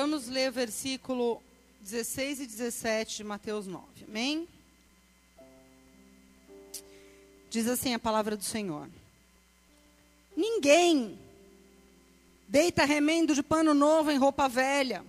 Vamos 0.00 0.28
ler 0.28 0.50
o 0.50 0.52
versículo 0.52 1.42
16 1.80 2.42
e 2.42 2.46
17 2.46 3.16
de 3.16 3.24
Mateus 3.24 3.66
9. 3.66 3.84
Amém? 4.06 4.46
Diz 7.50 7.66
assim 7.66 7.94
a 7.94 7.98
palavra 7.98 8.36
do 8.36 8.44
Senhor: 8.44 8.88
Ninguém 10.36 11.18
deita 12.46 12.84
remendo 12.84 13.34
de 13.34 13.42
pano 13.42 13.74
novo 13.74 14.12
em 14.12 14.18
roupa 14.18 14.48
velha, 14.48 15.04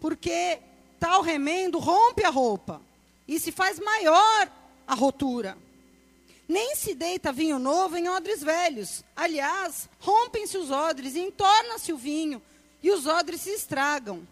porque 0.00 0.60
tal 1.00 1.22
remendo 1.22 1.80
rompe 1.80 2.22
a 2.22 2.30
roupa 2.30 2.80
e 3.26 3.40
se 3.40 3.50
faz 3.50 3.80
maior 3.80 4.48
a 4.86 4.94
rotura. 4.94 5.58
Nem 6.46 6.76
se 6.76 6.94
deita 6.94 7.32
vinho 7.32 7.58
novo 7.58 7.96
em 7.96 8.08
odres 8.08 8.44
velhos. 8.44 9.02
Aliás, 9.16 9.88
rompem-se 9.98 10.56
os 10.56 10.70
odres 10.70 11.16
e 11.16 11.20
entorna-se 11.20 11.92
o 11.92 11.96
vinho, 11.96 12.40
e 12.82 12.90
os 12.90 13.06
odres 13.06 13.42
se 13.42 13.50
estragam. 13.50 14.26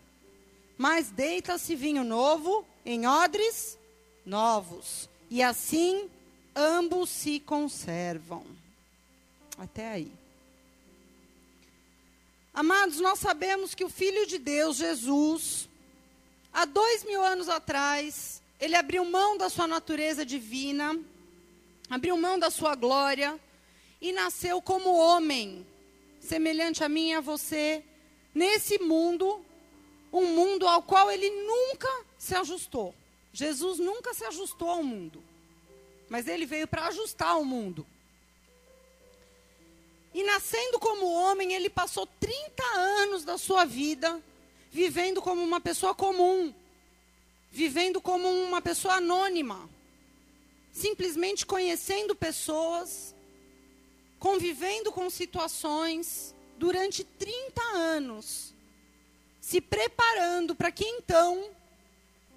Mas 0.76 1.10
deita-se 1.10 1.74
vinho 1.74 2.04
novo 2.04 2.64
em 2.84 3.06
odres 3.06 3.78
novos. 4.24 5.08
E 5.30 5.42
assim 5.42 6.08
ambos 6.54 7.10
se 7.10 7.40
conservam. 7.40 8.44
Até 9.56 9.90
aí. 9.90 10.12
Amados, 12.54 12.98
nós 13.00 13.18
sabemos 13.18 13.74
que 13.74 13.84
o 13.84 13.88
Filho 13.88 14.26
de 14.26 14.38
Deus, 14.38 14.76
Jesus, 14.76 15.68
há 16.52 16.64
dois 16.64 17.04
mil 17.04 17.22
anos 17.22 17.48
atrás, 17.48 18.42
ele 18.60 18.74
abriu 18.74 19.04
mão 19.04 19.36
da 19.36 19.48
sua 19.48 19.66
natureza 19.66 20.26
divina, 20.26 20.98
abriu 21.88 22.16
mão 22.16 22.38
da 22.38 22.50
sua 22.50 22.74
glória 22.74 23.38
e 24.00 24.12
nasceu 24.12 24.60
como 24.60 24.96
homem, 24.96 25.64
semelhante 26.20 26.82
a 26.82 26.88
mim 26.88 27.10
e 27.10 27.14
a 27.14 27.20
você, 27.20 27.84
nesse 28.38 28.78
mundo, 28.78 29.44
um 30.12 30.26
mundo 30.26 30.66
ao 30.66 30.82
qual 30.82 31.10
ele 31.10 31.28
nunca 31.28 31.88
se 32.16 32.34
ajustou. 32.36 32.94
Jesus 33.32 33.78
nunca 33.78 34.14
se 34.14 34.24
ajustou 34.24 34.70
ao 34.70 34.82
mundo, 34.82 35.22
mas 36.08 36.28
ele 36.28 36.46
veio 36.46 36.68
para 36.68 36.86
ajustar 36.86 37.38
o 37.38 37.44
mundo. 37.44 37.84
E 40.14 40.22
nascendo 40.22 40.78
como 40.78 41.12
homem, 41.12 41.52
ele 41.52 41.68
passou 41.68 42.06
30 42.06 42.62
anos 42.74 43.24
da 43.24 43.36
sua 43.36 43.64
vida 43.64 44.22
vivendo 44.70 45.20
como 45.20 45.42
uma 45.42 45.60
pessoa 45.60 45.94
comum, 45.94 46.54
vivendo 47.50 48.00
como 48.00 48.28
uma 48.28 48.62
pessoa 48.62 48.94
anônima, 48.94 49.68
simplesmente 50.72 51.44
conhecendo 51.44 52.14
pessoas, 52.14 53.14
convivendo 54.18 54.92
com 54.92 55.10
situações 55.10 56.34
durante 56.58 57.04
30 57.04 57.62
anos, 57.74 58.52
se 59.40 59.60
preparando 59.60 60.54
para 60.54 60.70
que 60.70 60.84
então, 60.84 61.50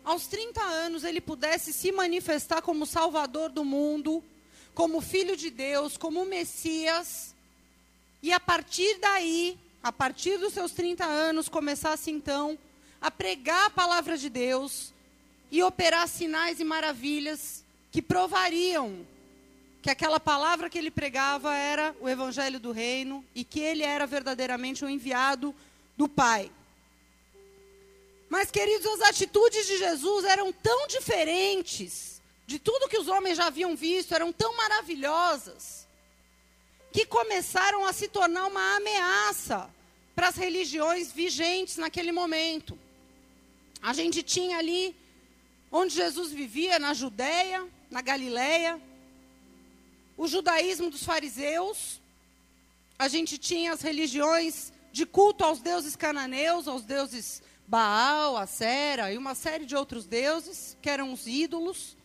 aos 0.03 0.27
30 0.27 0.61
anos, 0.61 1.03
ele 1.03 1.19
pudesse 1.19 1.73
se 1.73 1.91
manifestar 1.91 2.61
como 2.61 2.85
Salvador 2.85 3.49
do 3.49 3.65
mundo, 3.65 4.23
como 4.73 5.01
Filho 5.01 5.35
de 5.35 5.49
Deus, 5.49 5.97
como 5.97 6.25
Messias, 6.25 7.35
e 8.21 8.31
a 8.31 8.39
partir 8.39 8.99
daí, 8.99 9.57
a 9.81 9.91
partir 9.91 10.37
dos 10.37 10.53
seus 10.53 10.71
30 10.71 11.03
anos, 11.03 11.49
começasse 11.49 12.11
então 12.11 12.57
a 13.01 13.09
pregar 13.09 13.65
a 13.65 13.69
palavra 13.71 14.15
de 14.15 14.29
Deus 14.29 14.93
e 15.49 15.63
operar 15.63 16.07
sinais 16.07 16.59
e 16.59 16.63
maravilhas 16.63 17.63
que 17.91 18.01
provariam 18.01 19.05
que 19.81 19.89
aquela 19.89 20.19
palavra 20.19 20.69
que 20.69 20.77
ele 20.77 20.91
pregava 20.91 21.55
era 21.55 21.95
o 21.99 22.07
evangelho 22.07 22.59
do 22.59 22.71
reino 22.71 23.25
e 23.33 23.43
que 23.43 23.59
ele 23.59 23.83
era 23.83 24.05
verdadeiramente 24.05 24.85
o 24.85 24.89
enviado 24.89 25.55
do 25.97 26.07
Pai. 26.07 26.51
Mas, 28.29 28.51
queridos, 28.51 28.85
as 28.85 29.09
atitudes 29.09 29.65
de 29.65 29.77
Jesus 29.77 30.23
eram 30.25 30.53
tão 30.53 30.87
diferentes 30.87 32.21
de 32.45 32.59
tudo 32.59 32.87
que 32.87 32.97
os 32.97 33.07
homens 33.07 33.37
já 33.37 33.47
haviam 33.47 33.75
visto, 33.75 34.13
eram 34.13 34.31
tão 34.31 34.55
maravilhosas, 34.55 35.87
que 36.91 37.05
começaram 37.05 37.85
a 37.85 37.93
se 37.93 38.07
tornar 38.07 38.47
uma 38.47 38.75
ameaça 38.75 39.69
para 40.13 40.27
as 40.27 40.35
religiões 40.35 41.11
vigentes 41.11 41.77
naquele 41.77 42.11
momento. 42.11 42.77
A 43.81 43.93
gente 43.93 44.21
tinha 44.21 44.57
ali 44.57 44.95
onde 45.71 45.95
Jesus 45.95 46.31
vivia, 46.31 46.77
na 46.77 46.93
Judéia, 46.93 47.65
na 47.89 48.01
Galileia, 48.01 48.79
o 50.17 50.27
judaísmo 50.27 50.89
dos 50.89 51.03
fariseus, 51.03 52.01
a 52.97 53.07
gente 53.07 53.37
tinha 53.37 53.73
as 53.73 53.81
religiões 53.81 54.71
de 54.91 55.05
culto 55.05 55.43
aos 55.43 55.59
deuses 55.59 55.95
cananeus, 55.95 56.67
aos 56.67 56.83
deuses 56.83 57.41
Baal, 57.67 58.35
Acera 58.35 59.13
e 59.13 59.17
uma 59.17 59.33
série 59.33 59.65
de 59.65 59.75
outros 59.75 60.05
deuses, 60.05 60.77
que 60.81 60.89
eram 60.89 61.13
os 61.13 61.25
ídolos 61.25 61.95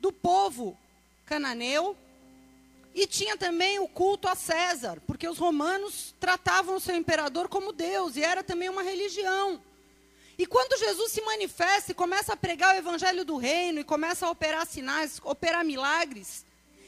do 0.00 0.12
povo 0.12 0.78
cananeu. 1.26 1.96
E 2.94 3.06
tinha 3.06 3.36
também 3.36 3.80
o 3.80 3.88
culto 3.88 4.28
a 4.28 4.36
César, 4.36 5.02
porque 5.04 5.28
os 5.28 5.36
romanos 5.36 6.14
tratavam 6.20 6.76
o 6.76 6.80
seu 6.80 6.94
imperador 6.94 7.48
como 7.48 7.72
Deus, 7.72 8.14
e 8.14 8.22
era 8.22 8.44
também 8.44 8.68
uma 8.68 8.84
religião. 8.84 9.60
E 10.38 10.46
quando 10.46 10.78
Jesus 10.78 11.10
se 11.10 11.20
manifesta 11.22 11.90
e 11.90 11.94
começa 11.94 12.32
a 12.32 12.36
pregar 12.36 12.74
o 12.74 12.78
evangelho 12.78 13.24
do 13.24 13.36
reino, 13.36 13.80
e 13.80 13.84
começa 13.84 14.26
a 14.26 14.30
operar 14.30 14.64
sinais, 14.64 15.20
operar 15.24 15.64
milagres, 15.64 16.46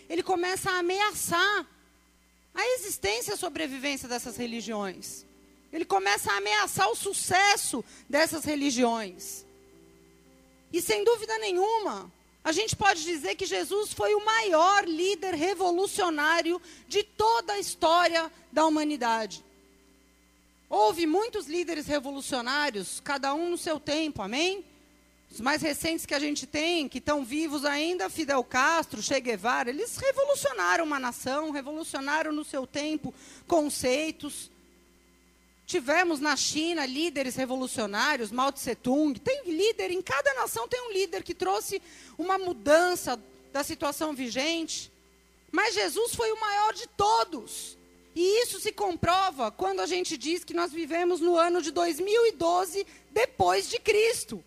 ele 0.08 0.22
começa 0.22 0.70
a 0.70 0.78
ameaçar 0.78 1.66
a 2.54 2.66
existência 2.74 3.32
e 3.32 3.34
a 3.34 3.36
sobrevivência 3.36 4.08
dessas 4.08 4.36
religiões. 4.36 5.24
Ele 5.72 5.84
começa 5.84 6.32
a 6.32 6.38
ameaçar 6.38 6.88
o 6.90 6.96
sucesso 6.96 7.84
dessas 8.08 8.44
religiões. 8.44 9.44
E 10.72 10.80
sem 10.80 11.04
dúvida 11.04 11.36
nenhuma, 11.38 12.10
a 12.42 12.52
gente 12.52 12.74
pode 12.76 13.02
dizer 13.02 13.34
que 13.34 13.44
Jesus 13.44 13.92
foi 13.92 14.14
o 14.14 14.24
maior 14.24 14.86
líder 14.86 15.34
revolucionário 15.34 16.62
de 16.88 17.02
toda 17.02 17.54
a 17.54 17.58
história 17.58 18.30
da 18.52 18.64
humanidade. 18.64 19.44
Houve 20.68 21.06
muitos 21.06 21.46
líderes 21.46 21.86
revolucionários, 21.86 23.00
cada 23.00 23.34
um 23.34 23.50
no 23.50 23.58
seu 23.58 23.78
tempo, 23.78 24.22
amém? 24.22 24.64
Os 25.36 25.40
mais 25.42 25.60
recentes 25.60 26.06
que 26.06 26.14
a 26.14 26.18
gente 26.18 26.46
tem, 26.46 26.88
que 26.88 26.96
estão 26.96 27.22
vivos 27.22 27.66
ainda, 27.66 28.08
Fidel 28.08 28.42
Castro, 28.42 29.02
Che 29.02 29.20
Guevara, 29.20 29.68
eles 29.68 29.98
revolucionaram 29.98 30.82
uma 30.82 30.98
nação, 30.98 31.50
revolucionaram 31.50 32.32
no 32.32 32.42
seu 32.42 32.66
tempo 32.66 33.12
conceitos. 33.46 34.50
Tivemos 35.66 36.20
na 36.20 36.36
China 36.36 36.86
líderes 36.86 37.36
revolucionários, 37.36 38.30
Mao 38.30 38.50
Tse 38.50 38.74
Tung. 38.76 39.20
Tem 39.20 39.42
líder, 39.44 39.90
em 39.90 40.00
cada 40.00 40.32
nação 40.32 40.66
tem 40.66 40.80
um 40.88 40.90
líder 40.90 41.22
que 41.22 41.34
trouxe 41.34 41.82
uma 42.16 42.38
mudança 42.38 43.22
da 43.52 43.62
situação 43.62 44.14
vigente. 44.14 44.90
Mas 45.52 45.74
Jesus 45.74 46.14
foi 46.14 46.32
o 46.32 46.40
maior 46.40 46.72
de 46.72 46.86
todos. 46.86 47.76
E 48.14 48.42
isso 48.42 48.58
se 48.58 48.72
comprova 48.72 49.50
quando 49.50 49.80
a 49.80 49.86
gente 49.86 50.16
diz 50.16 50.44
que 50.44 50.54
nós 50.54 50.72
vivemos 50.72 51.20
no 51.20 51.36
ano 51.36 51.60
de 51.60 51.70
2012 51.72 52.86
depois 53.12 53.68
de 53.68 53.78
Cristo. 53.78 54.42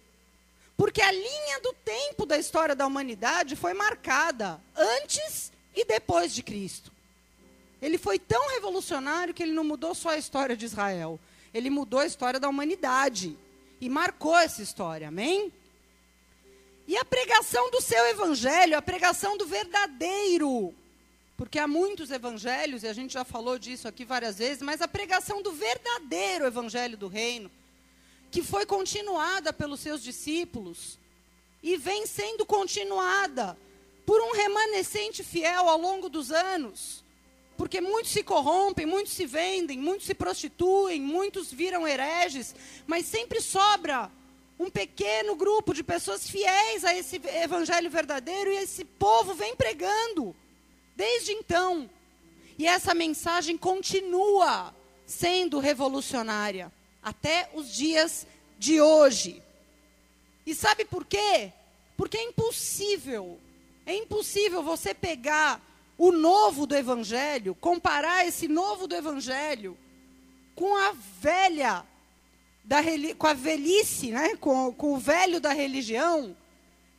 Porque 0.79 1.01
a 1.01 1.11
linha 1.11 1.59
do 1.61 1.73
tempo 1.73 2.25
da 2.25 2.37
história 2.37 2.73
da 2.73 2.87
humanidade 2.87 3.57
foi 3.57 3.73
marcada 3.73 4.61
antes 4.73 5.51
e 5.75 5.83
depois 5.83 6.33
de 6.33 6.41
Cristo. 6.41 6.89
Ele 7.81 7.97
foi 7.97 8.17
tão 8.17 8.47
revolucionário 8.51 9.33
que 9.33 9.43
ele 9.43 9.51
não 9.51 9.65
mudou 9.65 9.93
só 9.93 10.11
a 10.11 10.17
história 10.17 10.55
de 10.55 10.63
Israel, 10.63 11.19
ele 11.53 11.69
mudou 11.69 11.99
a 11.99 12.05
história 12.05 12.39
da 12.39 12.47
humanidade 12.47 13.37
e 13.81 13.89
marcou 13.89 14.37
essa 14.37 14.61
história, 14.61 15.09
amém? 15.09 15.51
E 16.87 16.95
a 16.95 17.03
pregação 17.03 17.69
do 17.71 17.81
seu 17.81 18.05
evangelho, 18.07 18.77
a 18.77 18.81
pregação 18.81 19.35
do 19.35 19.45
verdadeiro, 19.45 20.73
porque 21.35 21.59
há 21.59 21.67
muitos 21.67 22.09
evangelhos, 22.09 22.83
e 22.83 22.87
a 22.87 22.93
gente 22.93 23.11
já 23.11 23.25
falou 23.25 23.59
disso 23.59 23.85
aqui 23.85 24.05
várias 24.05 24.37
vezes, 24.37 24.61
mas 24.61 24.81
a 24.81 24.87
pregação 24.87 25.41
do 25.43 25.51
verdadeiro 25.51 26.45
evangelho 26.45 26.95
do 26.95 27.09
reino, 27.09 27.51
que 28.31 28.43
foi 28.43 28.65
continuada 28.65 29.51
pelos 29.51 29.79
seus 29.79 30.03
discípulos 30.03 30.99
e 31.61 31.77
vem 31.77 32.05
sendo 32.05 32.45
continuada 32.45 33.57
por 34.05 34.21
um 34.21 34.31
remanescente 34.31 35.23
fiel 35.23 35.67
ao 35.67 35.79
longo 35.79 36.09
dos 36.09 36.31
anos. 36.31 37.03
Porque 37.57 37.81
muitos 37.81 38.11
se 38.11 38.23
corrompem, 38.23 38.85
muitos 38.85 39.11
se 39.13 39.25
vendem, 39.25 39.77
muitos 39.77 40.05
se 40.05 40.13
prostituem, 40.13 41.01
muitos 41.01 41.51
viram 41.51 41.87
hereges, 41.87 42.55
mas 42.87 43.05
sempre 43.05 43.41
sobra 43.41 44.09
um 44.57 44.69
pequeno 44.69 45.35
grupo 45.35 45.73
de 45.73 45.83
pessoas 45.83 46.29
fiéis 46.29 46.85
a 46.85 46.95
esse 46.95 47.21
evangelho 47.43 47.89
verdadeiro 47.89 48.51
e 48.51 48.57
esse 48.57 48.85
povo 48.85 49.33
vem 49.33 49.55
pregando 49.55 50.35
desde 50.95 51.31
então. 51.33 51.89
E 52.57 52.67
essa 52.67 52.93
mensagem 52.93 53.57
continua 53.57 54.73
sendo 55.05 55.59
revolucionária 55.59 56.71
até 57.01 57.49
os 57.53 57.73
dias 57.73 58.27
de 58.57 58.81
hoje. 58.81 59.41
E 60.45 60.55
sabe 60.55 60.85
por 60.85 61.05
quê? 61.05 61.51
Porque 61.95 62.17
é 62.17 62.23
impossível, 62.23 63.39
é 63.85 63.95
impossível 63.95 64.63
você 64.63 64.93
pegar 64.93 65.61
o 65.97 66.11
novo 66.11 66.65
do 66.65 66.75
Evangelho, 66.75 67.53
comparar 67.55 68.25
esse 68.25 68.47
novo 68.47 68.87
do 68.87 68.95
Evangelho 68.95 69.77
com 70.55 70.75
a 70.75 70.93
velha 71.21 71.85
da, 72.63 72.77
com 73.17 73.27
a 73.27 73.33
velhice, 73.33 74.11
né? 74.11 74.35
com, 74.35 74.73
com 74.73 74.93
o 74.93 74.97
velho 74.97 75.39
da 75.39 75.53
religião, 75.53 76.35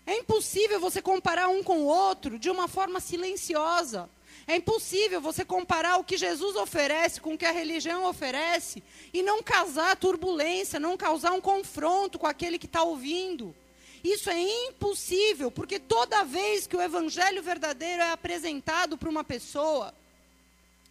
é 0.07 0.17
impossível 0.17 0.81
você 0.81 1.01
comparar 1.01 1.49
um 1.49 1.63
com 1.63 1.79
o 1.81 1.87
outro 1.87 2.39
de 2.39 2.51
uma 2.51 2.67
forma 2.67 3.01
silenciosa. 3.01 4.11
É 4.51 4.57
impossível 4.57 5.21
você 5.21 5.45
comparar 5.45 5.99
o 5.99 6.03
que 6.03 6.17
Jesus 6.17 6.57
oferece 6.57 7.21
com 7.21 7.35
o 7.35 7.39
que 7.39 7.45
a 7.45 7.53
religião 7.53 8.05
oferece 8.07 8.83
e 9.15 9.23
não 9.23 9.41
causar 9.45 9.95
turbulência, 9.95 10.81
não 10.81 10.97
causar 10.97 11.31
um 11.31 11.41
confronto 11.41 12.19
com 12.19 12.27
aquele 12.27 12.59
que 12.59 12.67
está 12.67 12.83
ouvindo. 12.83 13.55
Isso 14.03 14.29
é 14.29 14.41
impossível, 14.67 15.53
porque 15.53 15.79
toda 15.79 16.25
vez 16.25 16.67
que 16.67 16.77
o 16.77 16.83
evangelho 16.83 17.41
verdadeiro 17.45 18.03
é 18.03 18.11
apresentado 18.11 18.99
para 18.99 19.09
uma 19.09 19.23
pessoa, 19.23 19.95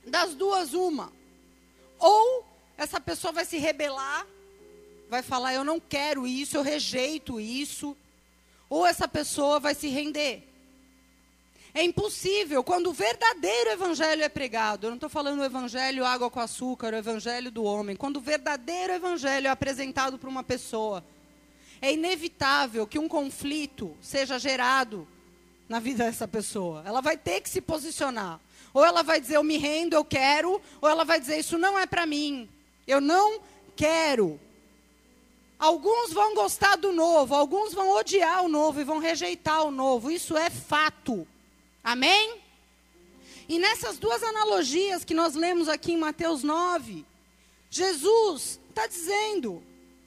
das 0.06 0.34
duas, 0.36 0.74
uma. 0.74 1.12
Ou 2.00 2.46
essa 2.78 2.98
pessoa 2.98 3.34
vai 3.34 3.44
se 3.44 3.58
rebelar, 3.58 4.26
vai 5.10 5.22
falar: 5.22 5.54
Eu 5.54 5.66
não 5.66 5.82
quero 5.82 6.26
isso, 6.26 6.56
eu 6.56 6.62
rejeito 6.62 7.42
isso 7.42 7.94
ou 8.70 8.86
essa 8.88 9.06
pessoa 9.06 9.60
vai 9.60 9.76
se 9.76 9.90
render. 9.90 10.49
É 11.74 11.84
impossível 11.84 12.64
quando 12.64 12.88
o 12.88 12.94
verdadeiro 12.94 13.70
evangelho 13.70 14.24
é 14.24 14.30
pregado. 14.30 14.88
Eu 14.88 14.92
não 14.92 14.98
estou 14.98 15.10
falando 15.10 15.40
o 15.40 15.44
evangelho 15.44 16.06
água 16.06 16.30
com 16.30 16.40
açúcar, 16.40 16.94
o 16.94 16.98
evangelho 16.98 17.52
do 17.52 17.64
homem. 17.64 17.96
Quando 17.96 18.18
o 18.18 18.22
verdadeiro 18.22 18.94
evangelho 18.94 19.48
é 19.48 19.50
apresentado 19.50 20.18
para 20.18 20.30
uma 20.30 20.44
pessoa, 20.44 21.04
é 21.82 21.94
inevitável 21.94 22.88
que 22.88 22.98
um 22.98 23.08
conflito 23.08 23.96
seja 24.02 24.40
gerado 24.40 25.08
na 25.68 25.80
vida 25.80 26.04
dessa 26.06 26.28
pessoa. 26.28 26.82
Ela 26.86 27.02
vai 27.02 27.16
ter 27.18 27.42
que 27.42 27.50
se 27.50 27.62
posicionar. 27.62 28.40
Ou 28.74 28.84
ela 28.84 29.04
vai 29.04 29.22
dizer, 29.22 29.38
eu 29.38 29.44
me 29.44 29.58
rendo, 29.58 29.94
eu 29.94 30.04
quero. 30.04 30.62
Ou 30.82 30.90
ela 30.90 31.06
vai 31.06 31.20
dizer, 31.20 31.38
isso 31.38 31.58
não 31.58 31.78
é 31.78 31.86
para 31.86 32.06
mim. 32.06 32.50
Eu 32.88 33.00
não 33.00 33.40
quero. 33.76 34.40
Alguns 35.60 36.12
vão 36.14 36.34
gostar 36.34 36.78
do 36.78 36.94
novo, 36.94 37.36
alguns 37.36 37.74
vão 37.74 37.90
odiar 37.92 38.46
o 38.46 38.48
novo 38.48 38.80
e 38.80 38.84
vão 38.84 38.98
rejeitar 38.98 39.64
o 39.64 39.72
novo. 39.72 40.10
Isso 40.10 40.36
é 40.38 40.50
fato. 40.50 41.28
Amém? 41.90 42.40
E 43.48 43.58
nessas 43.58 43.98
duas 43.98 44.22
analogias 44.22 45.04
que 45.04 45.16
nós 45.16 45.34
lemos 45.34 45.68
aqui 45.68 45.94
em 45.94 45.98
Mateus 45.98 46.44
9, 46.44 47.04
Jesus 47.68 48.60
está 48.70 48.86
dizendo: 48.86 49.64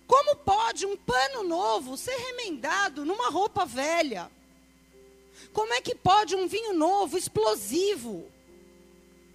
como 0.06 0.36
pode 0.36 0.86
um 0.86 0.96
pano 0.96 1.42
novo 1.42 1.96
ser 1.96 2.14
remendado 2.14 3.04
numa 3.04 3.30
roupa 3.30 3.66
velha? 3.66 4.30
Como 5.52 5.74
é 5.74 5.80
que 5.80 5.92
pode 5.92 6.36
um 6.36 6.46
vinho 6.46 6.72
novo, 6.72 7.18
explosivo, 7.18 8.30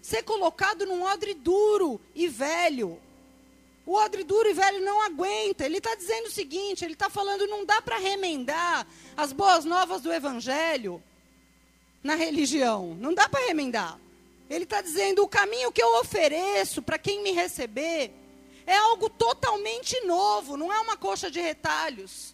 ser 0.01 0.23
colocado 0.23 0.85
num 0.85 1.03
odre 1.03 1.33
duro 1.33 1.99
e 2.15 2.29
velho? 2.29 2.97
O 3.85 3.93
odre 3.93 4.23
duro 4.23 4.47
e 4.47 4.53
velho 4.53 4.85
não 4.85 5.01
aguenta. 5.01 5.65
Ele 5.65 5.79
está 5.79 5.95
dizendo 5.95 6.27
o 6.27 6.31
seguinte: 6.31 6.85
ele 6.85 6.93
está 6.93 7.09
falando, 7.09 7.45
não 7.45 7.65
dá 7.65 7.81
para 7.81 7.97
remendar 7.97 8.87
as 9.17 9.33
boas 9.33 9.65
novas 9.65 10.01
do 10.01 10.13
evangelho 10.13 11.03
na 12.07 12.15
religião. 12.15 12.95
Não 12.99 13.13
dá 13.13 13.27
para 13.27 13.45
remendar. 13.45 13.99
Ele 14.49 14.63
está 14.63 14.81
dizendo: 14.81 15.21
o 15.21 15.27
caminho 15.27 15.71
que 15.71 15.83
eu 15.83 15.99
ofereço 15.99 16.81
para 16.81 16.97
quem 16.97 17.21
me 17.21 17.31
receber 17.31 18.11
é 18.65 18.75
algo 18.75 19.09
totalmente 19.09 19.99
novo, 20.05 20.57
não 20.57 20.73
é 20.73 20.79
uma 20.79 20.97
coxa 20.97 21.29
de 21.29 21.39
retalhos. 21.39 22.33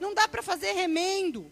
Não 0.00 0.14
dá 0.14 0.26
para 0.28 0.42
fazer 0.42 0.72
remendo. 0.72 1.50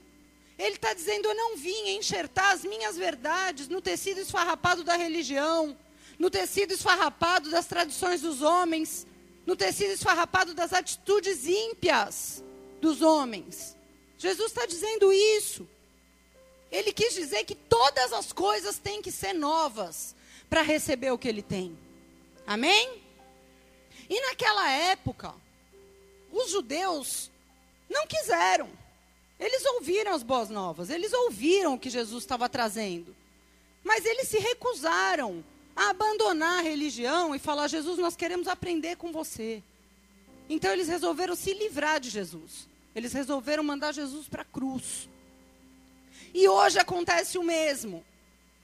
Ele 0.57 0.77
está 0.77 0.95
dizendo: 0.95 1.27
eu 1.27 1.35
não 1.35 1.57
vim 1.57 1.97
enxertar 1.97 2.53
as 2.53 2.65
minhas 2.65 2.97
verdades 2.97 3.69
no 3.69 3.83
tecido 3.83 4.21
esfarrapado 4.21 4.85
da 4.85 4.97
religião, 4.97 5.77
no 6.19 6.31
tecido 6.31 6.73
esfarrapado 6.73 7.51
das 7.51 7.67
tradições 7.67 8.21
dos 8.21 8.41
homens, 8.41 9.05
no 9.45 9.57
tecido 9.57 9.93
esfarrapado 9.93 10.55
das 10.55 10.73
atitudes 10.73 11.45
ímpias 11.45 12.43
dos 12.81 13.03
homens. 13.03 13.77
Jesus 14.17 14.53
está 14.53 14.65
dizendo 14.65 15.13
isso. 15.13 15.67
Ele 16.73 16.91
quis 16.91 17.13
dizer 17.13 17.45
que 17.45 17.55
todas 17.55 18.15
as 18.15 18.33
coisas 18.33 18.79
têm 18.79 19.03
que 19.03 19.13
ser 19.13 19.35
novas 19.35 20.17
para 20.49 20.63
receber 20.63 21.13
o 21.13 21.19
que 21.19 21.29
ele 21.29 21.43
tem. 21.43 21.79
Amém? 22.47 23.03
E 24.09 24.21
naquela 24.29 24.71
época, 24.71 25.35
os 26.33 26.51
judeus 26.51 27.31
não 27.91 28.07
quiseram. 28.07 28.71
Eles 29.39 29.65
ouviram 29.67 30.15
as 30.15 30.23
boas 30.23 30.49
novas, 30.49 30.89
eles 30.89 31.13
ouviram 31.13 31.75
o 31.75 31.79
que 31.79 31.91
Jesus 31.91 32.25
estava 32.25 32.49
trazendo. 32.49 33.15
Mas 33.85 34.07
eles 34.07 34.29
se 34.29 34.39
recusaram 34.39 35.45
a 35.77 35.91
abandonar 35.91 36.61
a 36.61 36.63
religião 36.63 37.35
e 37.35 37.39
falar: 37.39 37.69
Jesus, 37.69 37.99
nós 37.99 38.17
queremos 38.17 38.49
aprender 38.49 38.97
com 38.97 39.13
você. 39.13 39.63
Então 40.49 40.73
eles 40.73 40.89
resolveram 40.89 41.35
se 41.35 41.53
livrar 41.53 42.01
de 42.01 42.09
Jesus. 42.09 42.69
Eles 42.95 43.13
resolveram 43.13 43.63
mandar 43.63 43.93
Jesus 43.93 44.29
para 44.29 44.43
a 44.43 44.45
cruz. 44.47 45.09
E 46.35 46.49
hoje 46.49 46.79
acontece 46.79 47.39
o 47.39 47.43
mesmo. 47.43 48.05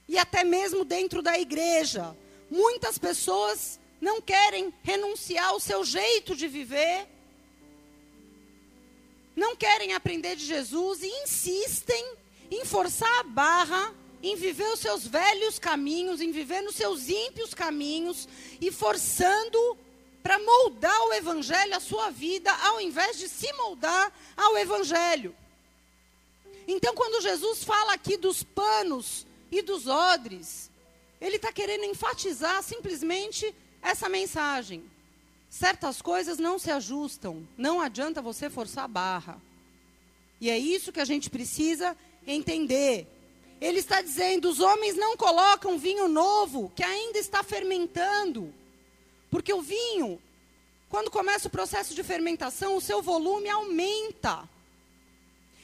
E 0.09 0.17
até 0.17 0.45
mesmo 0.45 0.85
dentro 0.85 1.23
da 1.23 1.39
igreja. 1.39 2.17
Muitas 2.51 2.99
pessoas 2.99 3.79
não 4.01 4.21
querem 4.21 4.73
renunciar 4.83 5.49
ao 5.49 5.61
seu 5.61 5.85
jeito 5.85 6.35
de 6.35 6.49
viver. 6.49 7.07
Não 9.37 9.55
querem 9.55 9.93
aprender 9.93 10.37
de 10.37 10.45
Jesus 10.45 11.03
e 11.03 11.09
insistem 11.23 12.13
em 12.51 12.65
forçar 12.65 13.21
a 13.21 13.23
barra 13.25 13.95
em 14.23 14.35
viver 14.37 14.69
os 14.73 14.81
seus 14.81 15.07
velhos 15.07 15.59
caminhos, 15.59 16.21
em 16.21 16.33
viver 16.33 16.61
nos 16.63 16.75
seus 16.75 17.09
ímpios 17.09 17.55
caminhos 17.55 18.29
e 18.61 18.71
forçando 18.71 19.79
para 20.23 20.39
moldar 20.39 21.01
o 21.07 21.13
evangelho 21.13 21.77
à 21.77 21.81
sua 21.81 22.11
vida, 22.11 22.53
ao 22.53 22.81
invés 22.81 23.17
de 23.19 23.29
se 23.29 23.53
moldar 23.53 24.13
ao 24.37 24.59
evangelho. 24.59 25.35
Então, 26.71 26.95
quando 26.95 27.23
Jesus 27.23 27.65
fala 27.65 27.95
aqui 27.95 28.19
dos 28.19 28.43
panos 28.43 29.27
e 29.51 29.63
dos 29.63 29.87
odres, 29.87 30.71
ele 31.19 31.37
está 31.37 31.51
querendo 31.51 31.85
enfatizar 31.85 32.63
simplesmente 32.63 33.55
essa 33.81 34.07
mensagem. 34.07 34.85
Certas 35.49 36.03
coisas 36.03 36.39
não 36.39 36.59
se 36.59 36.71
ajustam, 36.71 37.49
não 37.57 37.81
adianta 37.81 38.21
você 38.21 38.51
forçar 38.51 38.85
a 38.85 38.89
barra. 38.89 39.41
E 40.39 40.51
é 40.51 40.59
isso 40.59 40.93
que 40.93 41.01
a 41.01 41.07
gente 41.07 41.31
precisa 41.31 41.97
entender. 42.27 43.07
Ele 43.63 43.79
está 43.79 44.03
dizendo: 44.03 44.51
os 44.51 44.61
homens 44.61 44.95
não 44.95 45.17
colocam 45.17 45.79
vinho 45.79 46.07
novo 46.07 46.71
que 46.77 46.83
ainda 46.83 47.19
está 47.19 47.43
fermentando. 47.43 48.53
Porque 49.31 49.55
o 49.55 49.63
vinho, 49.63 50.21
quando 50.91 51.11
começa 51.11 51.49
o 51.49 51.51
processo 51.51 51.95
de 51.95 52.03
fermentação, 52.03 52.77
o 52.77 52.81
seu 52.81 53.01
volume 53.01 53.49
aumenta. 53.49 54.47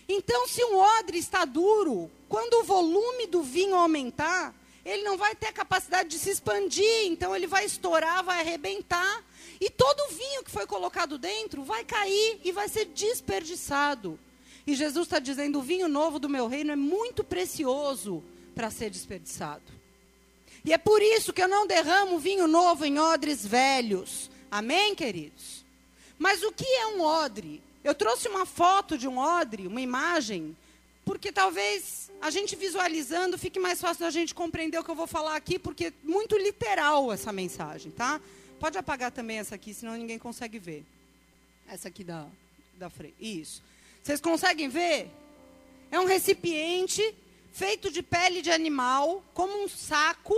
Então, 0.09 0.47
se 0.47 0.63
um 0.65 0.77
odre 0.77 1.19
está 1.19 1.45
duro, 1.45 2.11
quando 2.29 2.55
o 2.55 2.65
volume 2.65 3.27
do 3.27 3.43
vinho 3.43 3.75
aumentar, 3.75 4.55
ele 4.85 5.03
não 5.03 5.17
vai 5.17 5.35
ter 5.35 5.47
a 5.47 5.53
capacidade 5.53 6.11
de 6.11 6.19
se 6.19 6.31
expandir, 6.31 7.07
então 7.07 7.35
ele 7.35 7.47
vai 7.47 7.65
estourar, 7.65 8.23
vai 8.23 8.41
arrebentar, 8.41 9.25
e 9.61 9.71
todo 9.71 9.99
o 10.01 10.15
vinho 10.15 10.45
que 10.45 10.51
foi 10.51 10.67
colocado 10.67 11.17
dentro 11.17 11.65
vai 11.65 11.85
cair 11.85 12.41
e 12.45 12.53
vai 12.53 12.69
ser 12.69 12.85
desperdiçado. 12.87 14.19
E 14.67 14.75
Jesus 14.75 15.07
está 15.07 15.19
dizendo: 15.19 15.59
o 15.59 15.63
vinho 15.63 15.89
novo 15.89 16.19
do 16.19 16.29
meu 16.29 16.47
reino 16.47 16.73
é 16.73 16.77
muito 16.77 17.25
precioso 17.25 18.23
para 18.55 18.71
ser 18.71 18.91
desperdiçado. 18.91 19.73
E 20.65 20.73
é 20.73 20.79
por 20.79 21.03
isso 21.03 21.33
que 21.33 21.43
eu 21.43 21.49
não 21.49 21.67
derramo 21.67 22.19
vinho 22.19 22.47
novo 22.47 22.85
em 22.85 22.99
odres 22.99 23.45
velhos. 23.47 24.31
Amém, 24.51 24.95
queridos? 24.95 25.65
Mas 26.19 26.43
o 26.43 26.53
que 26.53 26.67
é 26.67 26.87
um 26.87 27.03
odre? 27.03 27.63
Eu 27.85 27.95
trouxe 27.95 28.29
uma 28.29 28.47
foto 28.47 28.97
de 28.97 29.07
um 29.07 29.19
odre, 29.19 29.67
uma 29.67 29.81
imagem, 29.81 30.57
porque 31.05 31.31
talvez 31.31 32.11
a 32.19 32.31
gente 32.31 32.57
visualizando 32.57 33.37
fique 33.37 33.61
mais 33.61 33.79
fácil 33.79 34.05
da 34.05 34.11
gente 34.11 34.35
compreender 34.35 34.79
o 34.79 34.83
que 34.83 34.91
eu 34.91 34.95
vou 34.95 35.07
falar 35.07 35.37
aqui, 35.37 35.59
porque 35.59 35.87
é 35.87 35.93
muito 36.03 36.35
literal 36.39 37.13
essa 37.13 37.31
mensagem, 37.31 37.93
tá? 37.93 38.19
Pode 38.59 38.79
apagar 38.79 39.13
também 39.13 39.39
essa 39.39 39.55
aqui, 39.55 39.75
senão 39.75 39.95
ninguém 39.95 40.19
consegue 40.19 40.59
ver. 40.59 40.83
Essa 41.69 41.89
aqui 41.89 42.03
da, 42.03 42.27
da 42.79 42.89
frente. 42.89 43.15
Isso. 43.21 43.63
Vocês 44.03 44.19
conseguem 44.19 44.71
ver? 44.71 45.11
É 45.91 46.01
um 46.01 46.07
recipiente 46.07 47.15
feito 47.53 47.91
de 47.91 48.03
pele 48.03 48.41
de 48.41 48.51
animal, 48.51 49.23
como 49.35 49.63
um 49.63 49.69
saco. 49.69 50.35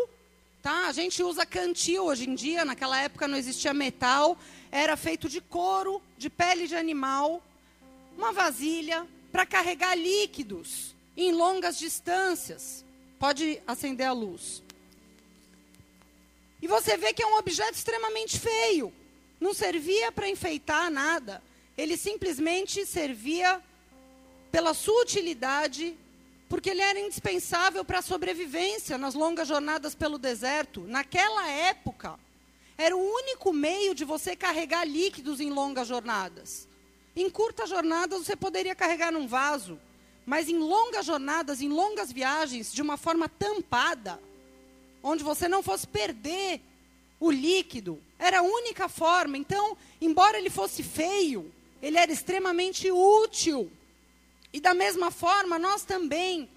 Tá? 0.66 0.88
A 0.88 0.92
gente 0.92 1.22
usa 1.22 1.46
cantil 1.46 2.06
hoje 2.06 2.28
em 2.28 2.34
dia, 2.34 2.64
naquela 2.64 3.00
época 3.00 3.28
não 3.28 3.38
existia 3.38 3.72
metal, 3.72 4.36
era 4.72 4.96
feito 4.96 5.28
de 5.28 5.40
couro, 5.40 6.02
de 6.18 6.28
pele 6.28 6.66
de 6.66 6.74
animal, 6.74 7.40
uma 8.18 8.32
vasilha 8.32 9.06
para 9.30 9.46
carregar 9.46 9.94
líquidos 9.94 10.92
em 11.16 11.30
longas 11.30 11.78
distâncias. 11.78 12.84
Pode 13.16 13.62
acender 13.64 14.08
a 14.08 14.12
luz. 14.12 14.60
E 16.60 16.66
você 16.66 16.96
vê 16.96 17.12
que 17.12 17.22
é 17.22 17.26
um 17.28 17.38
objeto 17.38 17.74
extremamente 17.74 18.36
feio. 18.40 18.92
Não 19.40 19.54
servia 19.54 20.10
para 20.10 20.28
enfeitar 20.28 20.90
nada. 20.90 21.40
Ele 21.78 21.96
simplesmente 21.96 22.84
servia 22.84 23.62
pela 24.50 24.74
sua 24.74 25.00
utilidade, 25.00 25.96
porque 26.48 26.70
ele 26.70 26.80
era 26.82 26.98
indispensável 27.00 27.84
para 27.84 27.98
a 27.98 28.02
sobrevivência 28.02 28.96
nas 28.96 29.14
longas 29.14 29.48
jornadas 29.48 29.94
pelo 29.94 30.18
deserto. 30.18 30.82
Naquela 30.82 31.48
época, 31.48 32.18
Era 32.78 32.94
o 32.96 33.00
único 33.00 33.52
meio 33.52 33.94
de 33.94 34.04
você 34.04 34.36
carregar 34.36 34.84
líquidos 34.84 35.40
em 35.40 35.50
longas 35.50 35.88
jornadas. 35.88 36.68
Em 37.14 37.30
curtas 37.30 37.70
jornadas 37.70 38.26
você 38.26 38.36
poderia 38.36 38.74
carregar 38.74 39.10
num 39.10 39.26
vaso, 39.26 39.80
mas 40.26 40.48
em 40.48 40.58
longas 40.58 41.06
jornadas, 41.06 41.62
em 41.62 41.68
longas 41.68 42.12
viagens, 42.12 42.72
de 42.72 42.82
uma 42.82 42.98
forma 42.98 43.28
tampada, 43.28 44.20
onde 45.02 45.24
você 45.24 45.48
não 45.48 45.62
fosse 45.62 45.86
perder 45.86 46.60
o 47.18 47.30
líquido, 47.30 47.98
era 48.18 48.40
a 48.40 48.42
única 48.42 48.88
forma. 48.88 49.38
Então, 49.38 49.76
embora 49.98 50.36
ele 50.36 50.50
fosse 50.50 50.82
feio, 50.82 51.50
ele 51.80 51.96
era 51.96 52.12
extremamente 52.12 52.90
útil. 52.90 53.70
E 54.52 54.60
da 54.60 54.74
mesma 54.74 55.10
forma, 55.10 55.58
nós 55.58 55.84
também 55.84 56.48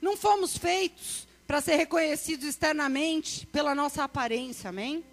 não 0.00 0.16
fomos 0.16 0.56
feitos 0.56 1.26
para 1.46 1.60
ser 1.60 1.76
reconhecidos 1.76 2.46
externamente 2.46 3.46
pela 3.46 3.74
nossa 3.74 4.04
aparência, 4.04 4.70
amém? 4.70 5.04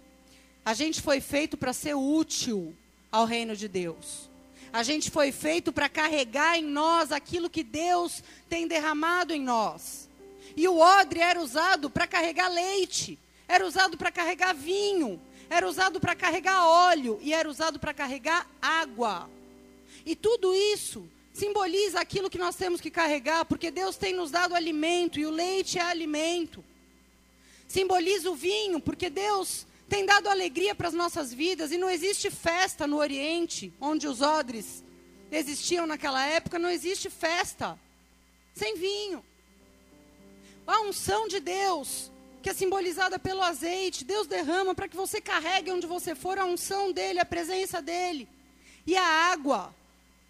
A 0.64 0.74
gente 0.74 1.00
foi 1.00 1.20
feito 1.20 1.56
para 1.56 1.72
ser 1.72 1.94
útil 1.94 2.74
ao 3.10 3.24
reino 3.24 3.56
de 3.56 3.68
Deus. 3.68 4.28
A 4.72 4.82
gente 4.82 5.10
foi 5.10 5.32
feito 5.32 5.72
para 5.72 5.88
carregar 5.88 6.56
em 6.56 6.62
nós 6.62 7.10
aquilo 7.10 7.50
que 7.50 7.62
Deus 7.62 8.22
tem 8.48 8.68
derramado 8.68 9.32
em 9.32 9.40
nós. 9.40 10.08
E 10.56 10.66
o 10.68 10.78
odre 10.78 11.20
era 11.20 11.40
usado 11.40 11.90
para 11.90 12.06
carregar 12.06 12.48
leite, 12.48 13.18
era 13.48 13.66
usado 13.66 13.96
para 13.96 14.12
carregar 14.12 14.54
vinho, 14.54 15.20
era 15.48 15.68
usado 15.68 16.00
para 16.00 16.14
carregar 16.14 16.66
óleo 16.66 17.18
e 17.20 17.32
era 17.32 17.48
usado 17.48 17.78
para 17.78 17.92
carregar 17.92 18.48
água. 18.62 19.28
E 20.06 20.14
tudo 20.14 20.54
isso 20.54 21.08
simboliza 21.40 21.98
aquilo 21.98 22.28
que 22.28 22.36
nós 22.36 22.54
temos 22.54 22.82
que 22.82 22.90
carregar, 22.90 23.46
porque 23.46 23.70
Deus 23.70 23.96
tem 23.96 24.12
nos 24.12 24.30
dado 24.30 24.54
alimento 24.54 25.18
e 25.18 25.24
o 25.24 25.30
leite 25.30 25.78
é 25.78 25.82
alimento. 25.82 26.62
Simboliza 27.66 28.30
o 28.30 28.34
vinho, 28.34 28.78
porque 28.78 29.08
Deus 29.08 29.66
tem 29.88 30.04
dado 30.04 30.28
alegria 30.28 30.74
para 30.74 30.88
as 30.88 30.94
nossas 30.94 31.32
vidas 31.32 31.72
e 31.72 31.78
não 31.78 31.88
existe 31.88 32.30
festa 32.30 32.86
no 32.86 32.98
Oriente, 32.98 33.72
onde 33.80 34.06
os 34.06 34.20
odres 34.20 34.84
existiam 35.32 35.86
naquela 35.86 36.22
época, 36.26 36.58
não 36.58 36.68
existe 36.68 37.08
festa 37.08 37.78
sem 38.54 38.74
vinho. 38.76 39.24
A 40.66 40.82
unção 40.82 41.26
de 41.26 41.40
Deus, 41.40 42.12
que 42.42 42.50
é 42.50 42.54
simbolizada 42.54 43.18
pelo 43.18 43.40
azeite, 43.40 44.04
Deus 44.04 44.26
derrama 44.26 44.74
para 44.74 44.88
que 44.88 44.96
você 44.96 45.22
carregue 45.22 45.70
onde 45.70 45.86
você 45.86 46.14
for 46.14 46.38
a 46.38 46.44
unção 46.44 46.92
dele, 46.92 47.18
a 47.18 47.24
presença 47.24 47.80
dele. 47.80 48.28
E 48.86 48.94
a 48.94 49.04
água, 49.32 49.74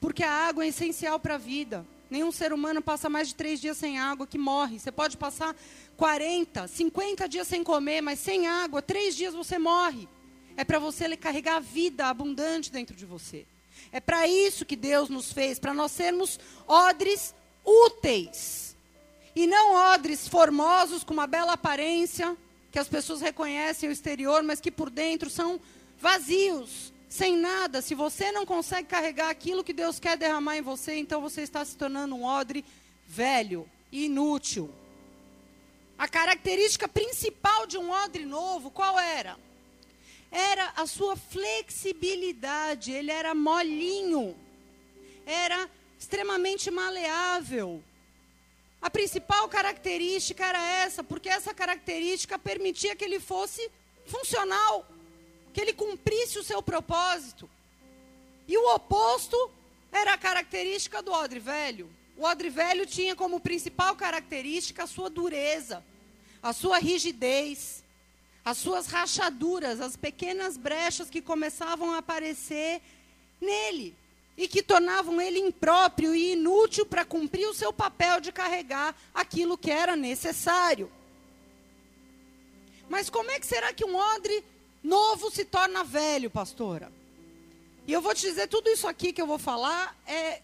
porque 0.01 0.25
a 0.25 0.33
água 0.33 0.65
é 0.65 0.69
essencial 0.69 1.21
para 1.21 1.35
a 1.35 1.39
vida. 1.39 1.87
Nenhum 2.11 2.33
ser 2.33 2.53
humano 2.53 2.83
passa 2.83 3.09
mais 3.09 3.29
de 3.29 3.35
três 3.37 3.61
dias 3.61 3.77
sem 3.77 3.99
água 3.99 4.27
que 4.27 4.39
morre. 4.39 4.81
Você 4.81 4.91
pode 4.91 5.17
passar 5.17 5.55
40, 5.97 6.67
50 6.67 7.29
dias 7.29 7.47
sem 7.47 7.63
comer, 7.63 8.01
mas 8.01 8.19
sem 8.19 8.49
água, 8.49 8.83
três 8.83 9.15
dias 9.15 9.35
você 9.35 9.59
morre. 9.59 10.09
É 10.57 10.65
para 10.65 10.79
você 10.79 11.17
carregar 11.17 11.57
a 11.57 11.61
vida 11.61 12.07
abundante 12.07 12.73
dentro 12.73 12.97
de 12.97 13.07
você. 13.07 13.47
É 13.93 14.01
para 14.01 14.27
isso 14.27 14.65
que 14.65 14.77
Deus 14.77 15.09
nos 15.09 15.33
fez, 15.33 15.59
para 15.59 15.73
nós 15.73 15.93
sermos 15.93 16.41
odres 16.67 17.35
úteis. 17.65 18.77
E 19.35 19.47
não 19.47 19.95
odres 19.95 20.27
formosos, 20.27 21.05
com 21.05 21.15
uma 21.15 21.27
bela 21.27 21.53
aparência, 21.53 22.37
que 22.73 22.79
as 22.79 22.89
pessoas 22.89 23.21
reconhecem 23.21 23.89
o 23.89 23.93
exterior, 23.93 24.43
mas 24.43 24.61
que 24.61 24.71
por 24.71 24.91
dentro 24.91 25.31
são 25.31 25.61
vazios, 26.01 26.93
sem 27.11 27.37
nada. 27.37 27.83
Se 27.83 27.93
você 27.93 28.31
não 28.31 28.47
consegue 28.47 28.89
carregar 28.89 29.29
aquilo 29.29 29.65
que 29.65 29.73
Deus 29.73 29.99
quer 29.99 30.17
derramar 30.17 30.57
em 30.57 30.63
você, 30.63 30.95
então 30.95 31.21
você 31.21 31.43
está 31.43 31.63
se 31.65 31.77
tornando 31.77 32.15
um 32.15 32.25
odre 32.25 32.65
velho, 33.07 33.69
inútil. 33.91 34.73
A 35.99 36.07
característica 36.09 36.89
principal 36.89 37.67
de 37.67 37.77
um 37.77 37.91
odre 37.91 38.25
novo, 38.25 38.71
qual 38.71 38.99
era? 38.99 39.37
Era 40.31 40.73
a 40.77 40.87
sua 40.87 41.17
flexibilidade, 41.17 42.93
ele 42.93 43.11
era 43.11 43.35
molinho, 43.35 44.37
era 45.27 45.69
extremamente 45.99 46.71
maleável. 46.71 47.83
A 48.81 48.89
principal 48.89 49.49
característica 49.49 50.47
era 50.47 50.65
essa, 50.65 51.03
porque 51.03 51.29
essa 51.29 51.53
característica 51.53 52.39
permitia 52.39 52.95
que 52.95 53.05
ele 53.05 53.19
fosse 53.19 53.69
funcional, 54.07 54.87
que 55.53 55.61
ele 55.61 55.73
cumprisse 55.73 56.39
o 56.39 56.45
seu 56.45 56.63
propósito. 56.63 57.49
E 58.47 58.57
o 58.57 58.75
oposto 58.75 59.51
era 59.93 60.15
a 60.15 60.19
característica 60.19 61.03
do 61.03 61.13
odre 61.13 61.41
velho. 61.41 61.91
O 62.17 62.25
odre 62.25 62.51
velho 62.51 62.87
tinha 62.87 63.17
como 63.17 63.41
principal 63.41 63.97
característica 63.97 64.85
a 64.85 64.87
sua 64.87 65.09
dureza, 65.09 65.85
a 66.43 66.53
sua 66.53 66.79
rigidez, 66.79 67.83
as 68.45 68.59
suas 68.59 68.87
rachaduras, 68.87 69.81
as 69.81 69.97
pequenas 69.97 70.57
brechas 70.57 71.11
que 71.11 71.23
começavam 71.23 71.93
a 71.93 71.99
aparecer 71.99 72.81
nele 73.41 73.95
e 74.37 74.49
que 74.49 74.63
tornavam 74.63 75.21
ele 75.21 75.39
impróprio 75.39 76.15
e 76.15 76.33
inútil 76.33 76.87
para 76.87 77.05
cumprir 77.05 77.47
o 77.47 77.55
seu 77.55 77.73
papel 77.73 78.21
de 78.21 78.33
carregar 78.33 78.95
aquilo 79.15 79.59
que 79.59 79.71
era 79.71 79.97
necessário. 79.97 80.91
Mas 82.89 83.09
como 83.09 83.31
é 83.31 83.39
que 83.39 83.47
será 83.47 83.73
que 83.73 83.85
um 83.85 83.95
odre 83.95 84.43
novo 84.83 85.31
se 85.31 85.45
torna 85.45 85.85
velho, 85.85 86.31
pastora? 86.31 86.93
E 87.87 87.93
eu 87.93 88.01
vou 88.01 88.15
te 88.15 88.23
dizer, 88.23 88.47
tudo 88.49 88.69
isso 88.69 88.87
aqui 88.87 89.13
que 89.13 89.21
eu 89.21 89.27
vou 89.27 89.39
falar 89.39 89.97
é 90.07 90.41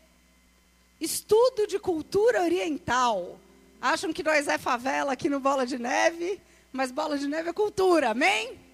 estudo 1.00 1.66
de 1.66 1.78
cultura 1.78 2.42
oriental. 2.42 3.38
Acham 3.80 4.12
que 4.12 4.22
nós 4.22 4.48
é 4.48 4.58
favela 4.58 5.12
aqui 5.12 5.28
no 5.28 5.38
Bola 5.38 5.66
de 5.66 5.78
Neve, 5.78 6.40
mas 6.72 6.90
Bola 6.90 7.18
de 7.18 7.28
Neve 7.28 7.50
é 7.50 7.52
cultura, 7.52 8.10
amém? 8.10 8.66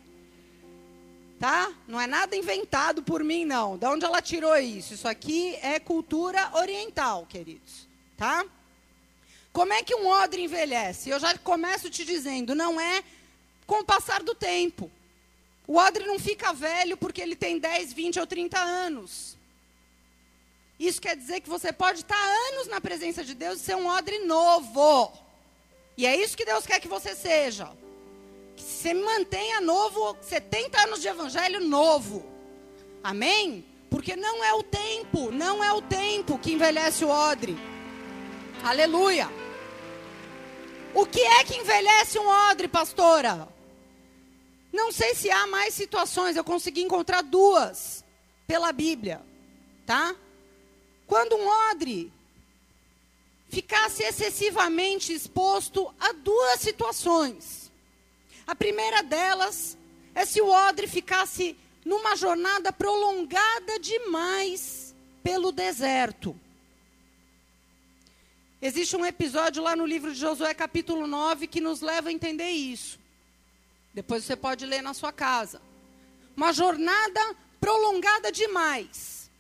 tá? 1.42 1.72
Não 1.88 2.00
é 2.00 2.06
nada 2.06 2.36
inventado 2.36 3.02
por 3.02 3.24
mim, 3.24 3.44
não. 3.44 3.76
De 3.76 3.84
onde 3.84 4.04
ela 4.04 4.22
tirou 4.22 4.56
isso? 4.56 4.94
Isso 4.94 5.08
aqui 5.08 5.56
é 5.60 5.80
cultura 5.80 6.52
oriental, 6.54 7.26
queridos, 7.26 7.88
tá? 8.16 8.44
Como 9.52 9.72
é 9.72 9.82
que 9.82 9.92
um 9.92 10.06
odre 10.06 10.44
envelhece? 10.44 11.10
Eu 11.10 11.18
já 11.18 11.36
começo 11.38 11.90
te 11.90 12.04
dizendo, 12.04 12.54
não 12.54 12.80
é 12.80 13.02
com 13.66 13.80
o 13.80 13.84
passar 13.84 14.22
do 14.22 14.36
tempo. 14.36 14.88
O 15.66 15.76
odre 15.76 16.04
não 16.04 16.18
fica 16.18 16.52
velho 16.52 16.96
porque 16.96 17.20
ele 17.20 17.36
tem 17.36 17.58
10, 17.58 17.92
20 17.92 18.20
ou 18.20 18.26
30 18.26 18.58
anos. 18.58 19.36
Isso 20.78 21.00
quer 21.00 21.16
dizer 21.16 21.40
que 21.40 21.48
você 21.48 21.72
pode 21.72 22.00
estar 22.00 22.16
anos 22.50 22.66
na 22.66 22.80
presença 22.80 23.22
de 23.22 23.34
Deus 23.34 23.60
e 23.60 23.64
ser 23.64 23.76
um 23.76 23.86
odre 23.86 24.18
novo. 24.20 25.12
E 25.96 26.06
é 26.06 26.16
isso 26.16 26.36
que 26.36 26.44
Deus 26.44 26.66
quer 26.66 26.80
que 26.80 26.88
você 26.88 27.14
seja 27.14 27.70
que 28.56 28.62
você 28.62 28.94
mantenha 28.94 29.60
novo, 29.60 30.16
70 30.20 30.80
anos 30.82 31.00
de 31.00 31.08
evangelho 31.08 31.60
novo. 31.60 32.24
Amém? 33.02 33.64
Porque 33.90 34.16
não 34.16 34.42
é 34.44 34.54
o 34.54 34.62
tempo, 34.62 35.30
não 35.30 35.62
é 35.62 35.72
o 35.72 35.82
tempo 35.82 36.38
que 36.38 36.52
envelhece 36.52 37.04
o 37.04 37.08
odre. 37.08 37.56
Aleluia. 38.62 39.28
O 40.94 41.04
que 41.06 41.20
é 41.20 41.44
que 41.44 41.56
envelhece 41.56 42.18
um 42.18 42.28
odre, 42.50 42.68
pastora? 42.68 43.48
Não 44.72 44.90
sei 44.90 45.14
se 45.14 45.30
há 45.30 45.46
mais 45.46 45.74
situações, 45.74 46.36
eu 46.36 46.44
consegui 46.44 46.82
encontrar 46.82 47.22
duas 47.22 48.02
pela 48.46 48.72
Bíblia, 48.72 49.20
tá? 49.84 50.16
Quando 51.06 51.36
um 51.36 51.46
odre 51.70 52.10
ficasse 53.50 54.02
excessivamente 54.02 55.12
exposto 55.12 55.94
a 56.00 56.12
duas 56.12 56.58
situações. 56.60 57.70
A 58.46 58.54
primeira 58.54 59.02
delas 59.02 59.76
é 60.14 60.24
se 60.24 60.40
o 60.40 60.48
odre 60.48 60.86
ficasse 60.86 61.54
numa 61.84 62.16
jornada 62.16 62.72
prolongada 62.72 63.78
demais 63.78 64.94
pelo 65.22 65.52
deserto. 65.52 66.34
Existe 68.60 68.96
um 68.96 69.04
episódio 69.04 69.62
lá 69.62 69.76
no 69.76 69.84
livro 69.84 70.12
de 70.14 70.18
Josué, 70.18 70.54
capítulo 70.54 71.06
9, 71.06 71.46
que 71.46 71.60
nos 71.60 71.82
leva 71.82 72.08
a 72.08 72.12
entender 72.12 72.48
isso. 72.50 73.01
Depois 73.94 74.24
você 74.24 74.36
pode 74.36 74.64
ler 74.64 74.82
na 74.82 74.94
sua 74.94 75.12
casa. 75.12 75.60
Uma 76.36 76.52
jornada 76.52 77.20
prolongada 77.60 78.32
demais. 78.32 79.30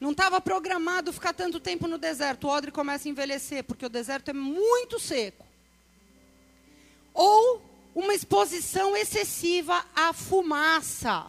Não 0.00 0.12
estava 0.12 0.40
programado 0.40 1.12
ficar 1.12 1.32
tanto 1.32 1.60
tempo 1.60 1.86
no 1.86 1.98
deserto. 1.98 2.46
O 2.46 2.50
odre 2.50 2.72
começa 2.72 3.06
a 3.06 3.10
envelhecer, 3.10 3.62
porque 3.64 3.86
o 3.86 3.90
deserto 3.90 4.30
é 4.30 4.32
muito 4.32 4.98
seco. 4.98 5.46
Ou 7.12 7.62
uma 7.94 8.14
exposição 8.14 8.96
excessiva 8.96 9.84
à 9.94 10.12
fumaça. 10.12 11.26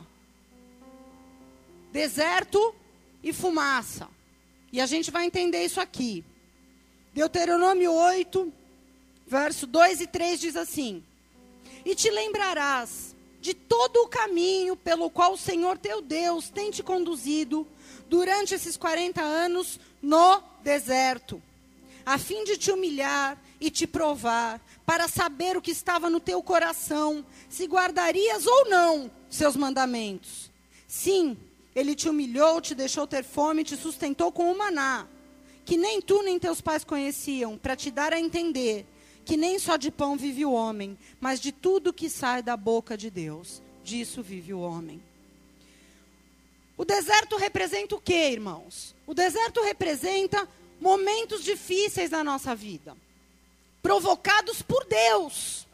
Deserto 1.91 2.73
e 3.21 3.33
fumaça. 3.33 4.07
E 4.71 4.79
a 4.79 4.85
gente 4.85 5.11
vai 5.11 5.25
entender 5.25 5.63
isso 5.63 5.81
aqui. 5.81 6.23
Deuteronômio 7.13 7.91
8, 7.91 8.53
verso 9.27 9.67
2 9.67 10.01
e 10.01 10.07
3 10.07 10.39
diz 10.39 10.55
assim: 10.55 11.03
E 11.85 11.95
te 11.95 12.09
lembrarás 12.09 13.15
de 13.39 13.53
todo 13.53 13.97
o 14.03 14.07
caminho 14.07 14.75
pelo 14.75 15.09
qual 15.09 15.33
o 15.33 15.38
Senhor 15.38 15.77
teu 15.77 16.01
Deus 16.01 16.50
tem 16.50 16.69
te 16.69 16.83
conduzido 16.83 17.67
durante 18.07 18.53
esses 18.53 18.77
40 18.77 19.21
anos 19.21 19.79
no 20.01 20.41
deserto 20.63 21.41
a 22.05 22.17
fim 22.17 22.43
de 22.43 22.57
te 22.57 22.71
humilhar 22.71 23.41
e 23.59 23.69
te 23.69 23.85
provar, 23.85 24.59
para 24.85 25.07
saber 25.07 25.55
o 25.55 25.61
que 25.61 25.71
estava 25.71 26.09
no 26.09 26.19
teu 26.19 26.41
coração, 26.41 27.23
se 27.50 27.65
guardarias 27.65 28.45
ou 28.45 28.69
não 28.69 29.11
seus 29.29 29.55
mandamentos. 29.55 30.50
Sim, 30.88 31.38
ele 31.75 31.95
te 31.95 32.09
humilhou, 32.09 32.59
te 32.59 32.73
deixou 32.73 33.05
ter 33.05 33.23
fome, 33.23 33.63
te 33.63 33.77
sustentou 33.77 34.31
com 34.31 34.51
o 34.51 34.57
maná, 34.57 35.07
que 35.63 35.77
nem 35.77 36.01
tu 36.01 36.23
nem 36.23 36.39
teus 36.39 36.59
pais 36.59 36.83
conheciam, 36.83 37.57
para 37.57 37.75
te 37.75 37.91
dar 37.91 38.13
a 38.13 38.19
entender 38.19 38.85
que 39.31 39.38
nem 39.38 39.57
só 39.57 39.77
de 39.77 39.89
pão 39.89 40.17
vive 40.17 40.43
o 40.43 40.51
homem, 40.51 40.97
mas 41.21 41.39
de 41.39 41.53
tudo 41.53 41.93
que 41.93 42.09
sai 42.09 42.43
da 42.43 42.57
boca 42.57 42.97
de 42.97 43.09
Deus. 43.09 43.61
Disso 43.81 44.21
vive 44.21 44.53
o 44.53 44.59
homem. 44.59 45.01
O 46.75 46.83
deserto 46.83 47.38
representa 47.38 47.95
o 47.95 48.01
que, 48.01 48.13
irmãos? 48.13 48.93
O 49.07 49.13
deserto 49.13 49.61
representa 49.63 50.45
momentos 50.81 51.45
difíceis 51.45 52.09
na 52.09 52.25
nossa 52.25 52.53
vida, 52.53 52.93
provocados 53.81 54.61
por 54.61 54.83
Deus. 54.83 55.65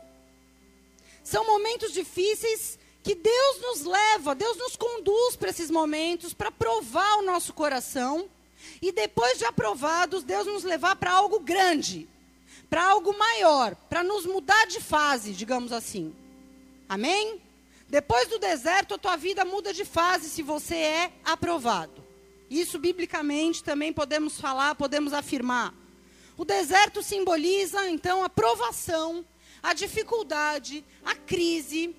São 1.24 1.44
momentos 1.44 1.92
difíceis 1.92 2.78
que 3.02 3.16
Deus 3.16 3.60
nos 3.60 3.82
leva, 3.86 4.36
Deus 4.36 4.56
nos 4.56 4.76
conduz 4.76 5.36
para 5.36 5.50
esses 5.50 5.72
momentos 5.72 6.32
para 6.32 6.52
provar 6.52 7.18
o 7.18 7.24
nosso 7.24 7.56
coração 7.56 8.30
e 8.80 8.92
depois 8.92 9.40
de 9.40 9.46
aprovados, 9.46 10.24
Deus 10.24 10.46
nos 10.46 10.64
levar 10.64 10.96
para 10.96 11.12
algo 11.12 11.40
grande, 11.40 12.08
para 12.70 12.86
algo 12.86 13.18
maior, 13.18 13.76
para 13.90 14.04
nos 14.04 14.26
mudar 14.26 14.66
de 14.68 14.80
fase, 14.82 15.34
digamos 15.34 15.72
assim. 15.72 16.16
Amém? 16.88 17.42
Depois 17.88 18.28
do 18.28 18.38
deserto, 18.38 18.96
a 18.96 18.98
tua 18.98 19.16
vida 19.16 19.46
muda 19.46 19.74
de 19.74 19.86
fase 19.86 20.30
se 20.30 20.42
você 20.42 20.76
é 20.76 21.12
aprovado. 21.24 22.04
Isso 22.50 22.78
biblicamente 22.78 23.64
também 23.64 23.94
podemos 23.94 24.40
falar, 24.40 24.76
podemos 24.76 25.14
afirmar. 25.14 25.74
O 26.38 26.46
deserto 26.46 27.02
simboliza, 27.02 27.90
então, 27.90 28.24
a 28.24 28.30
provação, 28.30 29.26
a 29.64 29.74
dificuldade, 29.74 30.84
a 31.04 31.16
crise, 31.16 31.96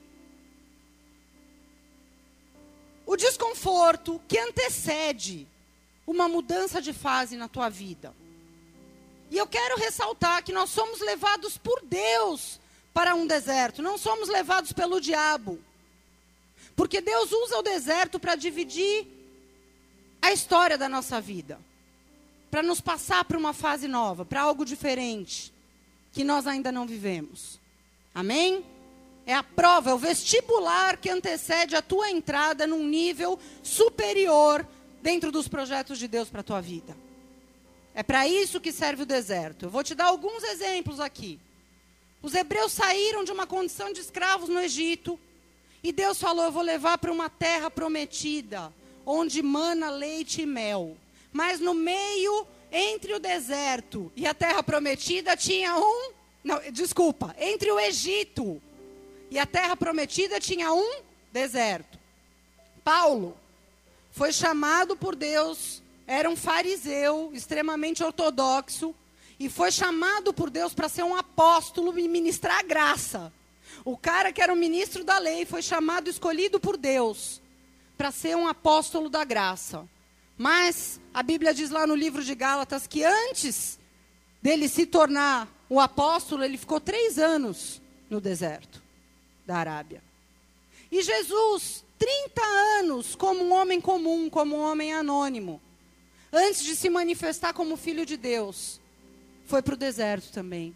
o 3.05 3.17
desconforto 3.17 4.21
que 4.29 4.39
antecede 4.39 5.49
uma 6.07 6.29
mudança 6.29 6.81
de 6.81 6.93
fase 6.93 7.37
na 7.37 7.49
tua 7.49 7.69
vida. 7.69 8.15
E 9.31 9.37
eu 9.37 9.47
quero 9.47 9.77
ressaltar 9.77 10.43
que 10.43 10.53
nós 10.53 10.71
somos 10.71 11.01
levados 11.01 11.59
por 11.59 11.83
Deus 11.85 12.59
para 12.95 13.15
um 13.15 13.27
deserto, 13.27 13.83
não 13.83 13.99
somos 13.99 14.29
levados 14.29 14.73
pelo 14.73 15.01
diabo. 15.01 15.59
Porque 16.75 17.01
Deus 17.01 17.31
usa 17.33 17.59
o 17.59 17.63
deserto 17.63 18.19
para 18.19 18.35
dividir 18.35 19.07
a 20.23 20.33
história 20.33 20.79
da 20.79 20.89
nossa 20.89 21.21
vida, 21.21 21.59
para 22.51 22.63
nos 22.63 22.81
passar 22.81 23.25
para 23.25 23.39
uma 23.39 23.53
fase 23.53 23.87
nova, 23.87 24.25
para 24.25 24.43
algo 24.43 24.65
diferente, 24.65 25.53
que 26.13 26.25
nós 26.25 26.47
ainda 26.47 26.73
não 26.73 26.87
vivemos. 26.87 27.61
Amém? 28.15 28.65
É 29.27 29.35
a 29.35 29.43
prova, 29.43 29.91
é 29.91 29.95
o 29.95 29.99
vestibular 29.99 30.97
que 30.97 31.11
antecede 31.11 31.77
a 31.77 31.83
tua 31.83 32.11
entrada 32.11 32.67
num 32.67 32.85
nível 32.85 33.39
superior 33.63 34.67
dentro 35.03 35.31
dos 35.31 35.47
projetos 35.47 35.99
de 35.99 36.09
Deus 36.09 36.29
para 36.29 36.41
a 36.41 36.45
tua 36.45 36.61
vida. 36.61 36.97
É 37.99 38.03
para 38.05 38.29
isso 38.29 38.61
que 38.61 38.71
serve 38.71 39.03
o 39.03 39.07
deserto. 39.07 39.65
Eu 39.65 39.71
vou 39.71 39.83
te 39.83 39.93
dar 39.93 40.05
alguns 40.05 40.45
exemplos 40.45 41.01
aqui. 41.01 41.37
Os 42.23 42.33
hebreus 42.33 42.71
saíram 42.71 43.25
de 43.25 43.33
uma 43.33 43.45
condição 43.45 43.93
de 43.93 43.99
escravos 43.99 44.49
no 44.49 44.61
Egito, 44.61 45.19
e 45.83 45.91
Deus 45.91 46.21
falou: 46.21 46.45
Eu 46.45 46.53
vou 46.53 46.63
levar 46.63 46.97
para 46.99 47.11
uma 47.11 47.29
terra 47.29 47.69
prometida, 47.69 48.73
onde 49.05 49.43
mana 49.43 49.91
leite 49.91 50.43
e 50.43 50.47
mel. 50.47 50.97
Mas 51.33 51.59
no 51.59 51.75
meio, 51.75 52.47
entre 52.71 53.15
o 53.15 53.19
deserto 53.19 54.13
e 54.15 54.29
a 54.29 54.33
terra 54.33 54.63
prometida, 54.63 55.37
tinha 55.37 55.77
um. 55.77 56.13
Não, 56.45 56.61
desculpa, 56.71 57.35
entre 57.37 57.69
o 57.73 57.81
Egito 57.81 58.63
e 59.29 59.41
a 59.41 59.45
terra 59.45 59.77
prometida 59.77 60.39
tinha 60.39 60.73
um 60.73 61.01
deserto. 61.33 61.99
Paulo 62.85 63.37
foi 64.13 64.33
chamado 64.33 64.97
por 64.97 65.17
Deus, 65.17 65.83
era 66.09 66.29
um 66.29 66.35
fariseu 66.35 67.31
extremamente 67.35 68.03
ortodoxo, 68.03 68.95
e 69.39 69.51
foi 69.51 69.71
chamado 69.71 70.33
por 70.33 70.49
Deus 70.49 70.73
para 70.73 70.89
ser 70.89 71.03
um 71.05 71.15
apóstolo 71.15 71.97
e 71.99 72.09
ministrar 72.09 72.61
a 72.61 72.63
graça. 72.63 73.31
O 73.85 73.95
cara 73.95 74.33
que 74.33 74.41
era 74.41 74.53
o 74.53 74.57
ministro 74.57 75.05
da 75.05 75.19
lei 75.19 75.45
foi 75.45 75.61
chamado, 75.61 76.09
escolhido 76.09 76.59
por 76.59 76.79
Deus, 76.79 77.43
para 77.97 78.11
ser 78.11 78.35
um 78.37 78.49
apóstolo 78.49 79.11
da 79.11 79.23
graça. 79.23 79.87
Mas 80.39 80.99
a 81.13 81.23
Bíblia 81.23 81.53
diz 81.53 81.69
lá 81.69 81.87
no 81.87 81.95
livro 81.95 82.25
de 82.25 82.35
Gálatas 82.35 82.87
que 82.87 83.05
antes 83.05 83.79
dele 84.41 84.67
se 84.67 84.87
tornar 84.87 85.47
o 85.69 85.79
apóstolo, 85.79 86.43
ele 86.43 86.57
ficou 86.57 86.81
três 86.81 87.19
anos 87.19 87.83
no 88.09 88.19
deserto 88.19 88.83
da 89.47 89.59
Arábia. 89.59 90.03
E 90.91 91.03
Jesus, 91.03 91.85
30 91.99 92.43
anos 92.81 93.15
como 93.15 93.45
um 93.45 93.53
homem 93.53 93.79
comum, 93.79 94.31
como 94.31 94.57
um 94.57 94.61
homem 94.61 94.95
anônimo, 94.95 95.61
antes 96.33 96.63
de 96.63 96.77
se 96.77 96.89
manifestar 96.89 97.53
como 97.53 97.77
filho 97.77 98.05
de 98.05 98.17
Deus, 98.17 98.81
foi 99.47 99.63
para 99.63 99.75
o 99.75 99.79
deserto 99.79 100.31
também 100.33 100.75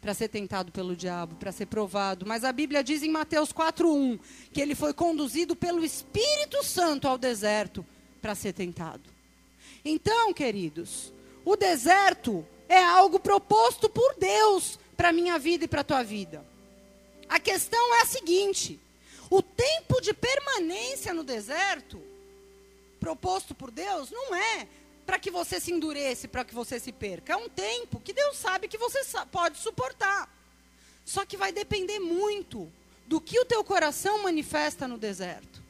para 0.00 0.14
ser 0.14 0.28
tentado 0.28 0.70
pelo 0.70 0.94
diabo, 0.94 1.36
para 1.36 1.52
ser 1.52 1.66
provado. 1.66 2.24
Mas 2.26 2.44
a 2.44 2.52
Bíblia 2.52 2.84
diz 2.84 3.02
em 3.02 3.10
Mateus 3.10 3.52
4:1 3.52 4.18
que 4.52 4.60
ele 4.60 4.74
foi 4.74 4.94
conduzido 4.94 5.56
pelo 5.56 5.84
Espírito 5.84 6.62
Santo 6.64 7.08
ao 7.08 7.18
deserto 7.18 7.84
para 8.22 8.34
ser 8.34 8.52
tentado. 8.52 9.10
Então, 9.84 10.32
queridos, 10.32 11.12
o 11.44 11.56
deserto 11.56 12.46
é 12.68 12.82
algo 12.82 13.18
proposto 13.18 13.88
por 13.88 14.14
Deus 14.16 14.78
para 14.96 15.12
minha 15.12 15.38
vida 15.38 15.64
e 15.64 15.68
para 15.68 15.80
a 15.80 15.84
tua 15.84 16.02
vida. 16.02 16.44
A 17.28 17.40
questão 17.40 17.94
é 17.96 18.02
a 18.02 18.06
seguinte: 18.06 18.78
o 19.30 19.42
tempo 19.42 20.00
de 20.00 20.12
permanência 20.12 21.12
no 21.12 21.24
deserto 21.24 22.00
proposto 22.98 23.54
por 23.54 23.70
Deus 23.70 24.10
não 24.10 24.34
é 24.34 24.66
para 25.08 25.18
que 25.18 25.30
você 25.30 25.58
se 25.58 25.72
endureça, 25.72 26.28
para 26.28 26.44
que 26.44 26.54
você 26.54 26.78
se 26.78 26.92
perca. 26.92 27.32
É 27.32 27.36
um 27.36 27.48
tempo 27.48 27.98
que 27.98 28.12
Deus 28.12 28.36
sabe 28.36 28.68
que 28.68 28.76
você 28.76 29.00
pode 29.32 29.56
suportar. 29.56 30.28
Só 31.02 31.24
que 31.24 31.34
vai 31.34 31.50
depender 31.50 31.98
muito 31.98 32.70
do 33.06 33.18
que 33.18 33.40
o 33.40 33.44
teu 33.46 33.64
coração 33.64 34.22
manifesta 34.22 34.86
no 34.86 34.98
deserto. 34.98 35.62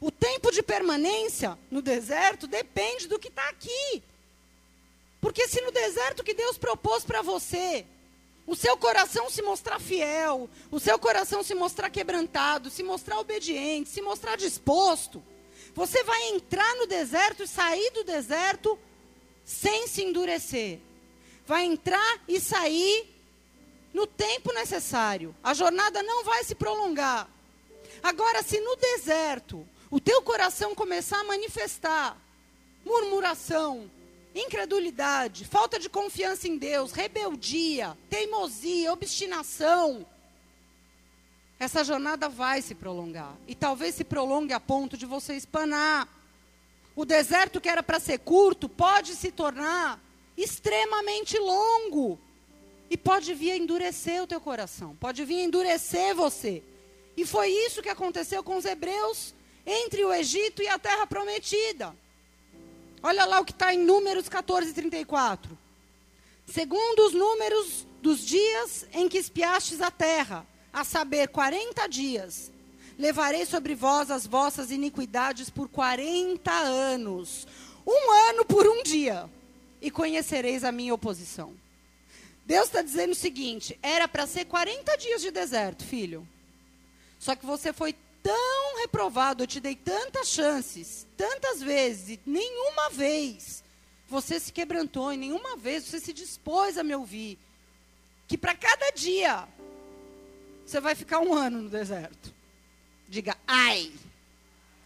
O 0.00 0.10
tempo 0.10 0.50
de 0.50 0.60
permanência 0.60 1.56
no 1.70 1.80
deserto 1.80 2.48
depende 2.48 3.06
do 3.06 3.16
que 3.16 3.28
está 3.28 3.48
aqui. 3.48 4.02
Porque 5.20 5.46
se 5.46 5.60
no 5.60 5.70
deserto 5.70 6.24
que 6.24 6.34
Deus 6.34 6.58
propôs 6.58 7.04
para 7.04 7.22
você, 7.22 7.86
o 8.44 8.56
seu 8.56 8.76
coração 8.76 9.30
se 9.30 9.40
mostrar 9.40 9.78
fiel, 9.78 10.50
o 10.72 10.80
seu 10.80 10.98
coração 10.98 11.44
se 11.44 11.54
mostrar 11.54 11.90
quebrantado, 11.90 12.68
se 12.70 12.82
mostrar 12.82 13.20
obediente, 13.20 13.88
se 13.88 14.02
mostrar 14.02 14.36
disposto, 14.36 15.22
você 15.74 16.04
vai 16.04 16.28
entrar 16.28 16.76
no 16.76 16.86
deserto 16.86 17.42
e 17.42 17.48
sair 17.48 17.90
do 17.90 18.04
deserto 18.04 18.78
sem 19.44 19.86
se 19.88 20.02
endurecer. 20.02 20.78
Vai 21.46 21.64
entrar 21.64 22.22
e 22.28 22.40
sair 22.40 23.12
no 23.92 24.06
tempo 24.06 24.52
necessário. 24.52 25.34
A 25.42 25.52
jornada 25.52 26.02
não 26.02 26.24
vai 26.24 26.44
se 26.44 26.54
prolongar. 26.54 27.28
Agora, 28.02 28.42
se 28.42 28.60
no 28.60 28.76
deserto 28.76 29.66
o 29.90 30.00
teu 30.00 30.22
coração 30.22 30.74
começar 30.74 31.20
a 31.20 31.24
manifestar 31.24 32.18
murmuração, 32.84 33.90
incredulidade, 34.34 35.44
falta 35.44 35.78
de 35.78 35.88
confiança 35.88 36.46
em 36.46 36.56
Deus, 36.56 36.92
rebeldia, 36.92 37.96
teimosia, 38.10 38.92
obstinação, 38.92 40.06
essa 41.58 41.84
jornada 41.84 42.28
vai 42.28 42.60
se 42.60 42.74
prolongar. 42.74 43.34
E 43.46 43.54
talvez 43.54 43.94
se 43.94 44.04
prolongue 44.04 44.52
a 44.52 44.60
ponto 44.60 44.96
de 44.96 45.06
você 45.06 45.34
espanar. 45.34 46.08
O 46.96 47.04
deserto 47.04 47.60
que 47.60 47.68
era 47.68 47.82
para 47.82 48.00
ser 48.00 48.18
curto 48.18 48.68
pode 48.68 49.14
se 49.14 49.30
tornar 49.30 50.00
extremamente 50.36 51.38
longo. 51.38 52.18
E 52.90 52.96
pode 52.96 53.32
vir 53.34 53.52
a 53.52 53.56
endurecer 53.56 54.22
o 54.22 54.26
teu 54.26 54.40
coração. 54.40 54.96
Pode 54.96 55.24
vir 55.24 55.40
a 55.40 55.44
endurecer 55.44 56.14
você. 56.14 56.62
E 57.16 57.24
foi 57.24 57.48
isso 57.48 57.82
que 57.82 57.88
aconteceu 57.88 58.42
com 58.42 58.56
os 58.56 58.64
hebreus 58.64 59.34
entre 59.64 60.04
o 60.04 60.12
Egito 60.12 60.62
e 60.62 60.68
a 60.68 60.78
terra 60.78 61.06
prometida. 61.06 61.94
Olha 63.02 63.24
lá 63.24 63.40
o 63.40 63.44
que 63.44 63.52
está 63.52 63.72
em 63.72 63.78
Números 63.78 64.28
14, 64.28 64.72
34. 64.72 65.56
Segundo 66.46 67.06
os 67.06 67.14
números 67.14 67.86
dos 68.02 68.24
dias 68.24 68.86
em 68.92 69.08
que 69.08 69.18
espiastes 69.18 69.80
a 69.80 69.90
terra, 69.90 70.46
a 70.74 70.82
saber, 70.82 71.28
40 71.28 71.86
dias. 71.86 72.52
Levarei 72.98 73.46
sobre 73.46 73.74
vós 73.74 74.10
as 74.10 74.26
vossas 74.26 74.72
iniquidades 74.72 75.48
por 75.48 75.68
40 75.68 76.50
anos, 76.50 77.46
um 77.86 78.12
ano 78.28 78.44
por 78.44 78.66
um 78.66 78.82
dia, 78.82 79.30
e 79.80 79.90
conhecereis 79.90 80.64
a 80.64 80.72
minha 80.72 80.94
oposição. 80.94 81.54
Deus 82.44 82.66
está 82.66 82.82
dizendo 82.82 83.12
o 83.12 83.16
seguinte: 83.16 83.78
era 83.82 84.06
para 84.06 84.26
ser 84.26 84.44
40 84.44 84.96
dias 84.96 85.22
de 85.22 85.30
deserto, 85.30 85.84
filho. 85.84 86.28
Só 87.18 87.34
que 87.34 87.46
você 87.46 87.72
foi 87.72 87.94
tão 88.22 88.78
reprovado, 88.80 89.42
eu 89.42 89.46
te 89.46 89.60
dei 89.60 89.76
tantas 89.76 90.28
chances, 90.28 91.06
tantas 91.16 91.62
vezes, 91.62 92.10
e 92.10 92.20
nenhuma 92.26 92.90
vez 92.90 93.62
você 94.08 94.38
se 94.38 94.52
quebrantou, 94.52 95.12
e 95.12 95.16
nenhuma 95.16 95.56
vez 95.56 95.84
você 95.84 96.00
se 96.00 96.12
dispôs 96.12 96.76
a 96.78 96.84
me 96.84 96.94
ouvir. 96.94 97.38
Que 98.26 98.38
para 98.38 98.54
cada 98.54 98.90
dia 98.90 99.46
você 100.64 100.80
vai 100.80 100.94
ficar 100.94 101.20
um 101.20 101.34
ano 101.34 101.62
no 101.62 101.68
deserto. 101.68 102.32
Diga, 103.08 103.36
ai. 103.46 103.92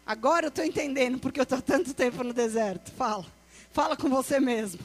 Agora 0.06 0.46
eu 0.46 0.48
estou 0.48 0.64
entendendo 0.64 1.18
porque 1.18 1.38
eu 1.38 1.44
estou 1.44 1.60
tanto 1.60 1.94
tempo 1.94 2.22
no 2.24 2.32
deserto. 2.32 2.90
Fala. 2.92 3.26
Fala 3.70 3.96
com 3.96 4.08
você 4.08 4.40
mesmo. 4.40 4.80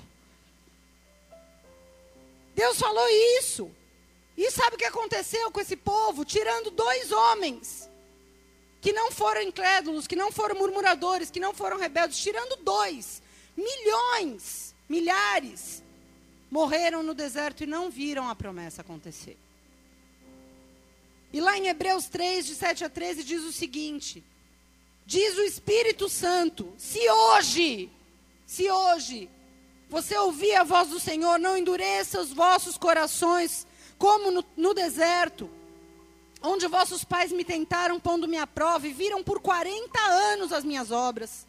Deus 2.56 2.77
falou 2.77 3.08
isso. 3.39 3.71
E 4.38 4.49
sabe 4.51 4.75
o 4.75 4.79
que 4.79 4.86
aconteceu 4.86 5.51
com 5.51 5.60
esse 5.60 5.75
povo? 5.75 6.25
Tirando 6.25 6.71
dois 6.71 7.12
homens 7.12 7.89
que 8.82 8.91
não 8.91 9.12
foram 9.12 9.41
incrédulos, 9.41 10.08
que 10.08 10.15
não 10.15 10.29
foram 10.32 10.56
murmuradores, 10.56 11.32
que 11.32 11.39
não 11.39 11.53
foram 11.53 11.77
rebeldes, 11.77 12.17
tirando 12.17 12.58
dois, 12.58 13.21
milhões, 13.56 14.75
milhares, 14.89 15.82
morreram 16.51 17.01
no 17.01 17.13
deserto 17.13 17.63
e 17.63 17.65
não 17.65 17.89
viram 17.89 18.27
a 18.27 18.36
promessa 18.36 18.82
acontecer. 18.82 19.38
E 21.34 21.41
lá 21.41 21.58
em 21.58 21.67
Hebreus 21.67 22.08
3, 22.08 22.46
de 22.46 22.56
7 22.56 22.86
a 22.86 22.89
13, 22.89 23.24
diz 23.24 23.43
o 23.43 23.52
seguinte: 23.52 24.24
Diz 25.06 25.36
o 25.36 25.41
Espírito 25.41 26.08
Santo: 26.08 26.74
se 26.78 27.10
hoje, 27.10 27.91
se 28.46 28.69
hoje 28.69 29.30
você 29.89 30.15
ouvir 30.17 30.56
a 30.56 30.63
voz 30.63 30.89
do 30.89 31.00
Senhor, 31.00 31.38
não 31.39 31.58
endureça 31.58 32.22
os 32.22 32.32
vossos 32.32 32.78
corações, 32.78 33.67
como 33.98 34.32
no, 34.32 34.46
no 34.56 34.74
deserto 34.74 35.50
onde 36.43 36.67
vossos 36.67 37.06
pais 37.06 37.32
me 37.32 37.46
tentaram 37.46 38.00
pondo-me 38.00 38.38
à 38.38 38.46
prova 38.46 38.86
e 38.86 38.93
viram 38.93 39.24
por 39.24 39.39
40 39.39 39.98
anos 40.00 40.52
as 40.52 40.65
minhas 40.65 40.91
obras. 40.91 41.48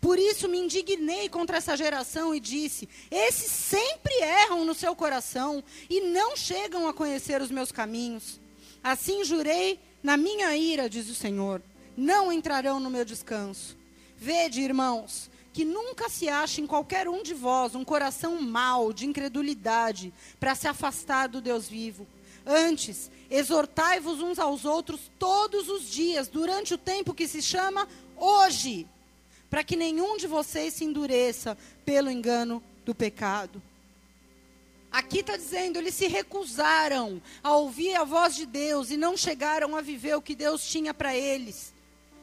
Por 0.00 0.18
isso 0.18 0.48
me 0.48 0.58
indignei 0.58 1.28
contra 1.28 1.56
essa 1.56 1.76
geração 1.76 2.34
e 2.34 2.38
disse: 2.38 2.88
Esses 3.10 3.50
sempre 3.50 4.14
erram 4.22 4.64
no 4.64 4.74
seu 4.74 4.94
coração 4.94 5.64
e 5.90 6.00
não 6.00 6.36
chegam 6.36 6.86
a 6.86 6.94
conhecer 6.94 7.42
os 7.42 7.50
meus 7.50 7.72
caminhos. 7.72 8.38
Assim 8.86 9.24
jurei 9.24 9.80
na 10.00 10.16
minha 10.16 10.56
ira, 10.56 10.88
diz 10.88 11.10
o 11.10 11.14
Senhor: 11.14 11.60
Não 11.96 12.30
entrarão 12.30 12.78
no 12.78 12.88
meu 12.88 13.04
descanso. 13.04 13.76
Vede, 14.16 14.60
irmãos, 14.60 15.28
que 15.52 15.64
nunca 15.64 16.08
se 16.08 16.28
ache 16.28 16.60
em 16.60 16.68
qualquer 16.68 17.08
um 17.08 17.20
de 17.20 17.34
vós 17.34 17.74
um 17.74 17.84
coração 17.84 18.40
mau, 18.40 18.92
de 18.92 19.04
incredulidade, 19.04 20.14
para 20.38 20.54
se 20.54 20.68
afastar 20.68 21.26
do 21.26 21.40
Deus 21.40 21.68
vivo. 21.68 22.06
Antes, 22.46 23.10
exortai-vos 23.28 24.20
uns 24.20 24.38
aos 24.38 24.64
outros 24.64 25.10
todos 25.18 25.68
os 25.68 25.90
dias, 25.90 26.28
durante 26.28 26.72
o 26.72 26.78
tempo 26.78 27.12
que 27.12 27.26
se 27.26 27.42
chama 27.42 27.88
hoje, 28.16 28.86
para 29.50 29.64
que 29.64 29.74
nenhum 29.74 30.16
de 30.16 30.28
vocês 30.28 30.74
se 30.74 30.84
endureça 30.84 31.58
pelo 31.84 32.08
engano 32.08 32.62
do 32.84 32.94
pecado. 32.94 33.60
Aqui 34.96 35.18
está 35.18 35.36
dizendo, 35.36 35.76
eles 35.76 35.94
se 35.94 36.06
recusaram 36.06 37.20
a 37.44 37.54
ouvir 37.54 37.94
a 37.96 38.02
voz 38.02 38.34
de 38.34 38.46
Deus 38.46 38.90
e 38.90 38.96
não 38.96 39.14
chegaram 39.14 39.76
a 39.76 39.82
viver 39.82 40.16
o 40.16 40.22
que 40.22 40.34
Deus 40.34 40.66
tinha 40.66 40.94
para 40.94 41.14
eles. 41.14 41.74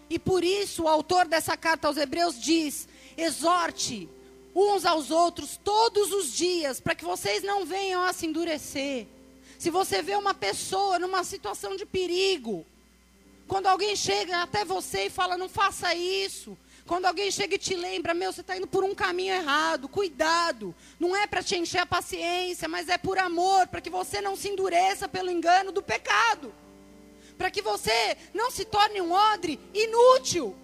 E 0.10 0.18
por 0.18 0.44
isso 0.44 0.86
o 0.86 0.88
autor 0.88 1.28
dessa 1.28 1.56
carta 1.56 1.88
aos 1.88 1.98
Hebreus 1.98 2.42
diz: 2.42 2.88
exorte 3.16 4.10
uns 4.56 4.88
aos 4.88 5.12
outros 5.12 5.56
todos 5.64 6.12
os 6.12 6.34
dias, 6.34 6.80
para 6.80 6.96
que 6.96 7.06
vocês 7.06 7.44
não 7.44 7.64
venham 7.64 8.04
a 8.04 8.12
se 8.12 8.26
endurecer. 8.26 9.06
Se 9.60 9.70
você 9.70 10.02
vê 10.02 10.16
uma 10.16 10.34
pessoa 10.34 10.98
numa 10.98 11.24
situação 11.24 11.76
de 11.76 11.86
perigo, 11.86 12.66
quando 13.48 13.68
alguém 13.68 13.96
chega 13.96 14.42
até 14.42 14.66
você 14.66 15.06
e 15.06 15.10
fala, 15.12 15.38
não 15.38 15.48
faça 15.48 15.94
isso. 15.94 16.58
Quando 16.86 17.06
alguém 17.06 17.32
chega 17.32 17.56
e 17.56 17.58
te 17.58 17.76
lembra, 17.76 18.14
meu, 18.14 18.34
você 18.34 18.42
está 18.42 18.58
indo 18.58 18.68
por 18.68 18.84
um 18.84 18.94
caminho 18.94 19.34
errado, 19.34 19.88
cuidado. 19.88 20.76
Não 21.00 21.16
é 21.16 21.26
para 21.26 21.42
te 21.42 21.56
encher 21.56 21.80
a 21.80 21.86
paciência, 21.86 22.68
mas 22.68 22.90
é 22.90 22.98
por 22.98 23.18
amor, 23.18 23.68
para 23.68 23.80
que 23.80 23.90
você 23.90 24.20
não 24.20 24.36
se 24.36 24.50
endureça 24.50 25.08
pelo 25.08 25.32
engano 25.32 25.72
do 25.72 25.82
pecado. 25.82 26.54
Para 27.38 27.50
que 27.50 27.62
você 27.62 28.18
não 28.34 28.52
se 28.52 28.66
torne 28.66 29.00
um 29.00 29.12
odre 29.12 29.60
inútil. 29.74 30.56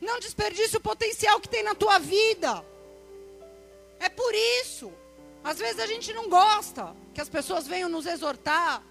Não 0.00 0.20
desperdice 0.20 0.76
o 0.76 0.80
potencial 0.80 1.40
que 1.40 1.48
tem 1.48 1.62
na 1.62 1.74
tua 1.74 1.98
vida. 1.98 2.64
É 3.98 4.08
por 4.08 4.32
isso. 4.62 4.92
Às 5.42 5.58
vezes 5.58 5.80
a 5.80 5.86
gente 5.86 6.12
não 6.12 6.28
gosta 6.28 6.94
que 7.12 7.20
as 7.20 7.28
pessoas 7.28 7.66
venham 7.66 7.88
nos 7.88 8.06
exortar. 8.06 8.82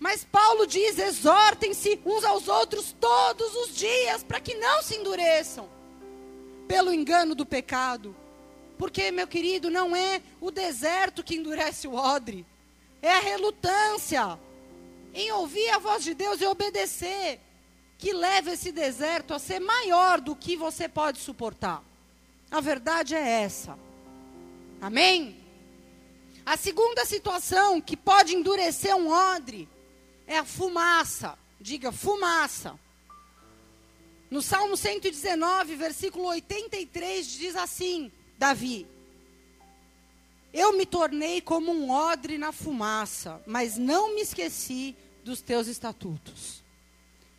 Mas 0.00 0.24
Paulo 0.24 0.66
diz: 0.66 0.98
exortem-se 0.98 2.00
uns 2.06 2.24
aos 2.24 2.48
outros 2.48 2.96
todos 2.98 3.54
os 3.54 3.76
dias, 3.76 4.24
para 4.24 4.40
que 4.40 4.54
não 4.54 4.82
se 4.82 4.96
endureçam 4.96 5.68
pelo 6.66 6.92
engano 6.92 7.34
do 7.34 7.44
pecado. 7.44 8.16
Porque, 8.78 9.10
meu 9.10 9.28
querido, 9.28 9.68
não 9.70 9.94
é 9.94 10.22
o 10.40 10.50
deserto 10.50 11.22
que 11.22 11.36
endurece 11.36 11.86
o 11.86 11.94
odre, 11.94 12.46
é 13.02 13.12
a 13.12 13.20
relutância 13.20 14.38
em 15.12 15.30
ouvir 15.32 15.68
a 15.68 15.78
voz 15.78 16.02
de 16.02 16.14
Deus 16.14 16.40
e 16.40 16.46
obedecer, 16.46 17.38
que 17.98 18.14
leva 18.14 18.52
esse 18.52 18.72
deserto 18.72 19.34
a 19.34 19.38
ser 19.38 19.60
maior 19.60 20.18
do 20.18 20.34
que 20.34 20.56
você 20.56 20.88
pode 20.88 21.18
suportar. 21.18 21.84
A 22.50 22.60
verdade 22.60 23.14
é 23.14 23.42
essa. 23.42 23.78
Amém? 24.80 25.36
A 26.46 26.56
segunda 26.56 27.04
situação 27.04 27.82
que 27.82 27.98
pode 27.98 28.34
endurecer 28.34 28.96
um 28.96 29.10
odre 29.10 29.68
é 30.30 30.38
a 30.38 30.44
fumaça. 30.44 31.36
Diga, 31.60 31.90
fumaça. 31.90 32.78
No 34.30 34.40
Salmo 34.40 34.76
119, 34.76 35.74
versículo 35.74 36.26
83, 36.26 37.26
diz 37.26 37.56
assim: 37.56 38.12
Davi: 38.38 38.86
Eu 40.52 40.72
me 40.74 40.86
tornei 40.86 41.40
como 41.40 41.72
um 41.72 41.90
odre 41.90 42.38
na 42.38 42.52
fumaça, 42.52 43.42
mas 43.44 43.76
não 43.76 44.14
me 44.14 44.20
esqueci 44.20 44.94
dos 45.24 45.42
teus 45.42 45.66
estatutos. 45.66 46.62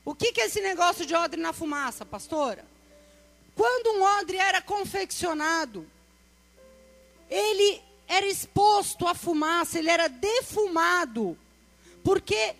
O 0.03 0.13
que, 0.13 0.33
que 0.33 0.41
é 0.41 0.47
esse 0.47 0.59
negócio 0.59 1.05
de 1.05 1.15
odre 1.15 1.39
na 1.39 1.53
fumaça, 1.53 2.05
pastora? 2.05 2.65
Quando 3.55 3.97
um 3.97 4.03
odre 4.19 4.35
era 4.35 4.61
confeccionado, 4.61 5.87
ele 7.29 7.81
era 8.05 8.25
exposto 8.25 9.07
à 9.07 9.15
fumaça, 9.15 9.79
ele 9.79 9.89
era 9.89 10.09
defumado. 10.09 11.37
Porque 12.03 12.55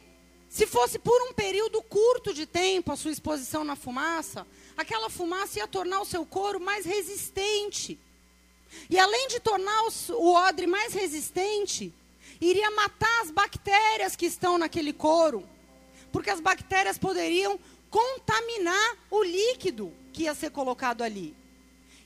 se 0.51 0.67
fosse 0.67 0.99
por 0.99 1.17
um 1.29 1.33
período 1.33 1.81
curto 1.81 2.33
de 2.33 2.45
tempo 2.45 2.91
a 2.91 2.97
sua 2.97 3.09
exposição 3.09 3.63
na 3.63 3.77
fumaça, 3.77 4.45
aquela 4.75 5.09
fumaça 5.09 5.59
ia 5.59 5.67
tornar 5.67 6.01
o 6.01 6.05
seu 6.05 6.25
couro 6.25 6.59
mais 6.59 6.85
resistente. 6.85 7.97
E 8.89 8.99
além 8.99 9.29
de 9.29 9.39
tornar 9.39 9.81
o 10.09 10.33
odre 10.33 10.67
mais 10.67 10.93
resistente, 10.93 11.93
iria 12.41 12.69
matar 12.71 13.21
as 13.21 13.31
bactérias 13.31 14.17
que 14.17 14.25
estão 14.25 14.57
naquele 14.57 14.91
couro. 14.91 15.47
Porque 16.11 16.29
as 16.29 16.41
bactérias 16.41 16.97
poderiam 16.97 17.57
contaminar 17.89 18.97
o 19.09 19.23
líquido 19.23 19.93
que 20.11 20.23
ia 20.23 20.35
ser 20.35 20.51
colocado 20.51 21.01
ali. 21.01 21.33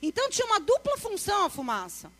Então 0.03 0.29
tinha 0.29 0.45
uma 0.45 0.59
dupla 0.59 0.95
função 0.97 1.45
a 1.45 1.49
fumaça. 1.49 2.11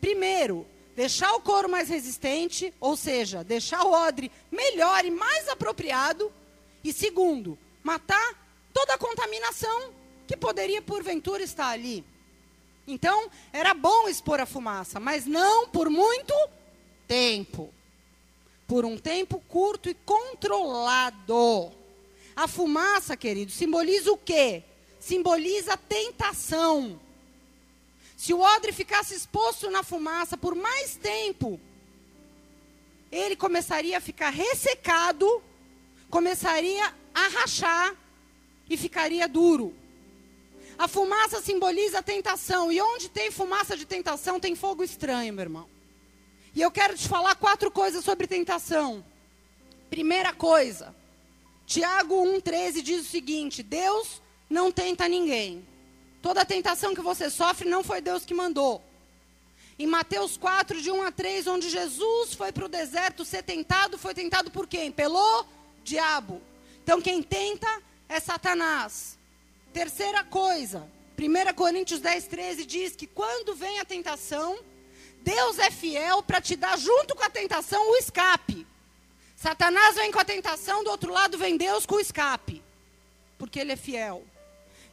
Primeiro, 0.00 0.66
deixar 0.94 1.32
o 1.34 1.40
couro 1.40 1.68
mais 1.68 1.88
resistente, 1.88 2.72
ou 2.80 2.96
seja, 2.96 3.42
deixar 3.42 3.84
o 3.84 3.92
odre 3.92 4.30
melhor 4.50 5.04
e 5.04 5.10
mais 5.10 5.48
apropriado. 5.48 6.32
E 6.84 6.92
segundo, 6.92 7.58
matar 7.82 8.34
toda 8.72 8.94
a 8.94 8.98
contaminação 8.98 9.92
que 10.26 10.36
poderia 10.36 10.82
porventura 10.82 11.42
estar 11.42 11.68
ali. 11.68 12.04
Então, 12.86 13.30
era 13.52 13.74
bom 13.74 14.08
expor 14.08 14.40
a 14.40 14.46
fumaça, 14.46 14.98
mas 14.98 15.26
não 15.26 15.68
por 15.68 15.88
muito 15.88 16.34
tempo. 17.06 17.72
Por 18.66 18.84
um 18.84 18.98
tempo 18.98 19.42
curto 19.48 19.88
e 19.88 19.94
controlado. 19.94 21.72
A 22.34 22.48
fumaça, 22.48 23.16
querido, 23.16 23.52
simboliza 23.52 24.10
o 24.10 24.16
quê? 24.16 24.64
Simboliza 24.98 25.74
a 25.74 25.76
tentação. 25.76 26.98
Se 28.22 28.32
o 28.32 28.38
odre 28.38 28.70
ficasse 28.70 29.16
exposto 29.16 29.68
na 29.68 29.82
fumaça 29.82 30.36
por 30.36 30.54
mais 30.54 30.94
tempo, 30.94 31.58
ele 33.10 33.34
começaria 33.34 33.98
a 33.98 34.00
ficar 34.00 34.30
ressecado, 34.30 35.42
começaria 36.08 36.94
a 37.12 37.26
rachar 37.26 37.96
e 38.70 38.76
ficaria 38.76 39.26
duro. 39.26 39.74
A 40.78 40.86
fumaça 40.86 41.42
simboliza 41.42 41.98
a 41.98 42.02
tentação, 42.02 42.70
e 42.70 42.80
onde 42.80 43.08
tem 43.08 43.32
fumaça 43.32 43.76
de 43.76 43.84
tentação, 43.84 44.38
tem 44.38 44.54
fogo 44.54 44.84
estranho, 44.84 45.34
meu 45.34 45.42
irmão. 45.42 45.68
E 46.54 46.62
eu 46.62 46.70
quero 46.70 46.96
te 46.96 47.08
falar 47.08 47.34
quatro 47.34 47.72
coisas 47.72 48.04
sobre 48.04 48.28
tentação. 48.28 49.04
Primeira 49.90 50.32
coisa, 50.32 50.94
Tiago 51.66 52.24
1,13 52.24 52.82
diz 52.82 53.00
o 53.00 53.10
seguinte: 53.10 53.64
Deus 53.64 54.22
não 54.48 54.70
tenta 54.70 55.08
ninguém. 55.08 55.71
Toda 56.22 56.44
tentação 56.44 56.94
que 56.94 57.00
você 57.02 57.28
sofre 57.28 57.68
não 57.68 57.82
foi 57.82 58.00
Deus 58.00 58.24
que 58.24 58.32
mandou. 58.32 58.80
Em 59.76 59.86
Mateus 59.86 60.36
4, 60.36 60.80
de 60.80 60.90
1 60.90 61.02
a 61.02 61.10
3, 61.10 61.48
onde 61.48 61.68
Jesus 61.68 62.34
foi 62.34 62.52
para 62.52 62.64
o 62.64 62.68
deserto 62.68 63.24
ser 63.24 63.42
tentado, 63.42 63.98
foi 63.98 64.14
tentado 64.14 64.48
por 64.48 64.68
quem? 64.68 64.92
Pelo 64.92 65.44
diabo. 65.82 66.40
Então 66.84 67.02
quem 67.02 67.20
tenta 67.22 67.68
é 68.08 68.20
Satanás. 68.20 69.18
Terceira 69.72 70.22
coisa, 70.22 70.88
1 71.18 71.54
Coríntios 71.54 72.00
10, 72.00 72.26
13 72.26 72.66
diz 72.66 72.94
que 72.94 73.08
quando 73.08 73.56
vem 73.56 73.80
a 73.80 73.84
tentação, 73.84 74.58
Deus 75.22 75.58
é 75.58 75.70
fiel 75.70 76.22
para 76.22 76.40
te 76.40 76.54
dar, 76.54 76.78
junto 76.78 77.16
com 77.16 77.24
a 77.24 77.30
tentação, 77.30 77.90
o 77.90 77.96
escape. 77.96 78.64
Satanás 79.34 79.96
vem 79.96 80.12
com 80.12 80.20
a 80.20 80.24
tentação, 80.24 80.84
do 80.84 80.90
outro 80.90 81.12
lado 81.12 81.36
vem 81.36 81.56
Deus 81.56 81.84
com 81.84 81.96
o 81.96 82.00
escape. 82.00 82.62
Porque 83.38 83.58
ele 83.58 83.72
é 83.72 83.76
fiel. 83.76 84.24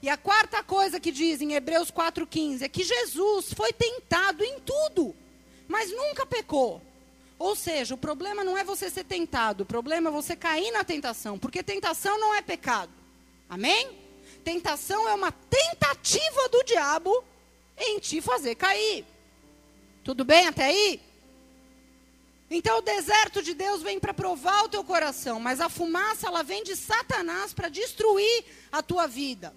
E 0.02 0.10
a 0.10 0.16
quarta 0.16 0.64
coisa 0.64 1.00
que 1.00 1.12
diz 1.12 1.42
em 1.42 1.54
Hebreus 1.54 1.92
4,15 1.92 2.62
é 2.62 2.70
que 2.70 2.84
Jesus 2.84 3.54
foi 3.54 3.74
tentado 3.74 4.44
em 4.44 4.60
tudo, 4.60 5.14
mas 5.68 5.92
nunca 5.92 6.26
pecou. 6.26 6.82
Ou 7.38 7.56
seja, 7.56 7.96
o 7.96 7.98
problema 7.98 8.44
não 8.44 8.58
é 8.58 8.64
você 8.64 8.90
ser 8.90 9.04
tentado, 9.04 9.64
o 9.64 9.66
problema 9.66 10.10
é 10.10 10.12
você 10.12 10.36
cair 10.36 10.72
na 10.72 10.84
tentação, 10.84 11.38
porque 11.38 11.62
tentação 11.62 12.18
não 12.20 12.34
é 12.34 12.42
pecado. 12.42 12.92
Amém? 13.50 13.98
Tentação 14.44 15.08
é 15.08 15.14
uma 15.14 15.32
tentativa 15.32 16.50
do 16.50 16.64
diabo 16.64 17.24
em 17.78 18.00
te 18.00 18.22
fazer 18.22 18.56
cair. 18.56 19.06
Tudo 20.04 20.24
bem 20.24 20.48
até 20.48 20.66
aí? 20.66 21.02
Então 22.50 22.80
o 22.80 22.82
deserto 22.82 23.44
de 23.44 23.54
Deus 23.54 23.82
vem 23.82 24.00
para 24.00 24.14
provar 24.14 24.64
o 24.64 24.70
teu 24.70 24.84
coração, 24.84 25.40
mas 25.40 25.62
a 25.62 25.70
fumaça 25.70 26.28
ela 26.28 26.42
vem 26.42 26.64
de 26.64 26.76
Satanás 26.76 27.54
para 27.54 27.70
destruir 27.70 28.46
a 28.72 28.82
tua 28.82 29.08
vida. 29.08 29.54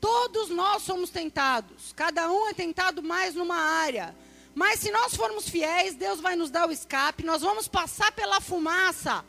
Todos 0.00 0.48
nós 0.48 0.82
somos 0.82 1.10
tentados, 1.10 1.92
cada 1.94 2.30
um 2.30 2.48
é 2.48 2.54
tentado 2.54 3.02
mais 3.02 3.34
numa 3.34 3.56
área. 3.56 4.14
Mas 4.54 4.80
se 4.80 4.90
nós 4.90 5.14
formos 5.14 5.48
fiéis, 5.48 5.94
Deus 5.94 6.20
vai 6.20 6.34
nos 6.34 6.50
dar 6.50 6.68
o 6.68 6.72
escape, 6.72 7.24
nós 7.24 7.42
vamos 7.42 7.68
passar 7.68 8.10
pela 8.12 8.40
fumaça. 8.40 9.24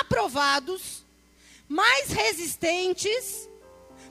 Aprovados, 0.00 1.02
mais 1.68 2.10
resistentes, 2.10 3.48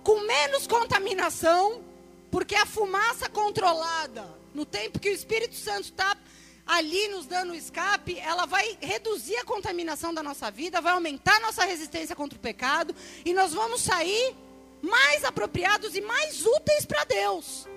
com 0.03 0.19
menos 0.21 0.67
contaminação, 0.67 1.83
porque 2.31 2.55
a 2.55 2.65
fumaça 2.65 3.29
controlada, 3.29 4.27
no 4.53 4.65
tempo 4.65 4.99
que 4.99 5.09
o 5.09 5.13
Espírito 5.13 5.55
Santo 5.55 5.83
está 5.83 6.17
ali 6.65 7.07
nos 7.07 7.25
dando 7.25 7.51
o 7.51 7.55
escape, 7.55 8.19
ela 8.19 8.45
vai 8.45 8.77
reduzir 8.81 9.37
a 9.37 9.45
contaminação 9.45 10.13
da 10.13 10.21
nossa 10.21 10.51
vida, 10.51 10.81
vai 10.81 10.93
aumentar 10.93 11.37
a 11.37 11.39
nossa 11.39 11.63
resistência 11.63 12.15
contra 12.15 12.37
o 12.37 12.41
pecado, 12.41 12.93
e 13.23 13.33
nós 13.33 13.53
vamos 13.53 13.81
sair 13.81 14.35
mais 14.81 15.23
apropriados 15.23 15.95
e 15.95 16.01
mais 16.01 16.45
úteis 16.45 16.85
para 16.85 17.03
Deus. 17.03 17.67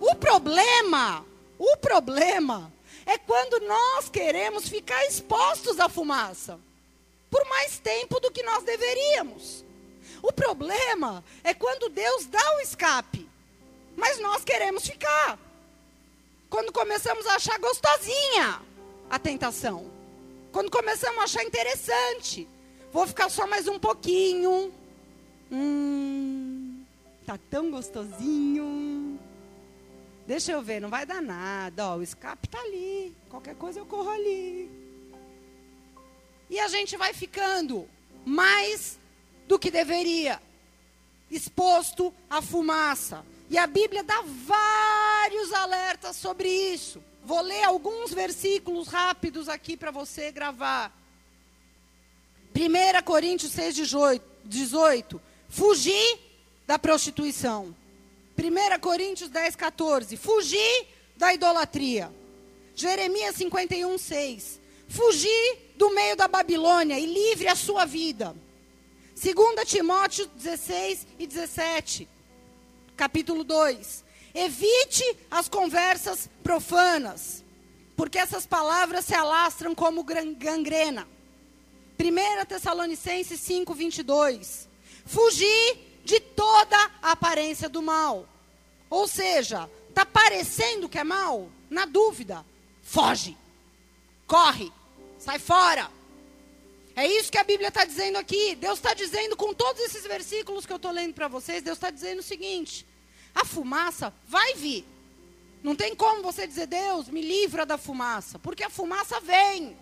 O 0.00 0.14
problema 0.14 1.24
o 1.58 1.76
problema 1.76 2.72
é 3.04 3.18
quando 3.18 3.58
nós 3.66 4.08
queremos 4.08 4.68
ficar 4.68 5.04
expostos 5.06 5.80
à 5.80 5.88
fumaça 5.88 6.58
por 7.28 7.44
mais 7.46 7.78
tempo 7.78 8.20
do 8.20 8.30
que 8.30 8.44
nós 8.44 8.62
deveríamos. 8.62 9.64
O 10.22 10.32
problema 10.32 11.24
é 11.42 11.52
quando 11.52 11.88
Deus 11.88 12.26
dá 12.26 12.56
o 12.56 12.60
escape, 12.60 13.28
mas 13.96 14.20
nós 14.20 14.44
queremos 14.44 14.86
ficar. 14.86 15.38
Quando 16.48 16.72
começamos 16.72 17.26
a 17.26 17.34
achar 17.34 17.58
gostosinha 17.58 18.62
a 19.10 19.18
tentação. 19.18 19.90
Quando 20.52 20.70
começamos 20.70 21.20
a 21.20 21.24
achar 21.24 21.44
interessante. 21.44 22.48
Vou 22.90 23.06
ficar 23.06 23.28
só 23.28 23.46
mais 23.46 23.68
um 23.68 23.78
pouquinho. 23.78 24.72
Hum, 25.52 26.07
tá 27.28 27.38
tão 27.50 27.70
gostosinho. 27.70 29.20
Deixa 30.26 30.52
eu 30.52 30.62
ver, 30.62 30.80
não 30.80 30.88
vai 30.88 31.04
dar 31.04 31.20
nada. 31.20 31.88
Ó, 31.88 31.96
o 31.96 32.02
escape 32.02 32.46
está 32.46 32.58
ali. 32.58 33.14
Qualquer 33.28 33.54
coisa 33.54 33.78
eu 33.78 33.84
corro 33.84 34.08
ali. 34.08 34.70
E 36.48 36.58
a 36.58 36.68
gente 36.68 36.96
vai 36.96 37.12
ficando 37.12 37.86
mais 38.24 38.98
do 39.46 39.58
que 39.58 39.70
deveria, 39.70 40.40
exposto 41.30 42.14
à 42.30 42.40
fumaça. 42.40 43.24
E 43.50 43.58
a 43.58 43.66
Bíblia 43.66 44.02
dá 44.02 44.22
vários 44.22 45.52
alertas 45.52 46.16
sobre 46.16 46.48
isso. 46.48 47.02
Vou 47.22 47.42
ler 47.42 47.64
alguns 47.64 48.10
versículos 48.10 48.88
rápidos 48.88 49.50
aqui 49.50 49.76
para 49.76 49.90
você 49.90 50.32
gravar. 50.32 50.96
1 52.56 53.02
Coríntios 53.04 53.52
6, 53.52 53.74
18. 54.46 55.20
Fugir 55.50 56.27
da 56.68 56.78
prostituição. 56.78 57.74
1 58.38 58.78
Coríntios 58.78 59.30
10, 59.30 59.56
14. 59.56 60.18
Fugir 60.18 60.86
da 61.16 61.32
idolatria. 61.32 62.12
Jeremias 62.74 63.36
51, 63.36 63.96
6. 63.96 64.60
Fugir 64.86 65.72
do 65.76 65.88
meio 65.94 66.14
da 66.14 66.28
Babilônia 66.28 66.98
e 66.98 67.06
livre 67.06 67.48
a 67.48 67.56
sua 67.56 67.86
vida. 67.86 68.36
2 69.16 69.66
Timóteo 69.66 70.26
16 70.36 71.06
e 71.18 71.26
17. 71.26 72.06
Capítulo 72.94 73.44
2. 73.44 74.04
Evite 74.34 75.16
as 75.30 75.48
conversas 75.48 76.28
profanas, 76.42 77.42
porque 77.96 78.18
essas 78.18 78.44
palavras 78.44 79.06
se 79.06 79.14
alastram 79.14 79.74
como 79.74 80.04
gangrena. 80.04 81.08
1 81.98 82.44
Tessalonicenses 82.44 83.40
5, 83.40 83.74
22. 83.74 84.68
Fugir 85.06 85.87
de 86.08 86.20
toda 86.20 86.74
a 87.02 87.12
aparência 87.12 87.68
do 87.68 87.82
mal. 87.82 88.26
Ou 88.88 89.06
seja, 89.06 89.68
está 89.90 90.06
parecendo 90.06 90.88
que 90.88 90.98
é 90.98 91.04
mal? 91.04 91.50
Na 91.68 91.84
dúvida, 91.84 92.46
foge, 92.82 93.36
corre, 94.26 94.72
sai 95.18 95.38
fora. 95.38 95.90
É 96.96 97.06
isso 97.06 97.30
que 97.30 97.36
a 97.36 97.44
Bíblia 97.44 97.68
está 97.68 97.84
dizendo 97.84 98.16
aqui. 98.16 98.54
Deus 98.54 98.78
está 98.78 98.94
dizendo 98.94 99.36
com 99.36 99.52
todos 99.52 99.82
esses 99.82 100.02
versículos 100.04 100.64
que 100.64 100.72
eu 100.72 100.78
estou 100.78 100.90
lendo 100.90 101.12
para 101.12 101.28
vocês, 101.28 101.62
Deus 101.62 101.76
está 101.76 101.90
dizendo 101.90 102.20
o 102.20 102.22
seguinte: 102.22 102.86
a 103.34 103.44
fumaça 103.44 104.10
vai 104.26 104.54
vir. 104.54 104.86
Não 105.62 105.76
tem 105.76 105.94
como 105.94 106.22
você 106.22 106.46
dizer, 106.46 106.68
Deus, 106.68 107.08
me 107.08 107.20
livra 107.20 107.66
da 107.66 107.76
fumaça, 107.76 108.38
porque 108.38 108.64
a 108.64 108.70
fumaça 108.70 109.20
vem. 109.20 109.76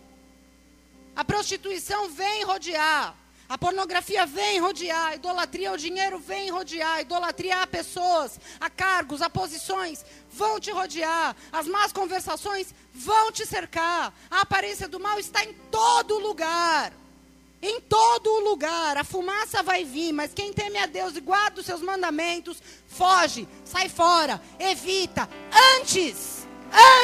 A 1.15 1.25
prostituição 1.25 2.11
vem 2.11 2.43
rodear. 2.43 3.17
A 3.49 3.57
pornografia 3.57 4.27
vem 4.27 4.59
rodear, 4.59 5.09
a 5.09 5.15
idolatria 5.15 5.71
ao 5.71 5.77
dinheiro 5.77 6.19
vem 6.19 6.51
rodear, 6.51 6.97
a 6.97 7.01
idolatria 7.03 7.63
a 7.63 7.67
pessoas, 7.67 8.41
a 8.61 8.69
cargos, 8.69 9.23
a 9.23 9.31
posições, 9.31 10.05
vão 10.33 10.59
te 10.59 10.73
rodear, 10.73 11.37
as 11.53 11.69
más 11.69 11.93
conversações 11.93 12.75
vão 12.93 13.31
te 13.31 13.47
cercar, 13.47 14.13
a 14.29 14.41
aparência 14.41 14.89
do 14.89 14.99
mal 14.99 15.19
está 15.21 15.45
em 15.45 15.53
todo 15.71 16.19
lugar. 16.19 16.93
Em 17.63 17.81
todo 17.81 18.41
lugar, 18.41 18.97
a 18.97 19.05
fumaça 19.05 19.63
vai 19.63 19.85
vir, 19.85 20.13
mas 20.13 20.35
quem 20.35 20.53
teme 20.53 20.79
a 20.79 20.87
Deus 20.87 21.17
e 21.17 21.21
guarda 21.21 21.61
os 21.61 21.67
seus 21.67 21.81
mandamentos, 21.81 22.61
foge, 22.89 23.49
sai 23.65 23.89
fora, 23.89 24.43
evita, 24.59 25.29
antes, 25.79 26.47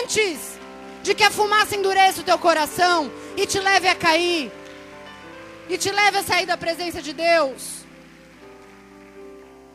antes 0.00 0.58
de 1.02 1.14
que 1.14 1.24
a 1.24 1.30
fumaça 1.30 1.74
endureça 1.74 2.20
o 2.20 2.24
teu 2.24 2.38
coração 2.38 3.10
e 3.36 3.46
te 3.46 3.58
leve 3.58 3.88
a 3.88 3.94
cair 3.94 4.52
e 5.72 5.78
te 5.78 5.90
leve 5.90 6.18
a 6.18 6.22
sair 6.22 6.44
da 6.44 6.58
presença 6.58 7.00
de 7.00 7.14
Deus. 7.14 7.82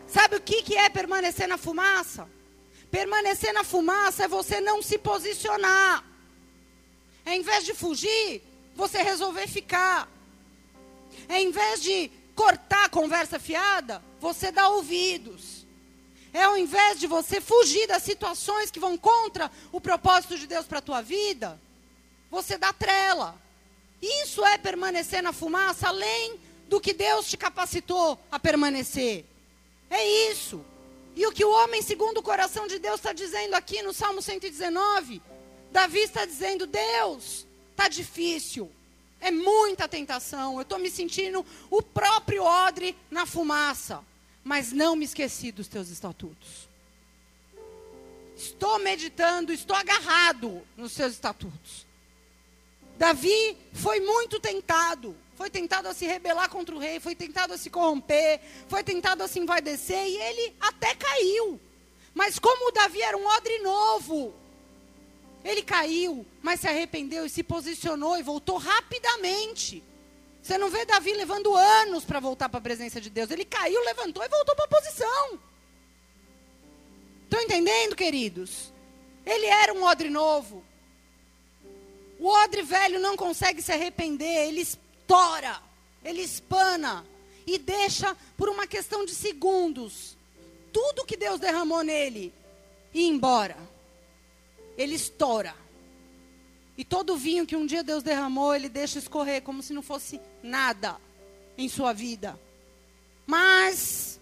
Sabe 0.07 0.35
o 0.35 0.41
que, 0.41 0.61
que 0.61 0.75
é 0.75 0.87
permanecer 0.89 1.47
na 1.47 1.57
fumaça? 1.57 2.29
Permanecer 2.91 3.51
na 3.51 3.63
fumaça 3.63 4.25
é 4.25 4.27
você 4.27 4.61
não 4.61 4.79
se 4.83 4.99
posicionar. 4.99 6.05
É 7.25 7.35
em 7.35 7.41
vez 7.41 7.65
de 7.65 7.73
fugir, 7.73 8.43
você 8.75 9.01
resolver 9.01 9.47
ficar. 9.47 10.07
É 11.27 11.41
em 11.41 11.49
vez 11.49 11.81
de 11.81 12.11
cortar 12.35 12.85
a 12.85 12.89
conversa 12.89 13.39
fiada, 13.39 14.03
você 14.19 14.51
dá 14.51 14.69
ouvidos. 14.69 15.65
É 16.31 16.43
ao 16.43 16.55
invés 16.55 16.99
de 16.99 17.07
você 17.07 17.41
fugir 17.41 17.87
das 17.87 18.03
situações 18.03 18.69
que 18.69 18.79
vão 18.79 18.95
contra 18.99 19.51
o 19.71 19.81
propósito 19.81 20.37
de 20.37 20.45
Deus 20.45 20.67
para 20.67 20.77
a 20.77 20.87
tua 20.89 21.01
vida, 21.01 21.59
você 22.29 22.55
dá 22.55 22.71
trela. 22.71 23.46
Isso 24.01 24.45
é 24.45 24.57
permanecer 24.57 25.23
na 25.23 25.33
fumaça 25.33 25.87
além 25.87 26.39
do 26.67 26.79
que 26.79 26.93
Deus 26.93 27.27
te 27.27 27.37
capacitou 27.37 28.19
a 28.31 28.39
permanecer. 28.39 29.25
É 29.89 30.31
isso. 30.31 30.63
E 31.15 31.25
o 31.25 31.31
que 31.31 31.43
o 31.43 31.49
homem 31.49 31.81
segundo 31.81 32.19
o 32.19 32.23
coração 32.23 32.67
de 32.67 32.77
Deus 32.77 32.97
está 32.97 33.11
dizendo 33.11 33.55
aqui 33.55 33.81
no 33.81 33.91
Salmo 33.91 34.21
119, 34.21 35.21
Davi 35.71 35.99
está 35.99 36.25
dizendo: 36.25 36.67
Deus, 36.67 37.47
está 37.71 37.87
difícil, 37.87 38.71
é 39.19 39.31
muita 39.31 39.87
tentação, 39.87 40.55
eu 40.55 40.61
estou 40.61 40.77
me 40.77 40.91
sentindo 40.91 41.43
o 41.71 41.81
próprio 41.81 42.43
odre 42.43 42.95
na 43.09 43.25
fumaça, 43.25 44.03
mas 44.43 44.71
não 44.71 44.95
me 44.95 45.05
esqueci 45.05 45.51
dos 45.51 45.67
teus 45.67 45.89
estatutos. 45.89 46.67
Estou 48.35 48.77
meditando, 48.77 49.51
estou 49.51 49.75
agarrado 49.75 50.61
nos 50.77 50.91
seus 50.91 51.13
estatutos. 51.13 51.86
Davi 52.97 53.57
foi 53.73 53.99
muito 53.99 54.39
tentado. 54.39 55.15
Foi 55.35 55.51
tentado 55.51 55.87
a 55.87 55.93
se 55.93 56.05
rebelar 56.07 56.49
contra 56.49 56.73
o 56.73 56.79
rei, 56.79 56.99
foi 56.99 57.13
tentado 57.13 57.53
a 57.53 57.57
se 57.57 57.69
corromper, 57.69 58.41
foi 58.67 58.83
tentado 58.83 59.21
a 59.21 59.27
se 59.27 59.39
envaidecer 59.39 60.07
e 60.07 60.17
ele 60.17 60.55
até 60.59 60.95
caiu. 60.95 61.61
Mas 62.11 62.39
como 62.39 62.71
Davi 62.71 62.99
era 62.99 63.15
um 63.15 63.27
odre 63.27 63.59
novo, 63.59 64.33
ele 65.45 65.61
caiu, 65.61 66.25
mas 66.41 66.59
se 66.59 66.67
arrependeu 66.67 67.23
e 67.23 67.29
se 67.29 67.43
posicionou 67.43 68.17
e 68.17 68.23
voltou 68.23 68.57
rapidamente. 68.57 69.83
Você 70.41 70.57
não 70.57 70.71
vê 70.71 70.85
Davi 70.85 71.13
levando 71.13 71.55
anos 71.55 72.03
para 72.03 72.19
voltar 72.19 72.49
para 72.49 72.57
a 72.57 72.61
presença 72.61 72.99
de 72.99 73.11
Deus. 73.11 73.29
Ele 73.29 73.45
caiu, 73.45 73.79
levantou 73.83 74.23
e 74.23 74.29
voltou 74.29 74.55
para 74.55 74.65
a 74.65 74.81
posição. 74.81 75.39
Estão 77.25 77.41
entendendo, 77.41 77.95
queridos? 77.95 78.73
Ele 79.23 79.45
era 79.45 79.73
um 79.73 79.83
odre 79.83 80.09
novo. 80.09 80.63
O 82.19 82.27
odre 82.27 82.61
velho 82.63 82.99
não 82.99 83.15
consegue 83.15 83.61
se 83.61 83.71
arrepender, 83.71 84.47
ele 84.47 84.61
estoura, 84.61 85.61
ele 86.03 86.21
espana 86.21 87.05
e 87.45 87.57
deixa 87.57 88.15
por 88.35 88.49
uma 88.49 88.67
questão 88.67 89.05
de 89.05 89.13
segundos 89.13 90.17
tudo 90.73 91.05
que 91.05 91.17
Deus 91.17 91.39
derramou 91.39 91.83
nele 91.83 92.33
ir 92.93 93.07
embora. 93.07 93.57
Ele 94.77 94.95
estoura. 94.95 95.55
E 96.77 96.85
todo 96.85 97.13
o 97.13 97.17
vinho 97.17 97.47
que 97.47 97.55
um 97.55 97.65
dia 97.65 97.83
Deus 97.83 98.03
derramou, 98.03 98.53
ele 98.53 98.69
deixa 98.69 98.99
escorrer 98.99 99.41
como 99.41 99.63
se 99.63 99.73
não 99.73 99.81
fosse 99.81 100.21
nada 100.43 100.97
em 101.57 101.67
sua 101.67 101.93
vida. 101.93 102.39
Mas, 103.25 104.19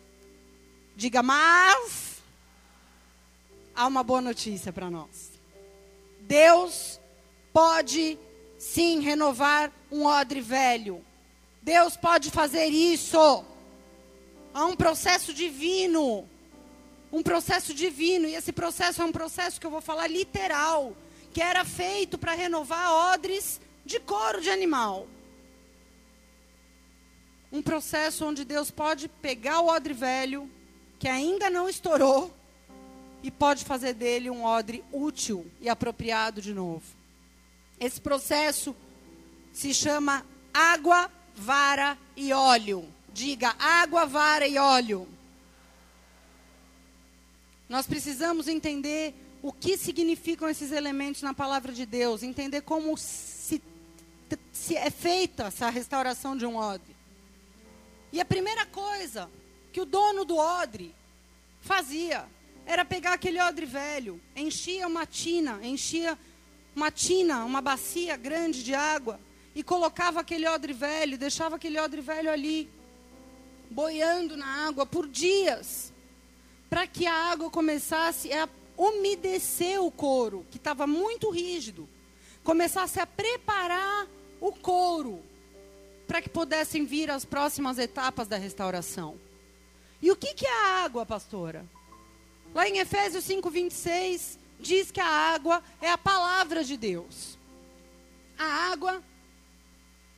diga, 0.95 1.21
mas, 1.21 2.23
há 3.75 3.85
uma 3.85 4.03
boa 4.03 4.21
notícia 4.21 4.71
para 4.71 4.89
nós. 4.89 5.31
Deus 6.21 6.99
pode 7.55 8.19
sim 8.57 8.99
renovar 8.99 9.71
um 9.89 10.05
odre 10.05 10.41
velho. 10.41 11.01
Deus 11.61 11.95
pode 11.95 12.29
fazer 12.29 12.65
isso. 12.65 13.45
Há 14.53 14.65
um 14.65 14.75
processo 14.75 15.33
divino. 15.33 16.27
Um 17.13 17.23
processo 17.23 17.73
divino. 17.73 18.27
E 18.27 18.35
esse 18.35 18.51
processo 18.51 19.01
é 19.01 19.05
um 19.05 19.11
processo 19.11 19.57
que 19.57 19.65
eu 19.65 19.71
vou 19.71 19.79
falar 19.79 20.07
literal. 20.07 20.93
Que 21.31 21.41
era 21.41 21.63
feito 21.63 22.17
para 22.17 22.33
renovar 22.33 23.13
odres 23.13 23.61
de 23.85 24.01
couro 24.01 24.41
de 24.41 24.49
animal. 24.49 25.07
Um 27.53 27.61
processo 27.61 28.25
onde 28.25 28.43
Deus 28.43 28.69
pode 28.69 29.07
pegar 29.07 29.61
o 29.61 29.67
odre 29.67 29.93
velho, 29.93 30.51
que 30.99 31.07
ainda 31.07 31.49
não 31.49 31.69
estourou, 31.69 32.33
e 33.23 33.31
pode 33.31 33.63
fazer 33.63 33.93
dele 33.93 34.29
um 34.29 34.43
odre 34.43 34.83
útil 34.91 35.49
e 35.61 35.69
apropriado 35.69 36.41
de 36.41 36.53
novo. 36.53 36.94
Esse 37.79 37.99
processo 37.99 38.75
se 39.51 39.73
chama 39.73 40.25
água, 40.53 41.11
vara 41.35 41.97
e 42.15 42.31
óleo. 42.31 42.87
Diga 43.13 43.55
água, 43.59 44.05
vara 44.05 44.47
e 44.47 44.57
óleo. 44.57 45.07
Nós 47.67 47.87
precisamos 47.87 48.47
entender 48.47 49.13
o 49.41 49.51
que 49.51 49.77
significam 49.77 50.49
esses 50.49 50.71
elementos 50.71 51.21
na 51.21 51.33
palavra 51.33 51.71
de 51.71 51.85
Deus, 51.85 52.23
entender 52.23 52.61
como 52.61 52.97
se, 52.97 53.61
se 54.51 54.75
é 54.75 54.89
feita 54.89 55.45
essa 55.45 55.69
restauração 55.69 56.35
de 56.35 56.45
um 56.45 56.55
odre. 56.55 56.95
E 58.11 58.19
a 58.19 58.25
primeira 58.25 58.65
coisa 58.65 59.29
que 59.71 59.81
o 59.81 59.85
dono 59.85 60.23
do 60.25 60.37
odre 60.37 60.95
fazia 61.61 62.25
era 62.65 62.83
pegar 62.83 63.13
aquele 63.13 63.39
odre 63.39 63.65
velho, 63.65 64.21
enchia 64.35 64.87
uma 64.87 65.05
tina, 65.05 65.59
enchia 65.61 66.17
uma 66.75 66.91
tina, 66.91 67.45
uma 67.45 67.61
bacia 67.61 68.17
grande 68.17 68.63
de 68.63 68.73
água 68.73 69.19
e 69.55 69.63
colocava 69.63 70.19
aquele 70.19 70.47
odre 70.47 70.73
velho, 70.73 71.17
deixava 71.17 71.55
aquele 71.55 71.79
odre 71.79 72.01
velho 72.01 72.29
ali, 72.29 72.69
boiando 73.71 74.35
na 74.35 74.67
água 74.67 74.85
por 74.85 75.07
dias, 75.07 75.93
para 76.69 76.85
que 76.85 77.07
a 77.07 77.31
água 77.31 77.49
começasse 77.49 78.31
a 78.33 78.49
umedecer 78.77 79.81
o 79.81 79.89
couro, 79.89 80.45
que 80.51 80.57
estava 80.57 80.85
muito 80.85 81.29
rígido, 81.29 81.87
começasse 82.43 82.99
a 82.99 83.07
preparar 83.07 84.07
o 84.41 84.51
couro 84.51 85.23
para 86.05 86.21
que 86.21 86.29
pudessem 86.29 86.85
vir 86.85 87.09
as 87.09 87.23
próximas 87.23 87.79
etapas 87.79 88.27
da 88.27 88.37
restauração. 88.37 89.17
E 90.01 90.11
o 90.11 90.15
que, 90.15 90.33
que 90.33 90.45
é 90.45 90.51
a 90.51 90.83
água, 90.83 91.05
pastora? 91.05 91.65
Lá 92.53 92.67
em 92.67 92.77
Efésios 92.77 93.23
5, 93.23 93.49
26, 93.49 94.37
diz 94.59 94.91
que 94.91 94.99
a 94.99 95.07
água 95.07 95.63
é 95.81 95.91
a 95.91 95.97
palavra 95.97 96.63
de 96.63 96.77
Deus. 96.77 97.37
A 98.37 98.71
água 98.71 99.03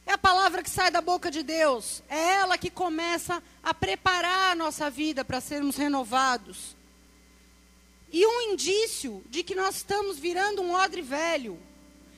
é 0.05 0.13
a 0.13 0.17
palavra 0.17 0.63
que 0.63 0.69
sai 0.69 0.89
da 0.89 1.01
boca 1.01 1.29
de 1.29 1.43
Deus. 1.43 2.01
É 2.09 2.35
ela 2.35 2.57
que 2.57 2.69
começa 2.69 3.43
a 3.61 3.73
preparar 3.73 4.51
a 4.51 4.55
nossa 4.55 4.89
vida 4.89 5.23
para 5.25 5.41
sermos 5.41 5.75
renovados. 5.75 6.75
E 8.11 8.25
um 8.25 8.53
indício 8.53 9.21
de 9.29 9.43
que 9.43 9.53
nós 9.53 9.77
estamos 9.77 10.17
virando 10.17 10.61
um 10.61 10.73
odre 10.73 11.01
velho 11.01 11.59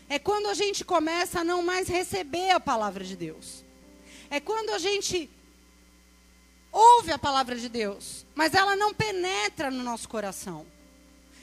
é 0.08 0.20
quando 0.20 0.48
a 0.48 0.54
gente 0.54 0.86
começa 0.86 1.42
a 1.42 1.44
não 1.44 1.64
mais 1.64 1.88
receber 1.88 2.52
a 2.52 2.60
palavra 2.60 3.04
de 3.04 3.16
Deus. 3.16 3.64
É 4.30 4.40
quando 4.40 4.70
a 4.70 4.78
gente 4.78 5.30
ouve 6.72 7.12
a 7.12 7.18
palavra 7.18 7.56
de 7.56 7.68
Deus, 7.68 8.26
mas 8.36 8.54
ela 8.54 8.76
não 8.76 8.94
penetra 8.94 9.72
no 9.72 9.84
nosso 9.84 10.08
coração. 10.08 10.66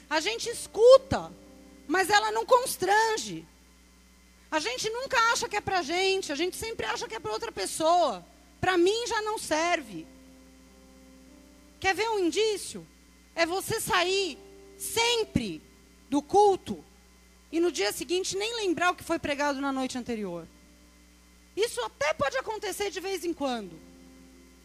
A 0.09 0.19
gente 0.19 0.49
escuta, 0.49 1.31
mas 1.87 2.09
ela 2.09 2.31
não 2.31 2.45
constrange. 2.45 3.45
A 4.49 4.59
gente 4.59 4.89
nunca 4.89 5.17
acha 5.31 5.49
que 5.49 5.57
é 5.57 5.61
para 5.61 5.81
gente, 5.81 6.31
a 6.31 6.35
gente 6.35 6.55
sempre 6.55 6.85
acha 6.85 7.07
que 7.07 7.15
é 7.15 7.19
para 7.19 7.31
outra 7.33 7.51
pessoa. 7.51 8.25
Para 8.61 8.77
mim 8.77 9.05
já 9.07 9.21
não 9.21 9.37
serve. 9.37 10.07
Quer 11.79 11.93
ver 11.93 12.09
um 12.09 12.19
indício? 12.19 12.87
É 13.35 13.45
você 13.45 13.79
sair 13.79 14.37
sempre 14.77 15.61
do 16.09 16.21
culto 16.21 16.83
e 17.51 17.59
no 17.59 17.71
dia 17.71 17.91
seguinte 17.91 18.35
nem 18.35 18.55
lembrar 18.55 18.91
o 18.91 18.95
que 18.95 19.03
foi 19.03 19.19
pregado 19.19 19.59
na 19.61 19.71
noite 19.71 19.97
anterior. 19.97 20.47
Isso 21.55 21.81
até 21.81 22.13
pode 22.13 22.37
acontecer 22.37 22.89
de 22.91 22.99
vez 22.99 23.25
em 23.25 23.33
quando, 23.33 23.79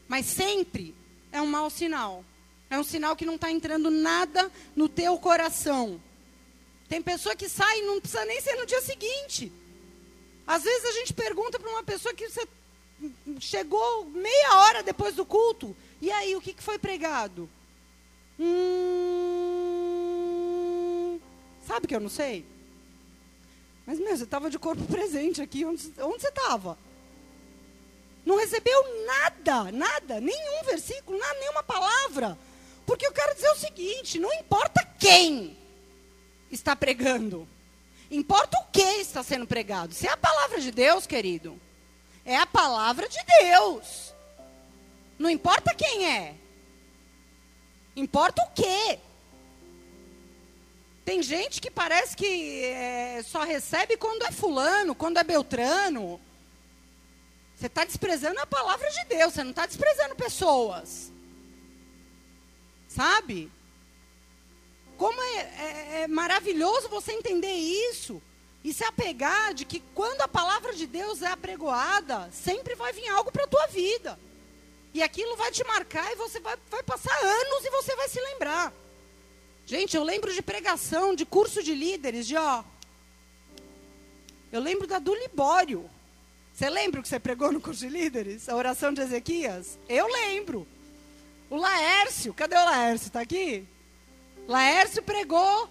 mas 0.06 0.26
sempre 0.26 0.94
é 1.30 1.40
um 1.40 1.46
mau 1.46 1.70
sinal. 1.70 2.24
É 2.72 2.78
um 2.78 2.84
sinal 2.84 3.14
que 3.14 3.26
não 3.26 3.34
está 3.34 3.50
entrando 3.50 3.90
nada 3.90 4.50
no 4.74 4.88
teu 4.88 5.18
coração. 5.18 6.00
Tem 6.88 7.02
pessoa 7.02 7.36
que 7.36 7.46
sai 7.46 7.80
e 7.80 7.82
não 7.82 8.00
precisa 8.00 8.24
nem 8.24 8.40
ser 8.40 8.56
no 8.56 8.64
dia 8.64 8.80
seguinte. 8.80 9.52
Às 10.46 10.62
vezes 10.62 10.86
a 10.86 10.92
gente 10.92 11.12
pergunta 11.12 11.58
para 11.60 11.68
uma 11.68 11.82
pessoa 11.82 12.14
que 12.14 12.30
você 12.30 12.48
chegou 13.38 14.06
meia 14.06 14.56
hora 14.56 14.82
depois 14.82 15.14
do 15.14 15.26
culto. 15.26 15.76
E 16.00 16.10
aí, 16.10 16.34
o 16.34 16.40
que, 16.40 16.54
que 16.54 16.62
foi 16.62 16.78
pregado? 16.78 17.46
Hum, 18.40 18.50
sabe 21.66 21.86
que 21.86 21.94
eu 21.94 22.00
não 22.00 22.08
sei? 22.08 22.42
Mas, 23.84 23.98
meu, 23.98 24.16
você 24.16 24.24
estava 24.24 24.48
de 24.48 24.58
corpo 24.58 24.82
presente 24.90 25.42
aqui. 25.42 25.62
Onde, 25.66 25.92
onde 26.00 26.22
você 26.22 26.28
estava? 26.28 26.78
Não 28.24 28.38
recebeu 28.38 29.04
nada, 29.04 29.70
nada, 29.70 30.22
nenhum 30.22 30.62
versículo, 30.64 31.18
nada, 31.18 31.38
nenhuma 31.38 31.62
palavra. 31.62 32.38
Porque 32.92 33.06
eu 33.06 33.12
quero 33.12 33.34
dizer 33.34 33.48
o 33.48 33.56
seguinte: 33.56 34.18
não 34.18 34.30
importa 34.34 34.86
quem 34.98 35.56
está 36.50 36.76
pregando, 36.76 37.48
importa 38.10 38.58
o 38.58 38.66
que 38.66 38.82
está 39.00 39.22
sendo 39.22 39.46
pregado. 39.46 39.94
Se 39.94 40.06
é 40.06 40.10
a 40.10 40.16
palavra 40.18 40.60
de 40.60 40.70
Deus, 40.70 41.06
querido, 41.06 41.58
é 42.22 42.36
a 42.36 42.44
palavra 42.44 43.08
de 43.08 43.16
Deus. 43.40 44.12
Não 45.18 45.30
importa 45.30 45.74
quem 45.74 46.06
é, 46.06 46.34
importa 47.96 48.42
o 48.42 48.50
que. 48.50 48.98
Tem 51.02 51.22
gente 51.22 51.62
que 51.62 51.70
parece 51.70 52.14
que 52.14 52.62
é, 52.62 53.22
só 53.24 53.42
recebe 53.42 53.96
quando 53.96 54.26
é 54.26 54.30
fulano, 54.30 54.94
quando 54.94 55.16
é 55.16 55.24
beltrano. 55.24 56.20
Você 57.56 57.68
está 57.68 57.86
desprezando 57.86 58.38
a 58.38 58.46
palavra 58.46 58.90
de 58.90 59.04
Deus, 59.06 59.32
você 59.32 59.42
não 59.42 59.52
está 59.52 59.64
desprezando 59.64 60.14
pessoas. 60.14 61.10
Sabe? 62.94 63.50
Como 64.98 65.20
é, 65.20 65.36
é, 65.36 66.00
é 66.02 66.06
maravilhoso 66.06 66.88
você 66.88 67.12
entender 67.12 67.54
isso 67.54 68.22
e 68.62 68.72
se 68.72 68.84
apegar 68.84 69.54
de 69.54 69.64
que 69.64 69.80
quando 69.94 70.20
a 70.20 70.28
palavra 70.28 70.74
de 70.74 70.86
Deus 70.86 71.22
é 71.22 71.26
apregoada, 71.28 72.30
sempre 72.30 72.74
vai 72.74 72.92
vir 72.92 73.08
algo 73.08 73.32
para 73.32 73.44
a 73.44 73.48
tua 73.48 73.66
vida. 73.68 74.18
E 74.92 75.02
aquilo 75.02 75.36
vai 75.36 75.50
te 75.50 75.64
marcar 75.64 76.12
e 76.12 76.16
você 76.16 76.38
vai, 76.38 76.56
vai 76.70 76.82
passar 76.82 77.16
anos 77.18 77.64
e 77.64 77.70
você 77.70 77.96
vai 77.96 78.08
se 78.08 78.20
lembrar. 78.20 78.72
Gente, 79.64 79.96
eu 79.96 80.04
lembro 80.04 80.32
de 80.34 80.42
pregação, 80.42 81.14
de 81.14 81.24
curso 81.24 81.62
de 81.62 81.74
líderes, 81.74 82.26
de 82.26 82.36
ó. 82.36 82.62
Eu 84.52 84.60
lembro 84.60 84.86
da 84.86 84.98
do 84.98 85.14
Libório. 85.14 85.88
Você 86.52 86.68
lembra 86.68 87.00
o 87.00 87.02
que 87.02 87.08
você 87.08 87.18
pregou 87.18 87.50
no 87.50 87.60
curso 87.60 87.80
de 87.80 87.88
líderes? 87.88 88.50
A 88.50 88.54
oração 88.54 88.92
de 88.92 89.00
Ezequias? 89.00 89.78
Eu 89.88 90.06
lembro. 90.06 90.68
O 91.52 91.56
Laércio, 91.58 92.32
cadê 92.32 92.56
o 92.56 92.64
Laércio? 92.64 93.08
Está 93.08 93.20
aqui? 93.20 93.68
Laércio 94.48 95.02
pregou 95.02 95.68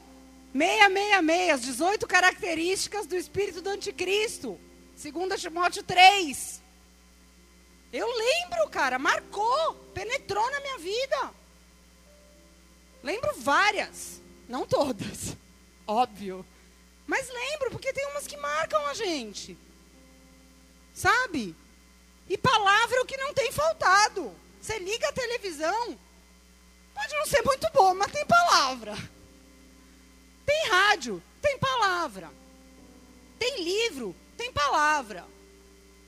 666, 0.54 1.50
as 1.50 1.62
18 1.62 2.08
características 2.08 3.08
do 3.08 3.16
espírito 3.16 3.64
do 3.64 3.72
anticristo. 3.72 4.60
2 4.96 5.42
Timóteo 5.42 5.82
3. 5.82 6.62
Eu 7.92 8.08
lembro, 8.08 8.70
cara, 8.70 9.00
marcou, 9.00 9.74
penetrou 9.92 10.52
na 10.52 10.60
minha 10.60 10.78
vida. 10.78 11.32
Lembro 13.02 13.34
várias, 13.38 14.22
não 14.48 14.68
todas, 14.68 15.36
óbvio. 15.88 16.46
Mas 17.08 17.28
lembro, 17.28 17.72
porque 17.72 17.92
tem 17.92 18.06
umas 18.12 18.28
que 18.28 18.38
marcam 18.38 18.86
a 18.86 18.94
gente. 18.94 19.58
Sabe? 20.94 21.56
E 22.30 22.38
palavra 22.38 22.98
é 22.98 23.02
o 23.02 23.06
que 23.08 23.18
não 23.18 23.34
tem 23.34 23.52
faltado. 23.52 24.40
Você 24.62 24.78
liga 24.80 25.10
a 25.10 25.14
televisão, 25.14 25.98
Pode 26.94 27.16
não 27.16 27.26
ser 27.26 27.42
muito 27.44 27.68
boa, 27.74 27.94
mas 27.94 28.12
tem 28.12 28.26
palavra. 28.26 28.96
Tem 30.46 30.68
rádio, 30.70 31.22
tem 31.42 31.58
palavra. 31.58 32.30
Tem 33.40 33.64
livro, 33.64 34.16
tem 34.38 34.52
palavra. 34.52 35.26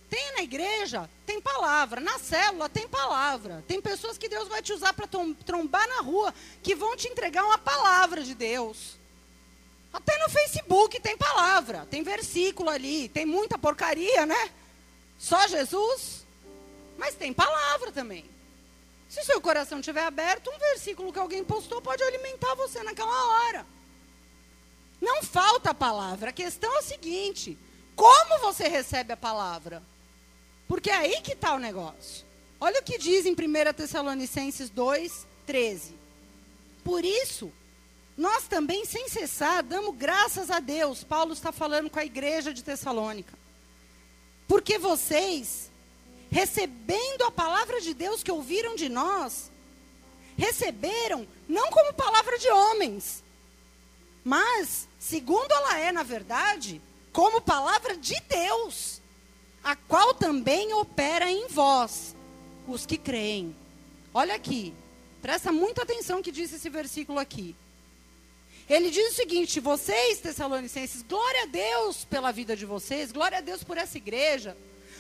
Tem 0.10 0.34
na 0.34 0.44
igreja, 0.44 1.10
tem 1.26 1.42
palavra. 1.42 2.00
Na 2.00 2.20
célula, 2.20 2.70
tem 2.70 2.88
palavra. 2.88 3.64
Tem 3.68 3.82
pessoas 3.82 4.18
que 4.18 4.30
Deus 4.30 4.48
vai 4.48 4.62
te 4.62 4.72
usar 4.72 4.94
para 4.94 5.08
trombar 5.46 5.88
na 5.88 6.02
rua, 6.02 6.34
que 6.62 6.76
vão 6.76 6.96
te 6.96 7.08
entregar 7.08 7.44
uma 7.44 7.58
palavra 7.58 8.22
de 8.22 8.36
Deus. 8.36 8.96
Até 9.92 10.18
no 10.20 10.30
Facebook 10.30 11.00
tem 11.00 11.16
palavra, 11.16 11.88
tem 11.90 12.02
versículo 12.04 12.70
ali, 12.70 13.08
tem 13.10 13.26
muita 13.26 13.58
porcaria, 13.58 14.26
né? 14.26 14.52
Só 15.18 15.48
Jesus. 15.48 16.24
Mas 16.98 17.16
tem 17.16 17.34
palavra 17.34 17.92
também. 17.92 18.33
Se 19.14 19.20
o 19.20 19.26
seu 19.26 19.40
coração 19.40 19.80
estiver 19.80 20.04
aberto, 20.04 20.50
um 20.50 20.58
versículo 20.58 21.14
que 21.14 21.20
alguém 21.20 21.44
postou 21.44 21.80
pode 21.80 22.02
alimentar 22.02 22.56
você 22.56 22.82
naquela 22.82 23.28
hora. 23.28 23.64
Não 25.00 25.22
falta 25.22 25.70
a 25.70 25.74
palavra. 25.76 26.32
A 26.32 26.34
questão 26.34 26.74
é 26.78 26.80
a 26.80 26.82
seguinte: 26.82 27.56
como 27.96 28.40
você 28.40 28.68
recebe 28.68 29.14
a 29.14 29.18
palavra? 29.18 29.84
Porque 30.68 30.90
é 30.90 30.96
aí 30.96 31.22
que 31.22 31.34
está 31.34 31.54
o 31.54 31.60
negócio. 31.60 32.26
Olha 32.60 32.80
o 32.80 32.84
que 32.84 32.98
diz 32.98 33.28
em 33.28 33.34
1 33.34 33.74
Tessalonicenses 33.76 34.72
2, 34.72 35.28
13. 35.46 35.94
Por 36.84 37.06
isso, 37.06 37.54
nós 38.18 38.48
também, 38.48 38.84
sem 38.84 39.08
cessar, 39.08 39.62
damos 39.62 39.96
graças 39.96 40.50
a 40.50 40.60
Deus. 40.60 41.04
Paulo 41.04 41.34
está 41.34 41.52
falando 41.52 41.88
com 41.88 42.00
a 42.00 42.06
igreja 42.06 42.52
de 42.52 42.64
Tessalônica. 42.64 43.38
Porque 44.48 44.80
vocês, 44.80 45.70
recebendo 46.34 47.22
a 47.26 47.32
palavra 47.32 47.80
de 47.80 47.94
Deus 47.94 48.24
que 48.24 48.32
ouviram 48.32 48.76
de 48.76 48.90
nós, 48.90 49.52
receberam 50.36 51.28
não 51.48 51.70
como 51.70 51.94
palavra 51.94 52.40
de 52.40 52.50
homens, 52.50 53.24
mas, 54.24 54.88
segundo 55.00 55.52
ela 55.52 55.80
é, 55.80 55.92
na 55.92 56.02
verdade, 56.02 56.82
como 57.12 57.40
palavra 57.40 57.96
de 57.96 58.20
Deus 58.28 59.00
a 59.64 59.76
qual 59.76 60.16
também 60.16 60.74
opera 60.74 61.32
em 61.32 61.48
vós, 61.48 62.16
os 62.68 62.84
que 62.86 62.98
creem. 62.98 63.56
Olha 64.12 64.34
aqui, 64.34 64.74
presta 65.22 65.52
muita 65.52 65.84
atenção 65.84 66.22
que 66.22 66.32
diz 66.32 66.52
esse 66.52 66.70
versículo 66.70 67.20
aqui. 67.20 67.56
Ele 68.68 68.90
diz 68.90 69.12
o 69.12 69.16
seguinte: 69.16 69.60
vocês, 69.60 70.20
Tessalonicenses, 70.20 71.04
glória 71.04 71.44
a 71.44 71.46
Deus 71.46 72.06
pela 72.06 72.32
vida 72.32 72.56
de 72.56 72.66
vocês, 72.66 73.12
glória 73.12 73.38
a 73.38 73.42
Deus 73.42 73.64
por 73.64 73.78
essa 73.78 73.98
igreja, 73.98 74.58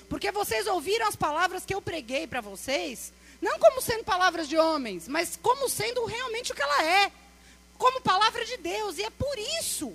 porque 0.10 0.32
vocês 0.32 0.68
ouviram 0.68 1.08
as 1.08 1.16
palavras 1.16 1.66
que 1.66 1.74
eu 1.74 1.82
preguei 1.82 2.28
para 2.28 2.42
vocês, 2.42 3.14
não 3.42 3.60
como 3.60 3.82
sendo 3.82 4.04
palavras 4.04 4.48
de 4.48 4.58
homens, 4.58 5.08
mas 5.08 5.38
como 5.42 5.70
sendo 5.70 6.06
realmente 6.06 6.52
o 6.52 6.56
que 6.56 6.62
ela 6.62 6.84
é, 6.84 7.12
como 7.78 8.02
palavra 8.02 8.46
de 8.46 8.58
Deus, 8.58 8.98
e 8.98 9.04
é 9.04 9.10
por 9.10 9.38
isso 9.60 9.94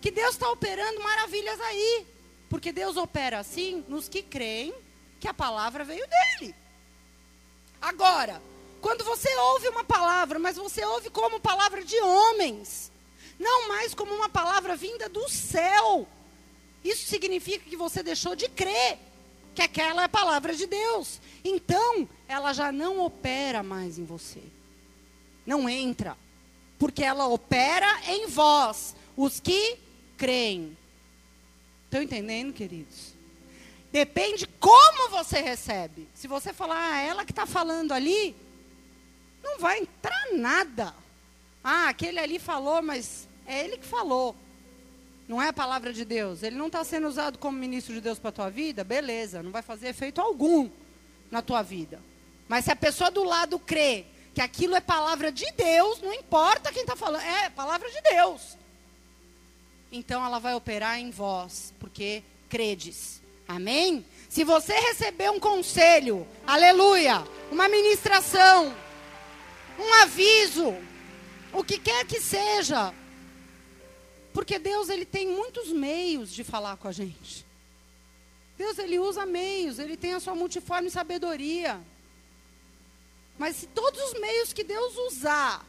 que 0.00 0.10
Deus 0.10 0.34
está 0.34 0.48
operando 0.50 1.02
maravilhas 1.02 1.60
aí. 1.60 2.06
Porque 2.48 2.72
Deus 2.72 2.96
opera 2.96 3.38
assim 3.38 3.84
nos 3.88 4.08
que 4.08 4.22
creem 4.22 4.72
que 5.18 5.28
a 5.28 5.34
palavra 5.34 5.84
veio 5.84 6.06
dele. 6.06 6.54
Agora, 7.80 8.40
quando 8.80 9.04
você 9.04 9.34
ouve 9.36 9.68
uma 9.68 9.84
palavra, 9.84 10.38
mas 10.38 10.56
você 10.56 10.84
ouve 10.84 11.10
como 11.10 11.40
palavra 11.40 11.84
de 11.84 11.98
homens, 12.00 12.92
não 13.38 13.68
mais 13.68 13.94
como 13.94 14.14
uma 14.14 14.28
palavra 14.28 14.76
vinda 14.76 15.08
do 15.08 15.28
céu, 15.28 16.06
isso 16.88 17.06
significa 17.06 17.68
que 17.68 17.76
você 17.76 18.02
deixou 18.02 18.36
de 18.36 18.48
crer 18.48 18.98
que 19.54 19.62
aquela 19.62 20.02
é 20.02 20.04
a 20.04 20.08
palavra 20.08 20.54
de 20.54 20.66
Deus. 20.66 21.18
Então, 21.42 22.06
ela 22.28 22.52
já 22.52 22.70
não 22.70 23.00
opera 23.00 23.62
mais 23.62 23.98
em 23.98 24.04
você. 24.04 24.42
Não 25.46 25.66
entra. 25.66 26.16
Porque 26.78 27.02
ela 27.02 27.26
opera 27.26 27.86
em 28.06 28.26
vós, 28.26 28.94
os 29.16 29.40
que 29.40 29.78
creem. 30.18 30.76
Estão 31.86 32.02
entendendo, 32.02 32.52
queridos? 32.52 33.14
Depende 33.90 34.46
como 34.60 35.08
você 35.08 35.40
recebe. 35.40 36.06
Se 36.12 36.28
você 36.28 36.52
falar, 36.52 36.92
ah, 36.92 37.00
ela 37.00 37.24
que 37.24 37.32
está 37.32 37.46
falando 37.46 37.92
ali, 37.92 38.36
não 39.42 39.58
vai 39.58 39.78
entrar 39.78 40.32
nada. 40.34 40.94
Ah, 41.64 41.88
aquele 41.88 42.18
ali 42.18 42.38
falou, 42.38 42.82
mas 42.82 43.26
é 43.46 43.64
ele 43.64 43.78
que 43.78 43.86
falou. 43.86 44.36
Não 45.28 45.42
é 45.42 45.48
a 45.48 45.52
palavra 45.52 45.92
de 45.92 46.04
Deus. 46.04 46.42
Ele 46.42 46.56
não 46.56 46.66
está 46.68 46.84
sendo 46.84 47.08
usado 47.08 47.38
como 47.38 47.58
ministro 47.58 47.94
de 47.94 48.00
Deus 48.00 48.18
para 48.18 48.28
a 48.30 48.32
tua 48.32 48.50
vida? 48.50 48.84
Beleza, 48.84 49.42
não 49.42 49.50
vai 49.50 49.62
fazer 49.62 49.88
efeito 49.88 50.20
algum 50.20 50.70
na 51.30 51.42
tua 51.42 51.62
vida. 51.62 52.00
Mas 52.48 52.64
se 52.64 52.72
a 52.72 52.76
pessoa 52.76 53.10
do 53.10 53.24
lado 53.24 53.58
crê 53.58 54.06
que 54.34 54.40
aquilo 54.40 54.76
é 54.76 54.80
palavra 54.80 55.32
de 55.32 55.50
Deus, 55.56 56.00
não 56.00 56.12
importa 56.12 56.70
quem 56.72 56.82
está 56.82 56.94
falando, 56.94 57.22
é 57.22 57.50
palavra 57.50 57.90
de 57.90 58.00
Deus 58.02 58.56
então 59.90 60.24
ela 60.24 60.38
vai 60.38 60.54
operar 60.54 60.98
em 60.98 61.10
vós, 61.10 61.72
porque 61.78 62.22
credes. 62.48 63.22
Amém? 63.48 64.04
Se 64.28 64.44
você 64.44 64.74
receber 64.74 65.30
um 65.30 65.38
conselho, 65.38 66.26
aleluia, 66.46 67.22
uma 67.50 67.68
ministração, 67.68 68.74
um 69.78 69.94
aviso, 70.02 70.74
o 71.52 71.62
que 71.62 71.78
quer 71.78 72.04
que 72.04 72.20
seja, 72.20 72.92
porque 74.36 74.58
Deus 74.58 74.90
ele 74.90 75.06
tem 75.06 75.26
muitos 75.28 75.72
meios 75.72 76.30
de 76.30 76.44
falar 76.44 76.76
com 76.76 76.86
a 76.86 76.92
gente. 76.92 77.46
Deus 78.58 78.78
ele 78.78 78.98
usa 78.98 79.24
meios, 79.24 79.78
ele 79.78 79.96
tem 79.96 80.12
a 80.12 80.20
sua 80.20 80.34
multiforme 80.34 80.90
sabedoria. 80.90 81.80
Mas 83.38 83.56
se 83.56 83.66
todos 83.66 83.98
os 83.98 84.20
meios 84.20 84.52
que 84.52 84.62
Deus 84.62 84.94
usar 85.10 85.66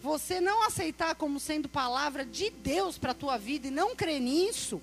você 0.00 0.40
não 0.40 0.64
aceitar 0.64 1.14
como 1.14 1.38
sendo 1.38 1.68
palavra 1.68 2.26
de 2.26 2.50
Deus 2.50 2.98
para 2.98 3.12
a 3.12 3.14
tua 3.14 3.38
vida 3.38 3.68
e 3.68 3.70
não 3.70 3.94
crer 3.94 4.20
nisso, 4.20 4.82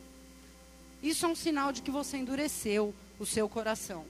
isso 1.04 1.26
é 1.26 1.28
um 1.28 1.36
sinal 1.36 1.74
de 1.74 1.82
que 1.82 1.92
você 1.92 2.16
endureceu 2.16 2.96
o 3.20 3.26
seu 3.26 3.50
coração. 3.50 4.06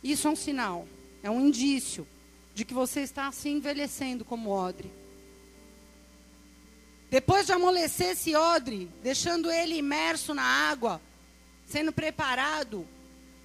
Isso 0.00 0.28
é 0.28 0.30
um 0.30 0.36
sinal, 0.36 0.86
é 1.24 1.28
um 1.28 1.44
indício 1.44 2.06
de 2.54 2.64
que 2.64 2.72
você 2.72 3.00
está 3.00 3.32
se 3.32 3.48
envelhecendo 3.48 4.24
como 4.24 4.50
odre. 4.50 4.88
Depois 7.14 7.46
de 7.46 7.52
amolecer 7.52 8.08
esse 8.08 8.34
odre, 8.34 8.90
deixando 9.00 9.48
ele 9.48 9.76
imerso 9.76 10.34
na 10.34 10.42
água, 10.42 11.00
sendo 11.64 11.92
preparado, 11.92 12.84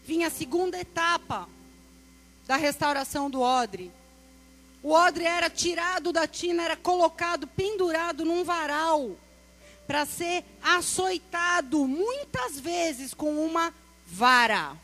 vinha 0.03 0.25
a 0.25 0.31
segunda 0.31 0.79
etapa 0.79 1.47
da 2.47 2.55
restauração 2.55 3.29
do 3.29 3.41
odre. 3.41 3.91
O 4.81 4.91
odre 4.91 5.23
era 5.23 5.51
tirado 5.51 6.11
da 6.11 6.25
tina, 6.25 6.63
era 6.63 6.75
colocado, 6.75 7.45
pendurado 7.45 8.25
num 8.25 8.43
varal, 8.43 9.11
para 9.85 10.03
ser 10.03 10.43
açoitado 10.63 11.85
muitas 11.87 12.59
vezes 12.59 13.13
com 13.13 13.45
uma 13.45 13.71
vara. 14.03 14.75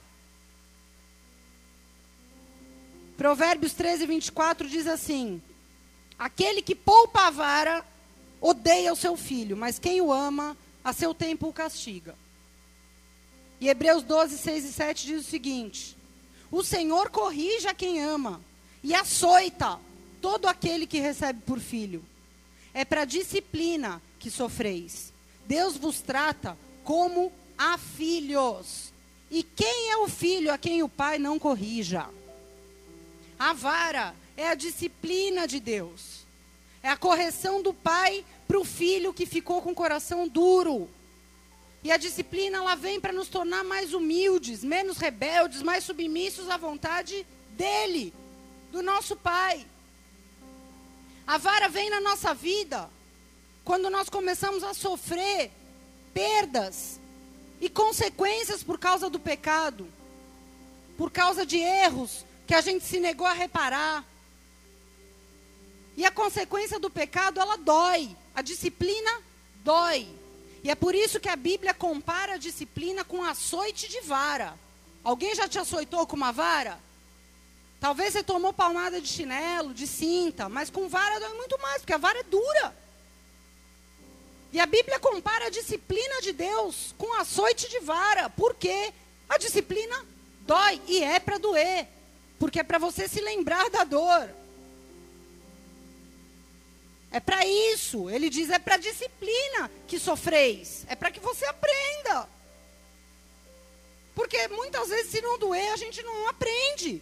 Provérbios 3.18 3.74
13, 3.74 4.06
24 4.06 4.70
diz 4.70 4.86
assim: 4.86 5.42
Aquele 6.20 6.62
que 6.62 6.76
poupa 6.76 7.22
a 7.22 7.32
vara 7.32 7.95
odeia 8.46 8.94
o 8.94 8.96
seu 8.96 9.18
filho, 9.18 9.58
mas 9.58 9.80
quem 9.80 10.00
o 10.02 10.14
ama, 10.14 10.56
a 10.84 10.94
seu 10.94 11.16
tempo 11.16 11.48
o 11.48 11.54
castiga. 11.54 12.16
E 13.60 13.68
Hebreus 13.68 14.04
12, 14.04 14.38
6 14.38 14.66
e 14.66 14.74
7 14.74 15.08
diz 15.08 15.26
o 15.26 15.30
seguinte: 15.30 15.98
O 16.52 16.64
Senhor 16.64 17.10
corrige 17.10 17.68
a 17.68 17.74
quem 17.74 18.04
ama 18.04 18.40
e 18.84 18.94
açoita 18.94 19.80
todo 20.22 20.48
aquele 20.48 20.86
que 20.86 21.00
recebe 21.00 21.42
por 21.42 21.60
filho. 21.60 22.06
É 22.72 22.86
para 22.86 23.06
disciplina 23.06 24.00
que 24.20 24.30
sofreis. 24.30 25.12
Deus 25.48 25.76
vos 25.76 26.02
trata 26.02 26.56
como 26.84 27.32
a 27.58 27.80
filhos. 27.80 28.94
E 29.32 29.42
quem 29.42 29.92
é 29.92 29.98
o 29.98 30.08
filho 30.08 30.54
a 30.54 30.58
quem 30.58 30.84
o 30.84 30.90
pai 30.90 31.18
não 31.18 31.40
corrija? 31.40 32.08
A 33.40 33.54
vara 33.54 34.14
é 34.38 34.50
a 34.50 34.56
disciplina 34.56 35.48
de 35.48 35.60
Deus. 35.60 36.25
É 36.86 36.90
a 36.90 36.96
correção 36.96 37.64
do 37.64 37.74
pai 37.74 38.24
para 38.48 38.60
o 38.60 38.64
filho 38.64 39.12
que 39.12 39.26
ficou 39.26 39.60
com 39.60 39.72
o 39.72 39.76
coração 39.76 40.28
duro. 40.28 40.88
E 41.84 41.92
a 41.92 41.98
disciplina 41.98 42.60
ela 42.60 42.76
vem 42.76 43.02
para 43.02 43.12
nos 43.12 43.28
tornar 43.28 43.64
mais 43.64 43.92
humildes, 43.92 44.64
menos 44.64 45.00
rebeldes, 45.00 45.64
mais 45.64 45.84
submissos 45.84 46.48
à 46.48 46.58
vontade 46.58 47.26
dele 47.58 48.14
do 48.72 48.84
nosso 48.84 49.16
Pai. 49.16 49.66
A 51.26 51.40
vara 51.40 51.68
vem 51.68 51.90
na 51.90 52.00
nossa 52.00 52.36
vida 52.36 52.88
quando 53.64 53.90
nós 53.90 54.08
começamos 54.08 54.64
a 54.64 54.76
sofrer 54.76 55.50
perdas 56.14 57.00
e 57.60 57.68
consequências 57.68 58.62
por 58.62 58.78
causa 58.78 59.10
do 59.10 59.20
pecado, 59.20 59.88
por 60.96 61.10
causa 61.10 61.48
de 61.48 61.58
erros 61.58 62.24
que 62.46 62.54
a 62.54 62.62
gente 62.62 62.86
se 62.86 63.00
negou 63.00 63.26
a 63.26 63.34
reparar. 63.34 64.06
E 65.98 66.06
a 66.06 66.12
consequência 66.12 66.80
do 66.80 66.90
pecado, 66.90 67.40
ela 67.40 67.58
dói. 67.58 68.16
A 68.34 68.42
disciplina 68.42 69.22
dói. 69.64 70.08
E 70.64 70.70
é 70.70 70.76
por 70.76 70.96
isso 70.96 71.20
que 71.20 71.30
a 71.30 71.36
Bíblia 71.36 71.74
compara 71.74 72.34
a 72.34 72.38
disciplina 72.38 73.04
com 73.04 73.24
açoite 73.24 73.88
de 73.88 74.02
vara. 74.02 74.58
Alguém 75.04 75.36
já 75.36 75.48
te 75.48 75.60
açoitou 75.60 76.06
com 76.08 76.16
uma 76.16 76.32
vara? 76.32 76.80
Talvez 77.80 78.14
você 78.14 78.24
tomou 78.24 78.52
palmada 78.52 79.00
de 79.00 79.08
chinelo, 79.08 79.74
de 79.74 79.86
cinta, 79.86 80.50
mas 80.50 80.70
com 80.70 80.90
vara 80.90 81.20
dói 81.20 81.34
muito 81.36 81.60
mais, 81.60 81.78
porque 81.82 81.94
a 81.94 81.98
vara 81.98 82.20
é 82.20 82.24
dura. 82.24 82.76
E 84.52 84.60
a 84.60 84.66
Bíblia 84.66 85.00
compara 85.00 85.48
a 85.48 85.50
disciplina 85.50 86.22
de 86.22 86.32
Deus 86.32 86.96
com 86.98 87.14
açoite 87.14 87.70
de 87.70 87.80
vara. 87.82 88.30
Por 88.30 88.56
quê? 88.56 88.94
A 89.30 89.38
disciplina 89.38 90.04
dói 90.42 90.82
e 90.88 91.04
é 91.04 91.20
para 91.20 91.38
doer. 91.38 91.88
Porque 92.40 92.60
é 92.60 92.64
para 92.64 92.78
você 92.78 93.08
se 93.08 93.22
lembrar 93.22 93.70
da 93.70 93.84
dor. 93.84 94.30
É 97.16 97.20
para 97.22 97.46
isso. 97.46 98.10
Ele 98.10 98.30
diz: 98.30 98.50
é 98.50 98.60
para 98.60 98.76
disciplina 98.76 99.72
que 99.88 99.98
sofreis. 99.98 100.84
É 100.90 100.98
para 100.98 101.10
que 101.10 101.22
você 101.22 101.46
aprenda. 101.46 102.28
Porque 104.14 104.50
muitas 104.50 104.90
vezes, 104.90 105.12
se 105.12 105.22
não 105.22 105.40
doer, 105.40 105.72
a 105.72 105.78
gente 105.78 106.04
não 106.04 106.28
aprende. 106.28 107.02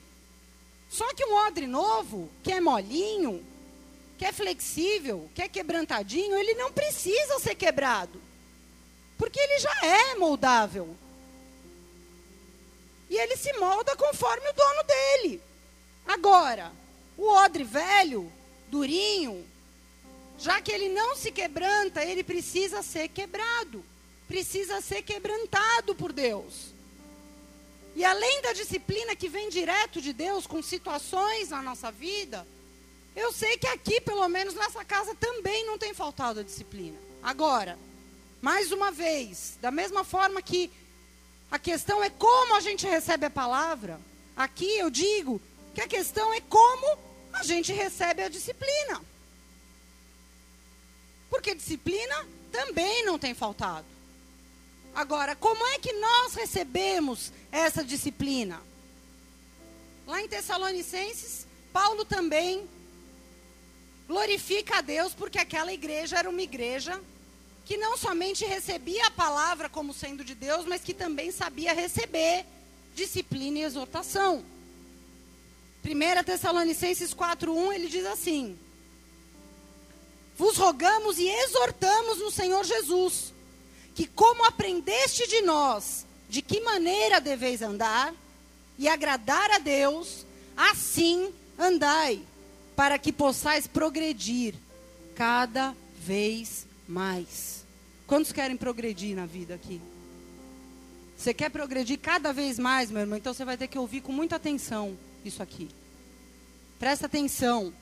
Só 0.87 1.11
que 1.15 1.25
um 1.25 1.33
odre 1.33 1.65
novo, 1.65 2.29
que 2.43 2.51
é 2.51 2.61
molinho, 2.61 3.43
que 4.15 4.23
é 4.23 4.31
flexível, 4.31 5.31
que 5.33 5.41
é 5.41 5.49
quebrantadinho, 5.49 6.37
ele 6.37 6.53
não 6.53 6.71
precisa 6.71 7.39
ser 7.39 7.55
quebrado. 7.55 8.21
Porque 9.17 9.39
ele 9.39 9.57
já 9.57 9.75
é 9.81 10.13
moldável. 10.13 10.95
E 13.09 13.17
ele 13.17 13.35
se 13.35 13.51
molda 13.53 13.95
conforme 13.95 14.47
o 14.47 14.53
dono 14.53 14.83
dele. 14.83 15.41
Agora, 16.05 16.71
o 17.17 17.27
odre 17.27 17.63
velho, 17.63 18.31
durinho, 18.69 19.43
já 20.37 20.61
que 20.61 20.71
ele 20.71 20.89
não 20.89 21.15
se 21.15 21.31
quebranta, 21.31 22.03
ele 22.03 22.23
precisa 22.23 22.81
ser 22.81 23.07
quebrado. 23.07 23.83
Precisa 24.27 24.81
ser 24.81 25.01
quebrantado 25.01 25.95
por 25.95 26.11
Deus. 26.11 26.73
E 27.95 28.03
além 28.03 28.41
da 28.41 28.53
disciplina 28.53 29.15
que 29.15 29.29
vem 29.29 29.49
direto 29.49 30.01
de 30.01 30.13
Deus 30.13 30.47
com 30.47 30.61
situações 30.61 31.49
na 31.49 31.61
nossa 31.61 31.91
vida, 31.91 32.47
eu 33.15 33.31
sei 33.31 33.57
que 33.57 33.67
aqui, 33.67 34.01
pelo 34.01 34.27
menos 34.27 34.55
nessa 34.55 34.83
casa, 34.83 35.13
também 35.15 35.65
não 35.65 35.77
tem 35.77 35.93
faltado 35.93 36.39
a 36.39 36.43
disciplina. 36.43 36.97
Agora, 37.21 37.77
mais 38.41 38.71
uma 38.71 38.91
vez, 38.91 39.57
da 39.61 39.69
mesma 39.69 40.03
forma 40.03 40.41
que 40.41 40.71
a 41.51 41.59
questão 41.59 42.03
é 42.03 42.09
como 42.09 42.55
a 42.55 42.59
gente 42.59 42.87
recebe 42.87 43.27
a 43.27 43.29
palavra, 43.29 44.01
aqui 44.35 44.77
eu 44.79 44.89
digo 44.89 45.39
que 45.75 45.81
a 45.81 45.87
questão 45.87 46.33
é 46.33 46.41
como 46.41 46.97
a 47.31 47.43
gente 47.43 47.71
recebe 47.71 48.23
a 48.23 48.29
disciplina. 48.29 49.01
Porque 51.33 51.55
disciplina 51.55 52.27
também 52.51 53.03
não 53.03 53.17
tem 53.17 53.33
faltado. 53.33 53.87
Agora, 54.93 55.35
como 55.35 55.65
é 55.65 55.79
que 55.79 55.91
nós 55.93 56.35
recebemos 56.35 57.33
essa 57.51 57.83
disciplina? 57.83 58.61
Lá 60.05 60.21
em 60.21 60.27
Tessalonicenses, 60.27 61.47
Paulo 61.73 62.05
também 62.05 62.69
glorifica 64.07 64.77
a 64.77 64.81
Deus 64.81 65.15
porque 65.15 65.39
aquela 65.39 65.73
igreja 65.73 66.19
era 66.19 66.29
uma 66.29 66.41
igreja 66.43 67.01
que 67.65 67.77
não 67.77 67.97
somente 67.97 68.45
recebia 68.45 69.07
a 69.07 69.11
palavra 69.11 69.67
como 69.67 69.91
sendo 69.91 70.23
de 70.23 70.35
Deus, 70.35 70.67
mas 70.67 70.83
que 70.83 70.93
também 70.93 71.31
sabia 71.31 71.73
receber 71.73 72.45
disciplina 72.93 73.57
e 73.57 73.63
exortação. 73.63 74.45
1 75.83 76.23
Tessalonicenses 76.23 77.11
4:1 77.11 77.73
ele 77.73 77.87
diz 77.87 78.05
assim: 78.05 78.55
Vos 80.37 80.57
rogamos 80.57 81.17
e 81.19 81.27
exortamos 81.27 82.19
no 82.19 82.31
Senhor 82.31 82.63
Jesus 82.63 83.33
que, 83.93 84.07
como 84.07 84.45
aprendeste 84.45 85.27
de 85.27 85.41
nós, 85.41 86.05
de 86.27 86.41
que 86.41 86.61
maneira 86.61 87.21
deveis 87.21 87.61
andar 87.61 88.13
e 88.77 88.87
agradar 88.87 89.51
a 89.51 89.59
Deus, 89.59 90.25
assim 90.57 91.31
andai, 91.57 92.21
para 92.75 92.97
que 92.97 93.13
possais 93.13 93.67
progredir 93.67 94.55
cada 95.15 95.75
vez 95.99 96.65
mais. 96.87 97.63
Quantos 98.07 98.31
querem 98.31 98.57
progredir 98.57 99.15
na 99.15 99.25
vida 99.25 99.53
aqui? 99.53 99.79
Você 101.15 101.33
quer 101.33 101.49
progredir 101.49 101.99
cada 101.99 102.33
vez 102.33 102.59
mais, 102.59 102.91
meu 102.91 103.01
irmão? 103.01 103.17
Então 103.17 103.33
você 103.33 103.45
vai 103.45 103.55
ter 103.55 103.67
que 103.67 103.77
ouvir 103.77 104.01
com 104.01 104.11
muita 104.11 104.35
atenção 104.35 104.97
isso 105.23 105.41
aqui. 105.41 105.69
Presta 106.79 107.05
atenção. 107.05 107.73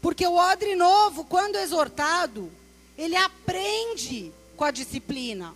Porque 0.00 0.26
o 0.26 0.34
odre 0.34 0.74
novo, 0.74 1.24
quando 1.24 1.56
exortado, 1.56 2.50
ele 2.96 3.16
aprende 3.16 4.32
com 4.56 4.64
a 4.64 4.70
disciplina. 4.70 5.54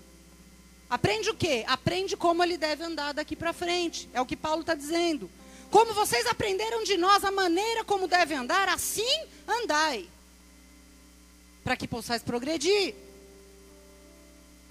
Aprende 0.89 1.31
o 1.31 1.35
quê? 1.35 1.65
Aprende 1.69 2.17
como 2.17 2.43
ele 2.43 2.57
deve 2.57 2.83
andar 2.83 3.15
daqui 3.15 3.37
para 3.37 3.53
frente. 3.53 4.09
É 4.13 4.21
o 4.21 4.27
que 4.27 4.37
Paulo 4.37 4.63
está 4.63 4.75
dizendo. 4.75 5.31
Como 5.71 5.95
vocês 5.95 6.27
aprenderam 6.27 6.83
de 6.83 6.97
nós 6.97 7.25
a 7.25 7.31
maneira 7.31 7.85
como 7.85 8.09
deve 8.09 8.35
andar, 8.35 8.69
assim 8.69 9.25
andai. 9.47 10.09
Para 11.63 11.77
que 11.77 11.87
possais 11.87 12.23
progredir. 12.23 12.95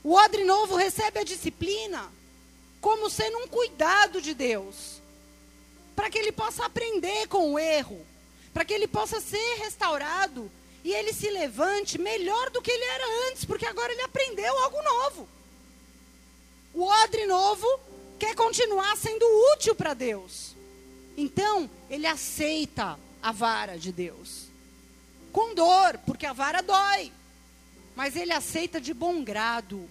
O 0.04 0.14
odre 0.14 0.44
novo 0.44 0.76
recebe 0.76 1.20
a 1.20 1.24
disciplina 1.24 2.12
como 2.82 3.10
sendo 3.10 3.38
um 3.38 3.48
cuidado 3.48 4.22
de 4.22 4.34
Deus. 4.34 5.02
Para 5.96 6.10
que 6.10 6.18
ele 6.18 6.34
possa 6.34 6.66
aprender 6.66 7.28
com 7.28 7.54
o 7.54 7.60
erro. 7.60 8.06
Para 8.60 8.66
que 8.66 8.74
ele 8.74 8.90
possa 8.90 9.22
ser 9.22 9.56
restaurado 9.60 10.52
e 10.84 10.92
ele 10.92 11.14
se 11.14 11.30
levante 11.30 11.98
melhor 11.98 12.50
do 12.50 12.62
que 12.62 12.70
ele 12.70 12.84
era 12.84 13.30
antes, 13.30 13.46
porque 13.46 13.66
agora 13.66 13.90
ele 13.90 14.02
aprendeu 14.02 14.54
algo 14.60 14.84
novo. 14.84 15.30
O 16.74 16.84
odre 16.84 17.26
novo 17.26 17.66
quer 18.20 18.36
continuar 18.36 18.98
sendo 18.98 19.26
útil 19.54 19.74
para 19.74 19.94
Deus. 19.94 20.54
Então, 21.16 21.70
ele 21.90 22.06
aceita 22.06 23.00
a 23.24 23.32
vara 23.32 23.80
de 23.80 23.94
Deus. 23.94 24.50
Com 25.32 25.56
dor, 25.56 25.98
porque 26.06 26.26
a 26.26 26.34
vara 26.34 26.62
dói. 26.62 27.14
Mas 27.96 28.18
ele 28.18 28.34
aceita 28.34 28.82
de 28.82 28.94
bom 28.94 29.24
grado. 29.24 29.90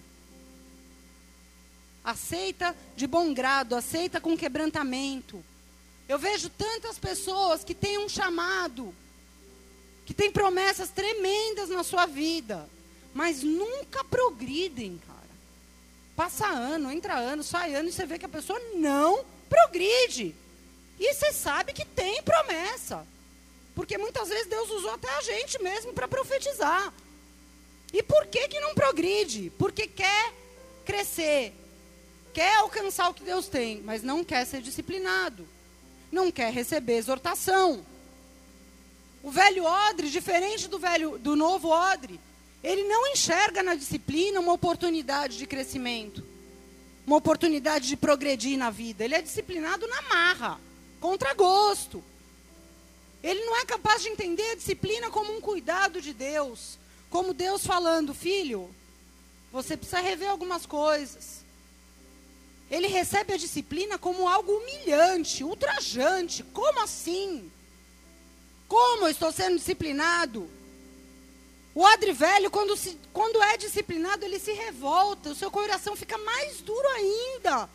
Aceita 2.03 2.77
de 2.95 3.07
bom 3.07 3.33
grado, 3.33 3.75
aceita 3.75 4.21
com 4.21 4.37
quebrantamento. 4.37 5.43
Eu 6.09 6.17
vejo 6.17 6.49
tantas 6.49 6.97
pessoas 6.97 7.63
que 7.63 7.75
têm 7.75 7.99
um 7.99 8.09
chamado 8.09 8.93
que 10.07 10.13
tem 10.13 10.31
promessas 10.31 10.89
tremendas 10.89 11.69
na 11.69 11.83
sua 11.83 12.07
vida, 12.07 12.67
mas 13.13 13.43
nunca 13.43 14.03
progridem, 14.03 14.99
cara. 15.05 15.19
Passa 16.15 16.47
ano, 16.47 16.91
entra 16.91 17.13
ano, 17.15 17.43
sai 17.43 17.75
ano 17.75 17.89
e 17.89 17.91
você 17.91 18.07
vê 18.07 18.17
que 18.17 18.25
a 18.25 18.29
pessoa 18.29 18.59
não 18.73 19.23
progride. 19.47 20.33
E 20.99 21.13
você 21.13 21.31
sabe 21.31 21.73
que 21.73 21.85
tem 21.85 22.23
promessa. 22.23 23.05
Porque 23.75 23.99
muitas 23.99 24.29
vezes 24.29 24.47
Deus 24.47 24.71
usou 24.71 24.95
até 24.95 25.09
a 25.15 25.21
gente 25.21 25.61
mesmo 25.61 25.93
para 25.93 26.07
profetizar. 26.07 26.91
E 27.93 28.01
por 28.01 28.25
que 28.25 28.47
que 28.47 28.59
não 28.59 28.73
progride? 28.73 29.51
Porque 29.59 29.85
quer 29.85 30.33
crescer, 30.85 31.53
quer 32.33 32.55
alcançar 32.55 33.09
o 33.09 33.13
que 33.13 33.23
Deus 33.23 33.47
tem, 33.47 33.79
mas 33.81 34.01
não 34.01 34.23
quer 34.23 34.43
ser 34.45 34.59
disciplinado, 34.63 35.47
não 36.11 36.31
quer 36.31 36.51
receber 36.51 36.97
exortação. 36.97 37.85
O 39.21 39.31
velho 39.31 39.63
odre, 39.63 40.09
diferente 40.09 40.67
do 40.67 40.79
velho 40.79 41.17
do 41.17 41.35
novo 41.35 41.69
odre, 41.69 42.19
ele 42.63 42.83
não 42.83 43.07
enxerga 43.07 43.63
na 43.63 43.75
disciplina 43.75 44.39
uma 44.39 44.53
oportunidade 44.53 45.37
de 45.37 45.47
crescimento, 45.47 46.23
uma 47.05 47.17
oportunidade 47.17 47.87
de 47.87 47.97
progredir 47.97 48.57
na 48.57 48.69
vida. 48.69 49.03
Ele 49.03 49.15
é 49.15 49.21
disciplinado 49.21 49.87
na 49.87 50.01
marra, 50.03 50.59
contra 50.99 51.33
gosto. 51.33 52.03
Ele 53.23 53.43
não 53.45 53.57
é 53.57 53.65
capaz 53.65 54.01
de 54.01 54.09
entender 54.09 54.51
a 54.51 54.55
disciplina 54.55 55.09
como 55.09 55.35
um 55.35 55.41
cuidado 55.41 56.01
de 56.01 56.13
Deus, 56.13 56.77
como 57.09 57.33
Deus 57.33 57.65
falando, 57.65 58.13
filho, 58.13 58.73
você 59.51 59.75
precisa 59.75 59.99
rever 59.99 60.29
algumas 60.29 60.65
coisas. 60.65 61.38
Ele 62.69 62.87
recebe 62.87 63.33
a 63.33 63.37
disciplina 63.37 63.97
como 63.97 64.27
algo 64.27 64.51
humilhante, 64.51 65.43
ultrajante. 65.43 66.43
Como 66.43 66.79
assim? 66.81 67.51
Como 68.67 69.05
eu 69.05 69.09
estou 69.09 69.31
sendo 69.31 69.57
disciplinado? 69.57 70.49
O 71.73 71.81
odre 71.81 72.11
velho, 72.13 72.51
quando, 72.51 72.75
se, 72.75 72.97
quando 73.11 73.41
é 73.41 73.57
disciplinado, 73.57 74.23
ele 74.25 74.39
se 74.39 74.51
revolta, 74.51 75.29
o 75.29 75.35
seu 75.35 75.49
coração 75.49 75.95
fica 75.95 76.17
mais 76.17 76.61
duro 76.61 76.87
ainda. 76.89 77.69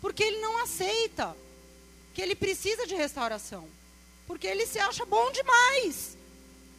Porque 0.00 0.24
ele 0.24 0.40
não 0.40 0.58
aceita 0.62 1.36
que 2.14 2.20
ele 2.20 2.34
precisa 2.34 2.86
de 2.86 2.94
restauração. 2.94 3.68
Porque 4.26 4.46
ele 4.46 4.66
se 4.66 4.78
acha 4.78 5.04
bom 5.04 5.30
demais. 5.30 6.16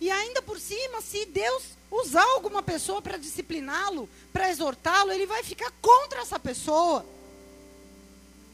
E 0.01 0.11
ainda 0.11 0.41
por 0.41 0.59
cima, 0.59 0.99
se 0.99 1.25
Deus 1.25 1.63
usar 2.01 2.23
alguma 2.23 2.61
pessoa 2.61 3.01
para 3.01 3.17
discipliná-lo, 3.17 4.09
para 4.31 4.49
exortá-lo, 4.49 5.11
ele 5.11 5.25
vai 5.25 5.43
ficar 5.43 5.71
contra 5.81 6.21
essa 6.21 6.39
pessoa. 6.39 7.05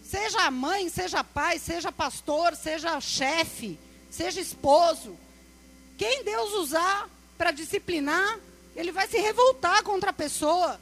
Seja 0.03 0.41
a 0.41 0.51
mãe, 0.51 0.89
seja 0.89 1.23
pai, 1.23 1.59
seja 1.59 1.91
pastor, 1.91 2.55
seja 2.55 2.99
chefe 2.99 3.79
seja 4.09 4.41
esposo. 4.41 5.17
Quem 5.97 6.23
Deus 6.23 6.53
usar 6.53 7.09
para 7.37 7.51
disciplinar, 7.51 8.39
ele 8.75 8.91
vai 8.91 9.07
se 9.07 9.17
revoltar 9.17 9.83
contra 9.83 10.09
a 10.09 10.13
pessoa. 10.13 10.79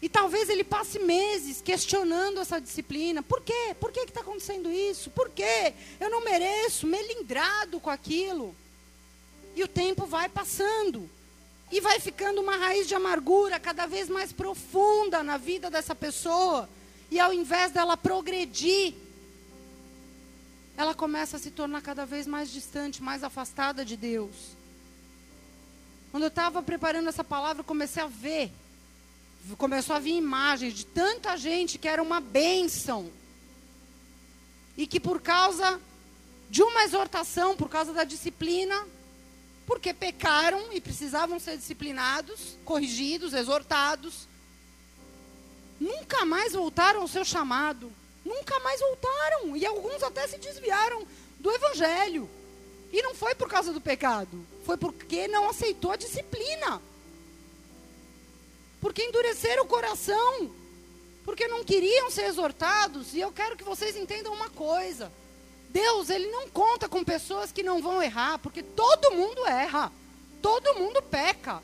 E 0.00 0.08
talvez 0.08 0.48
ele 0.48 0.64
passe 0.64 0.98
meses 0.98 1.62
questionando 1.62 2.40
essa 2.40 2.60
disciplina. 2.60 3.22
Por 3.22 3.40
quê? 3.40 3.74
Por 3.80 3.90
que 3.90 4.00
está 4.00 4.20
acontecendo 4.20 4.70
isso? 4.70 5.10
Por 5.10 5.30
quê? 5.30 5.72
Eu 5.98 6.10
não 6.10 6.22
mereço, 6.22 6.86
melindrado 6.86 7.80
com 7.80 7.90
aquilo. 7.90 8.54
E 9.54 9.62
o 9.62 9.68
tempo 9.68 10.06
vai 10.06 10.28
passando. 10.28 11.08
E 11.70 11.80
vai 11.80 12.00
ficando 12.00 12.40
uma 12.40 12.56
raiz 12.56 12.86
de 12.86 12.94
amargura 12.94 13.58
cada 13.58 13.86
vez 13.86 14.08
mais 14.08 14.32
profunda 14.32 15.22
na 15.22 15.36
vida 15.36 15.70
dessa 15.70 15.94
pessoa. 15.94 16.68
E 17.10 17.18
ao 17.18 17.32
invés 17.32 17.72
dela 17.72 17.96
progredir, 17.96 18.94
ela 20.76 20.94
começa 20.94 21.36
a 21.36 21.40
se 21.40 21.50
tornar 21.50 21.82
cada 21.82 22.04
vez 22.04 22.26
mais 22.26 22.50
distante, 22.50 23.02
mais 23.02 23.22
afastada 23.22 23.84
de 23.84 23.96
Deus. 23.96 24.34
Quando 26.10 26.24
eu 26.24 26.28
estava 26.28 26.62
preparando 26.62 27.08
essa 27.08 27.24
palavra, 27.24 27.62
comecei 27.62 28.02
a 28.02 28.06
ver 28.06 28.50
começou 29.58 29.94
a 29.94 29.98
vir 29.98 30.16
imagens 30.16 30.72
de 30.72 30.86
tanta 30.86 31.36
gente 31.36 31.76
que 31.76 31.86
era 31.86 32.02
uma 32.02 32.20
bênção. 32.20 33.10
E 34.76 34.86
que 34.86 34.98
por 34.98 35.20
causa 35.20 35.78
de 36.48 36.62
uma 36.62 36.84
exortação, 36.84 37.54
por 37.54 37.68
causa 37.68 37.92
da 37.92 38.04
disciplina, 38.04 38.86
porque 39.66 39.94
pecaram 39.94 40.72
e 40.72 40.80
precisavam 40.80 41.38
ser 41.38 41.56
disciplinados, 41.56 42.56
corrigidos, 42.64 43.32
exortados, 43.32 44.28
nunca 45.80 46.24
mais 46.24 46.52
voltaram 46.52 47.00
ao 47.02 47.08
seu 47.08 47.24
chamado. 47.24 47.92
Nunca 48.24 48.58
mais 48.60 48.80
voltaram. 48.80 49.56
E 49.56 49.66
alguns 49.66 50.02
até 50.02 50.26
se 50.26 50.38
desviaram 50.38 51.06
do 51.38 51.50
evangelho. 51.50 52.28
E 52.92 53.02
não 53.02 53.14
foi 53.14 53.34
por 53.34 53.48
causa 53.48 53.72
do 53.72 53.80
pecado, 53.80 54.46
foi 54.64 54.76
porque 54.76 55.26
não 55.28 55.50
aceitou 55.50 55.90
a 55.90 55.96
disciplina 55.96 56.80
porque 58.84 59.02
endureceram 59.02 59.64
o 59.64 59.66
coração, 59.66 60.50
porque 61.24 61.48
não 61.48 61.64
queriam 61.64 62.10
ser 62.10 62.26
exortados. 62.26 63.14
E 63.14 63.20
eu 63.20 63.32
quero 63.32 63.56
que 63.56 63.64
vocês 63.64 63.96
entendam 63.96 64.30
uma 64.34 64.50
coisa: 64.50 65.10
Deus, 65.74 66.08
Ele 66.08 66.28
não 66.28 66.48
conta 66.48 66.88
com 66.88 67.02
pessoas 67.02 67.50
que 67.50 67.64
não 67.64 67.82
vão 67.82 68.00
errar, 68.00 68.38
porque 68.38 68.62
todo 68.62 69.10
mundo 69.10 69.44
erra, 69.44 69.90
todo 70.40 70.76
mundo 70.76 71.02
peca. 71.02 71.60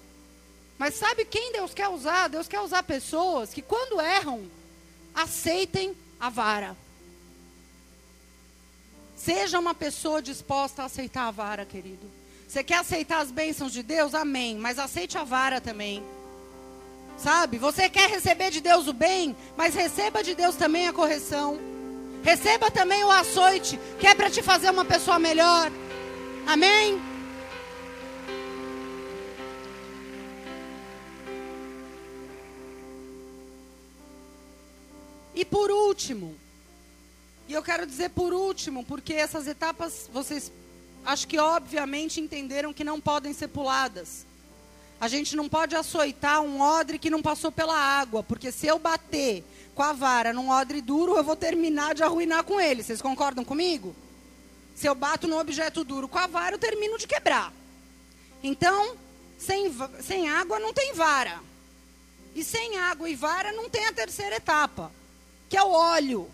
Mas 0.76 0.96
sabe 0.96 1.24
quem 1.24 1.52
Deus 1.52 1.72
quer 1.72 1.88
usar? 1.88 2.28
Deus 2.28 2.48
quer 2.48 2.60
usar 2.60 2.82
pessoas 2.82 3.54
que, 3.54 3.62
quando 3.62 4.00
erram, 4.00 4.50
aceitem 5.14 5.96
a 6.18 6.28
vara. 6.28 6.76
Seja 9.16 9.60
uma 9.60 9.74
pessoa 9.74 10.20
disposta 10.20 10.82
a 10.82 10.86
aceitar 10.86 11.28
a 11.28 11.30
vara, 11.30 11.64
querido. 11.64 12.10
Você 12.48 12.64
quer 12.64 12.78
aceitar 12.78 13.20
as 13.20 13.30
bênçãos 13.30 13.72
de 13.72 13.84
Deus? 13.84 14.12
Amém. 14.12 14.56
Mas 14.56 14.76
aceite 14.76 15.16
a 15.16 15.22
vara 15.22 15.60
também. 15.60 16.02
Sabe? 17.16 17.58
Você 17.58 17.88
quer 17.88 18.10
receber 18.10 18.50
de 18.50 18.60
Deus 18.60 18.88
o 18.88 18.92
bem, 18.92 19.36
mas 19.56 19.74
receba 19.74 20.20
de 20.24 20.34
Deus 20.34 20.56
também 20.56 20.88
a 20.88 20.92
correção. 20.92 21.69
Receba 22.22 22.70
também 22.70 23.02
o 23.02 23.10
açoite, 23.10 23.78
que 23.98 24.06
é 24.06 24.14
para 24.14 24.30
te 24.30 24.42
fazer 24.42 24.70
uma 24.70 24.84
pessoa 24.84 25.18
melhor. 25.18 25.70
Amém? 26.46 27.00
E 35.34 35.44
por 35.44 35.70
último, 35.70 36.36
e 37.48 37.52
eu 37.54 37.62
quero 37.62 37.86
dizer 37.86 38.10
por 38.10 38.32
último, 38.32 38.84
porque 38.84 39.14
essas 39.14 39.46
etapas 39.46 40.08
vocês 40.12 40.52
acho 41.04 41.26
que 41.26 41.38
obviamente 41.38 42.20
entenderam 42.20 42.74
que 42.74 42.84
não 42.84 43.00
podem 43.00 43.32
ser 43.32 43.48
puladas. 43.48 44.26
A 45.00 45.08
gente 45.08 45.34
não 45.34 45.48
pode 45.48 45.74
açoitar 45.74 46.42
um 46.42 46.60
odre 46.60 46.98
que 46.98 47.08
não 47.08 47.22
passou 47.22 47.50
pela 47.50 47.74
água, 47.74 48.22
porque 48.22 48.52
se 48.52 48.66
eu 48.66 48.78
bater 48.78 49.42
com 49.74 49.82
a 49.82 49.92
vara 49.92 50.32
num 50.32 50.50
odre 50.50 50.80
duro, 50.80 51.16
eu 51.16 51.24
vou 51.24 51.36
terminar 51.36 51.94
de 51.94 52.02
arruinar 52.02 52.44
com 52.44 52.60
ele. 52.60 52.82
Vocês 52.82 53.00
concordam 53.00 53.44
comigo? 53.44 53.94
Se 54.74 54.86
eu 54.86 54.94
bato 54.94 55.28
num 55.28 55.38
objeto 55.38 55.84
duro 55.84 56.08
com 56.08 56.18
a 56.18 56.26
vara, 56.26 56.54
eu 56.54 56.58
termino 56.58 56.98
de 56.98 57.06
quebrar. 57.06 57.52
Então, 58.42 58.96
sem, 59.38 59.74
sem 60.02 60.28
água 60.28 60.58
não 60.58 60.72
tem 60.72 60.94
vara. 60.94 61.40
E 62.34 62.44
sem 62.44 62.78
água 62.78 63.08
e 63.08 63.14
vara 63.14 63.52
não 63.52 63.68
tem 63.68 63.86
a 63.86 63.92
terceira 63.92 64.36
etapa, 64.36 64.92
que 65.48 65.56
é 65.56 65.62
o 65.62 65.70
óleo. 65.70 66.30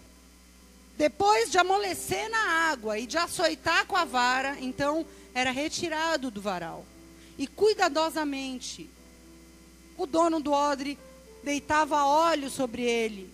Depois 0.97 1.51
de 1.51 1.59
amolecer 1.59 2.31
na 2.31 2.71
água 2.71 2.99
e 2.99 3.07
de 3.07 3.19
açoitar 3.19 3.87
com 3.87 3.97
a 3.97 4.05
vara, 4.05 4.57
então 4.61 5.07
era 5.35 5.51
retirado 5.51 6.31
do 6.31 6.41
varal 6.41 6.85
e 7.39 7.47
cuidadosamente 7.47 8.89
o 9.97 10.07
dono 10.07 10.41
do 10.41 10.53
odre 10.53 10.99
deitava 11.47 12.05
óleo 12.05 12.51
sobre 12.51 12.83
ele 12.83 13.31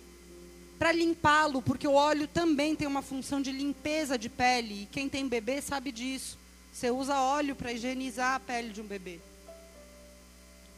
para 0.77 0.91
limpá-lo, 0.91 1.63
porque 1.63 1.87
o 1.87 1.93
óleo 1.93 2.27
também 2.27 2.75
tem 2.75 2.87
uma 2.87 3.01
função 3.01 3.41
de 3.41 3.51
limpeza 3.51 4.19
de 4.19 4.29
pele, 4.29 4.83
e 4.83 4.85
quem 4.85 5.09
tem 5.09 5.27
bebê 5.27 5.59
sabe 5.61 5.91
disso. 5.91 6.37
Você 6.71 6.91
usa 6.91 7.19
óleo 7.19 7.55
para 7.55 7.73
higienizar 7.73 8.35
a 8.35 8.39
pele 8.39 8.69
de 8.69 8.81
um 8.81 8.85
bebê. 8.85 9.19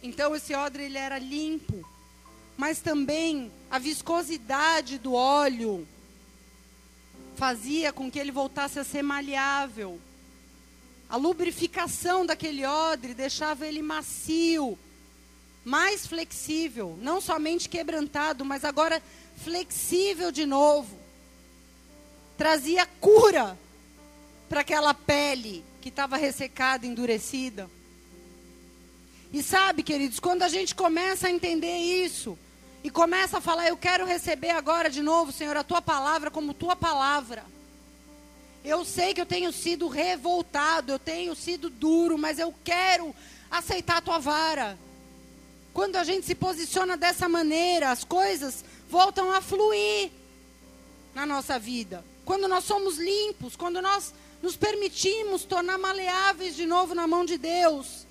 Então 0.01 0.33
esse 0.33 0.55
odre 0.55 0.83
ele 0.83 0.97
era 0.97 1.19
limpo, 1.19 1.85
mas 2.55 2.79
também 2.79 3.51
a 3.69 3.79
viscosidade 3.79 4.97
do 4.97 5.13
óleo 5.13 5.85
fazia 7.35 7.91
com 7.91 8.09
que 8.09 8.17
ele 8.17 8.31
voltasse 8.31 8.79
a 8.79 8.83
ser 8.85 9.01
maleável. 9.01 9.99
A 11.09 11.17
lubrificação 11.17 12.25
daquele 12.25 12.65
odre 12.65 13.13
deixava 13.13 13.67
ele 13.67 13.81
macio, 13.81 14.79
mais 15.65 16.05
flexível, 16.05 16.97
não 17.01 17.19
somente 17.19 17.67
quebrantado, 17.67 18.45
mas 18.45 18.63
agora 18.63 19.01
flexível 19.43 20.31
de 20.31 20.45
novo. 20.45 20.97
Trazia 22.37 22.85
cura 23.01 23.57
para 24.47 24.61
aquela 24.61 24.93
pele 24.93 25.65
que 25.81 25.89
estava 25.89 26.15
ressecada, 26.15 26.85
endurecida. 26.85 27.69
E 29.33 29.41
sabe, 29.41 29.83
queridos, 29.83 30.19
quando 30.19 30.43
a 30.43 30.47
gente 30.47 30.75
começa 30.75 31.27
a 31.27 31.31
entender 31.31 31.75
isso, 31.77 32.37
e 32.85 32.89
começa 32.91 33.39
a 33.39 33.41
falar, 33.41 33.67
eu 33.67 33.75
quero 33.75 34.05
receber 34.05 34.51
agora 34.51 34.91
de 34.91 35.01
novo, 35.01 35.31
Senhor, 35.31 35.57
a 35.57 35.63
tua 35.63 35.81
palavra 35.81 36.29
como 36.29 36.53
tua 36.53 36.75
palavra. 36.75 37.43
Eu 38.63 38.85
sei 38.85 39.11
que 39.11 39.19
eu 39.19 39.25
tenho 39.25 39.51
sido 39.51 39.87
revoltado, 39.87 40.91
eu 40.91 40.99
tenho 40.99 41.35
sido 41.35 41.67
duro, 41.67 42.15
mas 42.15 42.37
eu 42.37 42.53
quero 42.63 43.15
aceitar 43.49 43.97
a 43.97 44.01
tua 44.01 44.19
vara. 44.19 44.77
Quando 45.75 45.97
a 45.97 46.03
gente 46.03 46.25
se 46.25 46.33
posiciona 46.33 46.97
dessa 46.97 47.29
maneira, 47.29 47.91
as 47.91 48.03
coisas 48.03 48.65
voltam 48.89 49.31
a 49.31 49.41
fluir 49.41 50.09
na 51.13 51.25
nossa 51.25 51.59
vida. 51.59 52.03
Quando 52.23 52.47
nós 52.47 52.63
somos 52.63 52.97
limpos, 52.97 53.55
quando 53.55 53.79
nós 53.81 54.13
nos 54.41 54.55
permitimos 54.55 55.43
tornar 55.43 55.77
maleáveis 55.77 56.55
de 56.55 56.65
novo 56.65 56.95
na 56.95 57.05
mão 57.05 57.25
de 57.25 57.37
Deus. 57.37 58.07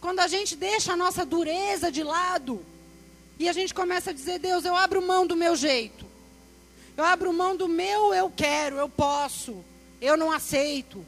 Quando 0.00 0.20
a 0.20 0.26
gente 0.26 0.56
deixa 0.56 0.94
a 0.94 0.96
nossa 0.96 1.24
dureza 1.24 1.92
de 1.92 2.02
lado 2.02 2.64
e 3.38 3.48
a 3.48 3.52
gente 3.52 3.74
começa 3.74 4.08
a 4.10 4.14
dizer: 4.14 4.38
Deus, 4.38 4.64
eu 4.64 4.74
abro 4.74 5.00
mão 5.00 5.26
do 5.26 5.36
meu 5.36 5.54
jeito. 5.54 6.04
Eu 6.96 7.04
abro 7.04 7.32
mão 7.32 7.54
do 7.54 7.68
meu 7.68 8.12
eu 8.12 8.32
quero, 8.34 8.76
eu 8.76 8.88
posso 8.88 9.64
eu 10.02 10.16
não 10.16 10.32
aceito. 10.32 11.06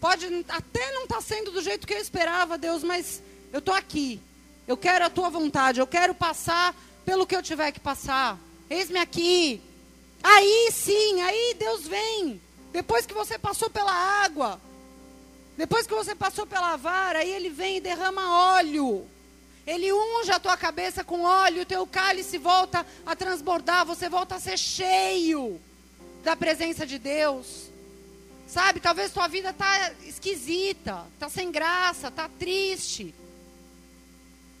Pode 0.00 0.26
até 0.48 0.92
não 0.92 1.02
estar 1.02 1.16
tá 1.16 1.20
sendo 1.20 1.50
do 1.50 1.60
jeito 1.60 1.86
que 1.86 1.92
eu 1.92 1.98
esperava, 1.98 2.56
Deus, 2.56 2.82
mas 2.82 3.22
eu 3.52 3.58
estou 3.58 3.74
aqui. 3.74 4.18
Eu 4.66 4.76
quero 4.76 5.04
a 5.04 5.10
tua 5.10 5.28
vontade, 5.28 5.80
eu 5.80 5.86
quero 5.86 6.14
passar 6.14 6.74
pelo 7.04 7.26
que 7.26 7.36
eu 7.36 7.42
tiver 7.42 7.72
que 7.72 7.80
passar. 7.80 8.38
Eis-me 8.68 8.98
aqui. 8.98 9.60
Aí 10.22 10.70
sim, 10.72 11.20
aí 11.20 11.54
Deus 11.58 11.86
vem. 11.86 12.40
Depois 12.72 13.04
que 13.04 13.14
você 13.14 13.38
passou 13.38 13.68
pela 13.68 13.92
água, 13.92 14.60
depois 15.56 15.86
que 15.86 15.94
você 15.94 16.14
passou 16.14 16.46
pela 16.46 16.76
vara, 16.76 17.20
aí 17.20 17.30
ele 17.30 17.50
vem 17.50 17.76
e 17.76 17.80
derrama 17.80 18.54
óleo. 18.56 19.06
Ele 19.66 19.92
unge 19.92 20.30
a 20.30 20.40
tua 20.40 20.56
cabeça 20.56 21.04
com 21.04 21.22
óleo, 21.22 21.62
o 21.62 21.66
teu 21.66 21.86
cálice 21.86 22.36
volta 22.36 22.84
a 23.06 23.14
transbordar, 23.14 23.86
você 23.86 24.08
volta 24.08 24.34
a 24.34 24.40
ser 24.40 24.58
cheio 24.58 25.60
da 26.22 26.34
presença 26.34 26.86
de 26.86 26.98
Deus. 26.98 27.70
Sabe, 28.46 28.80
talvez 28.80 29.12
tua 29.12 29.26
vida 29.26 29.52
tá 29.52 29.92
esquisita, 30.04 31.06
tá 31.18 31.28
sem 31.28 31.50
graça, 31.50 32.10
tá 32.10 32.28
triste, 32.38 33.14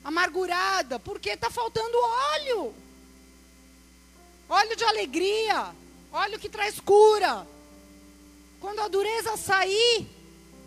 amargurada, 0.04 0.98
porque 1.00 1.36
tá 1.36 1.50
faltando 1.50 1.96
óleo. 2.34 2.74
Óleo 4.48 4.76
de 4.76 4.84
alegria, 4.84 5.74
óleo 6.12 6.38
que 6.38 6.48
traz 6.48 6.78
cura. 6.78 7.46
Quando 8.60 8.80
a 8.80 8.88
dureza 8.88 9.36
sair 9.36 10.06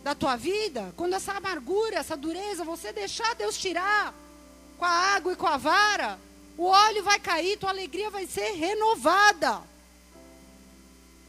da 0.04 0.16
tua 0.16 0.36
vida, 0.36 0.94
quando 0.98 1.14
essa 1.14 1.34
amargura, 1.34 1.98
essa 1.98 2.18
dureza, 2.18 2.64
você 2.64 2.92
deixar 2.92 3.36
Deus 3.36 3.58
tirar 3.58 4.14
com 4.78 4.86
a 4.86 4.90
água 4.90 5.34
e 5.34 5.36
com 5.36 5.48
a 5.48 5.58
vara, 5.58 6.20
o 6.58 6.66
óleo 6.66 7.04
vai 7.04 7.20
cair, 7.20 7.58
tua 7.58 7.70
alegria 7.70 8.10
vai 8.10 8.26
ser 8.26 8.52
renovada. 8.54 9.62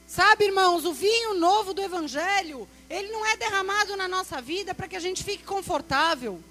Sabe, 0.07 0.47
irmãos, 0.47 0.87
o 0.87 0.95
vinho 0.95 1.35
novo 1.35 1.75
do 1.75 1.83
Evangelho, 1.83 2.67
ele 2.89 3.13
não 3.13 3.27
é 3.27 3.37
derramado 3.37 3.95
na 3.95 4.09
nossa 4.09 4.41
vida 4.41 4.75
para 4.75 4.89
que 4.89 4.97
a 4.97 5.01
gente 5.01 5.23
fique 5.23 5.45
confortável. 5.45 6.43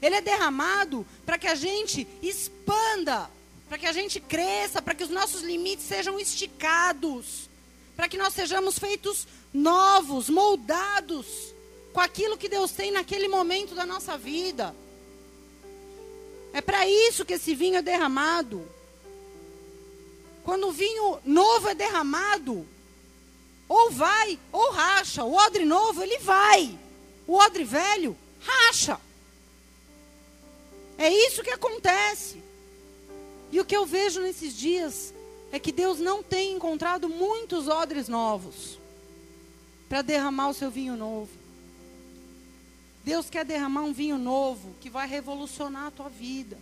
Ele 0.00 0.16
é 0.16 0.20
derramado 0.20 1.06
para 1.26 1.38
que 1.38 1.46
a 1.46 1.54
gente 1.54 2.06
expanda, 2.22 3.30
para 3.68 3.78
que 3.78 3.86
a 3.86 3.92
gente 3.92 4.20
cresça, 4.20 4.80
para 4.80 4.94
que 4.94 5.04
os 5.04 5.10
nossos 5.10 5.42
limites 5.42 5.84
sejam 5.84 6.18
esticados, 6.18 7.48
para 7.96 8.08
que 8.08 8.16
nós 8.16 8.32
sejamos 8.32 8.78
feitos 8.78 9.26
novos, 9.52 10.28
moldados 10.28 11.54
com 11.92 12.00
aquilo 12.00 12.38
que 12.38 12.48
Deus 12.48 12.70
tem 12.70 12.90
naquele 12.90 13.28
momento 13.28 13.74
da 13.74 13.84
nossa 13.84 14.16
vida. 14.16 14.74
É 16.52 16.60
para 16.60 16.86
isso 16.86 17.24
que 17.24 17.34
esse 17.34 17.54
vinho 17.54 17.76
é 17.76 17.82
derramado. 17.82 18.66
Quando 20.44 20.68
o 20.68 20.72
vinho 20.72 21.18
novo 21.24 21.68
é 21.68 21.74
derramado, 21.74 22.66
ou 23.68 23.90
vai 23.90 24.38
ou 24.50 24.72
racha. 24.72 25.24
O 25.24 25.34
odre 25.34 25.64
novo, 25.64 26.02
ele 26.02 26.18
vai. 26.18 26.78
O 27.26 27.34
odre 27.34 27.64
velho, 27.64 28.16
racha. 28.40 28.98
É 30.98 31.08
isso 31.08 31.44
que 31.44 31.50
acontece. 31.50 32.42
E 33.52 33.60
o 33.60 33.64
que 33.64 33.76
eu 33.76 33.86
vejo 33.86 34.20
nesses 34.20 34.54
dias 34.54 35.14
é 35.52 35.58
que 35.58 35.72
Deus 35.72 35.98
não 36.00 36.22
tem 36.22 36.52
encontrado 36.52 37.08
muitos 37.08 37.68
odres 37.68 38.08
novos 38.08 38.78
para 39.88 40.02
derramar 40.02 40.48
o 40.48 40.54
seu 40.54 40.70
vinho 40.70 40.96
novo. 40.96 41.30
Deus 43.04 43.30
quer 43.30 43.44
derramar 43.44 43.82
um 43.82 43.92
vinho 43.92 44.18
novo 44.18 44.74
que 44.80 44.90
vai 44.90 45.08
revolucionar 45.08 45.86
a 45.86 45.90
tua 45.90 46.10
vida, 46.10 46.58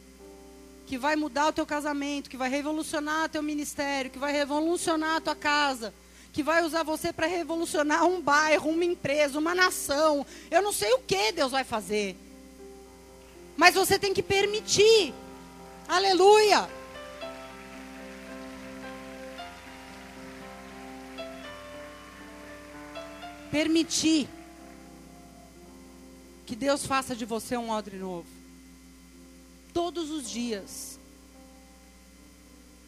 que 0.87 0.97
vai 0.97 1.17
mudar 1.17 1.49
o 1.49 1.53
teu 1.53 1.67
casamento, 1.67 2.31
que 2.31 2.37
vai 2.37 2.49
revolucionar 2.49 3.25
o 3.25 3.29
teu 3.29 3.43
ministério, 3.43 4.11
que 4.11 4.19
vai 4.19 4.33
revolucionar 4.33 5.17
a 5.17 5.21
tua 5.21 5.35
casa, 5.35 5.93
que 6.33 6.43
vai 6.43 6.63
usar 6.63 6.85
você 6.85 7.13
para 7.13 7.27
revolucionar 7.27 8.05
um 8.05 8.21
bairro, 8.21 8.71
uma 8.71 8.85
empresa, 8.85 9.39
uma 9.39 9.55
nação. 9.55 10.25
Eu 10.49 10.63
não 10.63 10.73
sei 10.73 10.93
o 10.93 11.01
que 11.01 11.33
Deus 11.33 11.51
vai 11.51 11.65
fazer. 11.65 12.15
Mas 13.57 13.75
você 13.75 13.99
tem 13.99 14.13
que 14.13 14.23
permitir. 14.23 15.15
Aleluia. 15.89 16.69
Permitir 23.51 24.29
que 26.45 26.55
Deus 26.55 26.85
faça 26.85 27.17
de 27.17 27.25
você 27.25 27.57
um 27.57 27.71
odre 27.71 27.97
novo. 27.97 28.29
Todos 29.73 30.11
os 30.11 30.31
dias. 30.31 30.99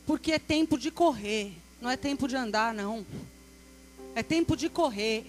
Porque 0.07 0.33
é 0.33 0.39
tempo 0.39 0.79
de 0.79 0.91
correr, 0.91 1.53
não 1.81 1.91
é 1.91 1.97
tempo 1.97 2.29
de 2.29 2.37
andar, 2.37 2.73
não. 2.73 3.05
É 4.15 4.23
tempo 4.23 4.57
de 4.57 4.69
correr 4.69 5.27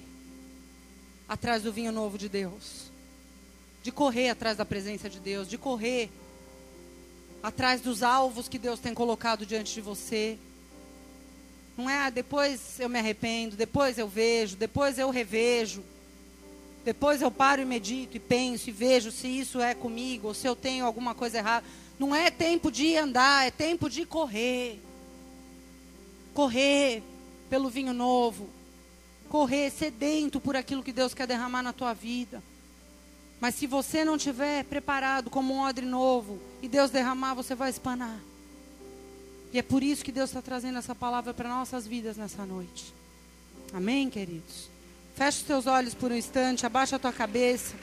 atrás 1.28 1.64
do 1.64 1.72
vinho 1.72 1.92
novo 1.92 2.18
de 2.18 2.30
Deus. 2.30 2.89
De 3.90 3.94
correr 3.94 4.30
atrás 4.30 4.56
da 4.56 4.64
presença 4.64 5.10
de 5.10 5.20
Deus. 5.20 5.50
De 5.50 5.58
correr 5.58 6.12
atrás 7.42 7.82
dos 7.82 8.04
alvos 8.04 8.48
que 8.48 8.60
Deus 8.60 8.80
tem 8.80 8.94
colocado 8.94 9.48
diante 9.48 9.74
de 9.74 9.82
você. 9.82 10.38
Não 11.76 11.90
é, 11.90 11.98
ah, 11.98 12.12
depois 12.12 12.80
eu 12.80 12.88
me 12.88 13.00
arrependo, 13.00 13.56
depois 13.56 13.98
eu 13.98 14.08
vejo, 14.08 14.56
depois 14.56 15.00
eu 15.00 15.10
revejo. 15.10 15.84
Depois 16.86 17.20
eu 17.20 17.32
paro 17.32 17.64
e 17.64 17.66
medito 17.66 18.16
e 18.16 18.20
penso 18.20 18.70
e 18.70 18.72
vejo 18.72 19.12
se 19.12 19.28
isso 19.28 19.60
é 19.60 19.74
comigo 19.74 20.28
ou 20.28 20.34
se 20.36 20.46
eu 20.46 20.56
tenho 20.56 20.86
alguma 20.86 21.16
coisa 21.16 21.40
errada. 21.40 21.66
Não 21.98 22.14
é 22.14 22.30
tempo 22.30 22.72
de 22.72 22.96
andar, 22.96 23.48
é 23.48 23.50
tempo 23.50 23.90
de 23.90 24.06
correr. 24.06 24.80
Correr 26.36 27.02
pelo 27.50 27.72
vinho 27.72 27.92
novo 27.92 28.48
correr 29.30 29.70
sedento 29.70 30.42
por 30.42 30.56
aquilo 30.56 30.84
que 30.84 30.92
Deus 30.92 31.14
quer 31.14 31.28
derramar 31.28 31.62
na 31.62 31.72
tua 31.72 31.94
vida. 31.94 32.44
Mas 33.40 33.56
se 33.56 33.66
você 33.66 34.04
não 34.04 34.18
tiver 34.18 34.66
preparado 34.66 35.30
como 35.30 35.54
um 35.54 35.60
odre 35.62 35.86
novo 35.86 36.40
e 36.62 36.68
Deus 36.68 36.92
derramar, 36.92 37.34
você 37.34 37.56
vai 37.56 37.70
espanar. 37.70 38.20
E 39.54 39.58
é 39.58 39.62
por 39.62 39.82
isso 39.82 40.04
que 40.04 40.12
Deus 40.12 40.30
está 40.30 40.42
trazendo 40.42 40.78
essa 40.78 40.94
palavra 40.94 41.34
para 41.34 41.50
nossas 41.50 41.88
vidas 41.88 42.18
nessa 42.18 42.46
noite. 42.46 42.94
Amém, 43.74 44.10
queridos? 44.10 44.70
Feche 45.16 45.40
os 45.40 45.44
teus 45.44 45.68
olhos 45.68 45.94
por 45.94 46.12
um 46.12 46.16
instante, 46.16 46.66
abaixa 46.66 46.98
a 46.98 47.00
tua 47.00 47.14
cabeça. 47.14 47.76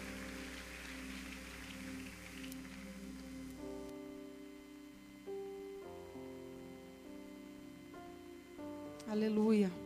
Aleluia. 9.08 9.85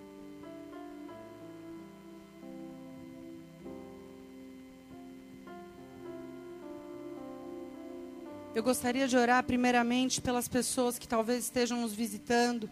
Eu 8.52 8.64
gostaria 8.64 9.06
de 9.06 9.16
orar 9.16 9.44
primeiramente 9.44 10.20
pelas 10.20 10.48
pessoas 10.48 10.98
que 10.98 11.06
talvez 11.06 11.44
estejam 11.44 11.80
nos 11.80 11.92
visitando, 11.92 12.68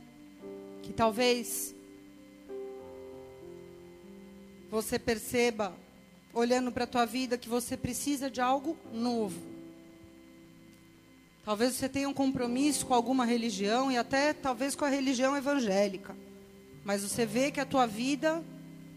que 0.82 0.92
talvez 0.92 1.72
você 4.68 4.98
perceba, 4.98 5.72
olhando 6.34 6.72
para 6.72 6.82
a 6.82 6.86
tua 6.86 7.06
vida, 7.06 7.38
que 7.38 7.48
você 7.48 7.76
precisa 7.76 8.28
de 8.28 8.40
algo 8.40 8.76
novo. 8.92 9.40
Talvez 11.44 11.74
você 11.74 11.88
tenha 11.88 12.08
um 12.08 12.14
compromisso 12.14 12.84
com 12.84 12.92
alguma 12.92 13.24
religião 13.24 13.90
e 13.90 13.96
até 13.96 14.32
talvez 14.32 14.74
com 14.74 14.84
a 14.84 14.88
religião 14.88 15.36
evangélica. 15.36 16.14
Mas 16.84 17.02
você 17.02 17.24
vê 17.24 17.52
que 17.52 17.60
a 17.60 17.64
tua 17.64 17.86
vida 17.86 18.42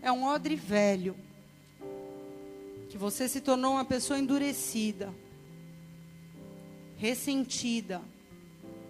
é 0.01 0.11
um 0.11 0.23
odre 0.23 0.55
velho. 0.55 1.15
Que 2.89 2.97
você 2.97 3.29
se 3.29 3.39
tornou 3.39 3.73
uma 3.73 3.85
pessoa 3.85 4.17
endurecida 4.17 5.13
ressentida, 7.01 7.99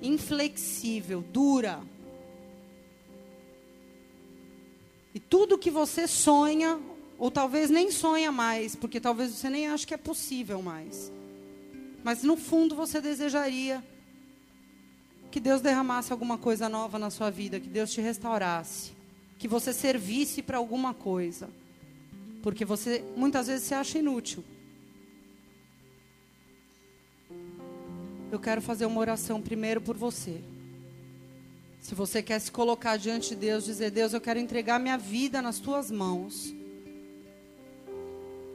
inflexível, 0.01 1.21
dura. 1.21 1.79
E 5.15 5.19
tudo 5.19 5.57
que 5.57 5.71
você 5.71 6.05
sonha, 6.09 6.77
ou 7.17 7.31
talvez 7.31 7.69
nem 7.69 7.89
sonha 7.89 8.29
mais, 8.29 8.75
porque 8.75 8.99
talvez 8.99 9.31
você 9.31 9.49
nem 9.49 9.67
ache 9.67 9.87
que 9.87 9.93
é 9.93 9.97
possível 9.97 10.61
mais. 10.61 11.09
Mas 12.03 12.21
no 12.21 12.35
fundo 12.35 12.75
você 12.75 12.99
desejaria 12.99 13.81
que 15.31 15.39
Deus 15.39 15.61
derramasse 15.61 16.11
alguma 16.11 16.37
coisa 16.37 16.67
nova 16.67 16.99
na 16.99 17.09
sua 17.09 17.29
vida, 17.29 17.61
que 17.61 17.69
Deus 17.69 17.93
te 17.93 18.01
restaurasse, 18.01 18.91
que 19.37 19.47
você 19.47 19.71
servisse 19.71 20.41
para 20.41 20.57
alguma 20.57 20.93
coisa. 20.93 21.49
Porque 22.43 22.65
você 22.65 23.05
muitas 23.15 23.47
vezes 23.47 23.63
se 23.63 23.73
acha 23.73 23.99
inútil. 23.99 24.43
Eu 28.31 28.39
quero 28.39 28.61
fazer 28.61 28.85
uma 28.85 29.01
oração 29.01 29.41
primeiro 29.41 29.81
por 29.81 29.97
você. 29.97 30.41
Se 31.81 31.93
você 31.93 32.23
quer 32.23 32.39
se 32.39 32.49
colocar 32.49 32.95
diante 32.95 33.29
de 33.29 33.35
Deus, 33.35 33.65
dizer: 33.65 33.91
Deus, 33.91 34.13
eu 34.13 34.21
quero 34.21 34.39
entregar 34.39 34.79
minha 34.79 34.97
vida 34.97 35.41
nas 35.41 35.59
tuas 35.59 35.91
mãos. 35.91 36.55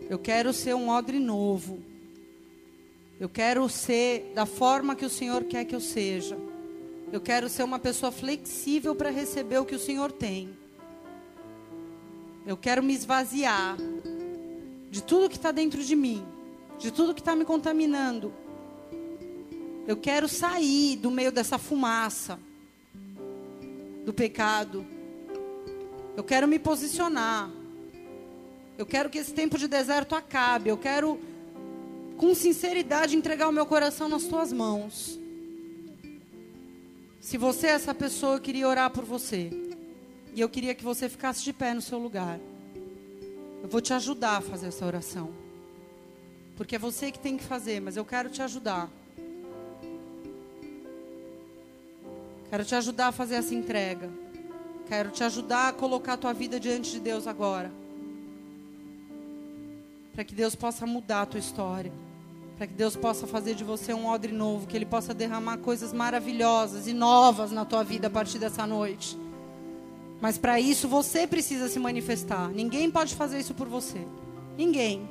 Eu 0.08 0.18
quero 0.18 0.52
ser 0.52 0.74
um 0.74 0.88
odre 0.88 1.18
novo. 1.18 1.82
Eu 3.20 3.28
quero 3.28 3.68
ser 3.68 4.32
da 4.34 4.46
forma 4.46 4.96
que 4.96 5.04
o 5.04 5.10
Senhor 5.10 5.44
quer 5.44 5.64
que 5.64 5.74
eu 5.74 5.80
seja. 5.80 6.38
Eu 7.12 7.20
quero 7.20 7.48
ser 7.48 7.62
uma 7.62 7.78
pessoa 7.78 8.10
flexível 8.10 8.94
para 8.94 9.10
receber 9.10 9.58
o 9.58 9.64
que 9.64 9.74
o 9.74 9.78
Senhor 9.78 10.10
tem. 10.10 10.56
Eu 12.46 12.56
quero 12.56 12.82
me 12.82 12.94
esvaziar 12.94 13.76
de 14.90 15.02
tudo 15.02 15.28
que 15.28 15.36
está 15.36 15.50
dentro 15.50 15.82
de 15.82 15.96
mim, 15.96 16.24
de 16.78 16.90
tudo 16.90 17.14
que 17.14 17.20
está 17.20 17.34
me 17.34 17.44
contaminando 17.44 18.32
eu 19.86 19.96
quero 19.96 20.28
sair 20.28 20.96
do 20.96 21.10
meio 21.10 21.30
dessa 21.30 21.58
fumaça 21.58 22.38
do 24.04 24.12
pecado. 24.12 24.86
Eu 26.16 26.24
quero 26.24 26.46
me 26.46 26.58
posicionar. 26.58 27.50
Eu 28.78 28.86
quero 28.86 29.10
que 29.10 29.18
esse 29.18 29.32
tempo 29.32 29.58
de 29.58 29.66
deserto 29.66 30.14
acabe. 30.14 30.70
Eu 30.70 30.76
quero, 30.76 31.20
com 32.16 32.34
sinceridade, 32.34 33.16
entregar 33.16 33.48
o 33.48 33.52
meu 33.52 33.66
coração 33.66 34.08
nas 34.08 34.24
tuas 34.24 34.52
mãos. 34.52 35.18
Se 37.20 37.36
você 37.36 37.66
é 37.66 37.70
essa 37.70 37.92
pessoa, 37.92 38.36
eu 38.36 38.40
queria 38.40 38.68
orar 38.68 38.90
por 38.90 39.04
você. 39.04 39.50
E 40.34 40.40
eu 40.40 40.48
queria 40.48 40.74
que 40.74 40.84
você 40.84 41.08
ficasse 41.08 41.42
de 41.42 41.52
pé 41.52 41.74
no 41.74 41.82
seu 41.82 41.98
lugar. 41.98 42.38
Eu 43.62 43.68
vou 43.68 43.80
te 43.80 43.92
ajudar 43.92 44.36
a 44.36 44.40
fazer 44.40 44.68
essa 44.68 44.86
oração. 44.86 45.32
Porque 46.56 46.76
é 46.76 46.78
você 46.78 47.10
que 47.10 47.18
tem 47.18 47.36
que 47.36 47.42
fazer, 47.44 47.80
mas 47.80 47.96
eu 47.96 48.04
quero 48.04 48.30
te 48.30 48.40
ajudar. 48.42 48.88
Quero 52.48 52.64
te 52.64 52.74
ajudar 52.74 53.08
a 53.08 53.12
fazer 53.12 53.36
essa 53.36 53.54
entrega. 53.54 54.10
Quero 54.88 55.10
te 55.10 55.24
ajudar 55.24 55.68
a 55.68 55.72
colocar 55.72 56.12
a 56.12 56.16
tua 56.16 56.32
vida 56.32 56.60
diante 56.60 56.92
de 56.92 57.00
Deus 57.00 57.26
agora. 57.26 57.72
Para 60.12 60.24
que 60.24 60.34
Deus 60.34 60.54
possa 60.54 60.86
mudar 60.86 61.22
a 61.22 61.26
tua 61.26 61.40
história. 61.40 61.92
Para 62.56 62.66
que 62.66 62.72
Deus 62.72 62.96
possa 62.96 63.26
fazer 63.26 63.54
de 63.54 63.64
você 63.64 63.92
um 63.92 64.06
odre 64.06 64.32
novo. 64.32 64.66
Que 64.66 64.76
Ele 64.76 64.86
possa 64.86 65.12
derramar 65.12 65.58
coisas 65.58 65.92
maravilhosas 65.92 66.86
e 66.86 66.92
novas 66.92 67.50
na 67.50 67.64
tua 67.64 67.82
vida 67.82 68.06
a 68.06 68.10
partir 68.10 68.38
dessa 68.38 68.66
noite. 68.66 69.18
Mas 70.20 70.38
para 70.38 70.58
isso 70.60 70.88
você 70.88 71.26
precisa 71.26 71.68
se 71.68 71.78
manifestar. 71.78 72.48
Ninguém 72.50 72.90
pode 72.90 73.14
fazer 73.14 73.40
isso 73.40 73.54
por 73.54 73.68
você. 73.68 74.06
Ninguém. 74.56 75.08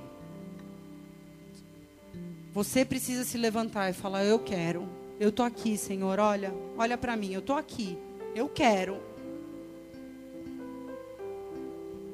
Você 2.53 2.85
precisa 2.85 3.25
se 3.25 3.37
levantar 3.37 3.89
e 3.89 3.93
falar: 3.93 4.23
Eu 4.23 4.39
quero. 4.39 4.87
Eu 5.19 5.31
tô 5.31 5.43
aqui, 5.43 5.77
Senhor. 5.77 6.19
Olha, 6.19 6.53
olha 6.77 6.97
para 6.97 7.15
mim. 7.15 7.33
Eu 7.33 7.41
tô 7.41 7.53
aqui. 7.53 7.97
Eu 8.33 8.49
quero. 8.49 8.97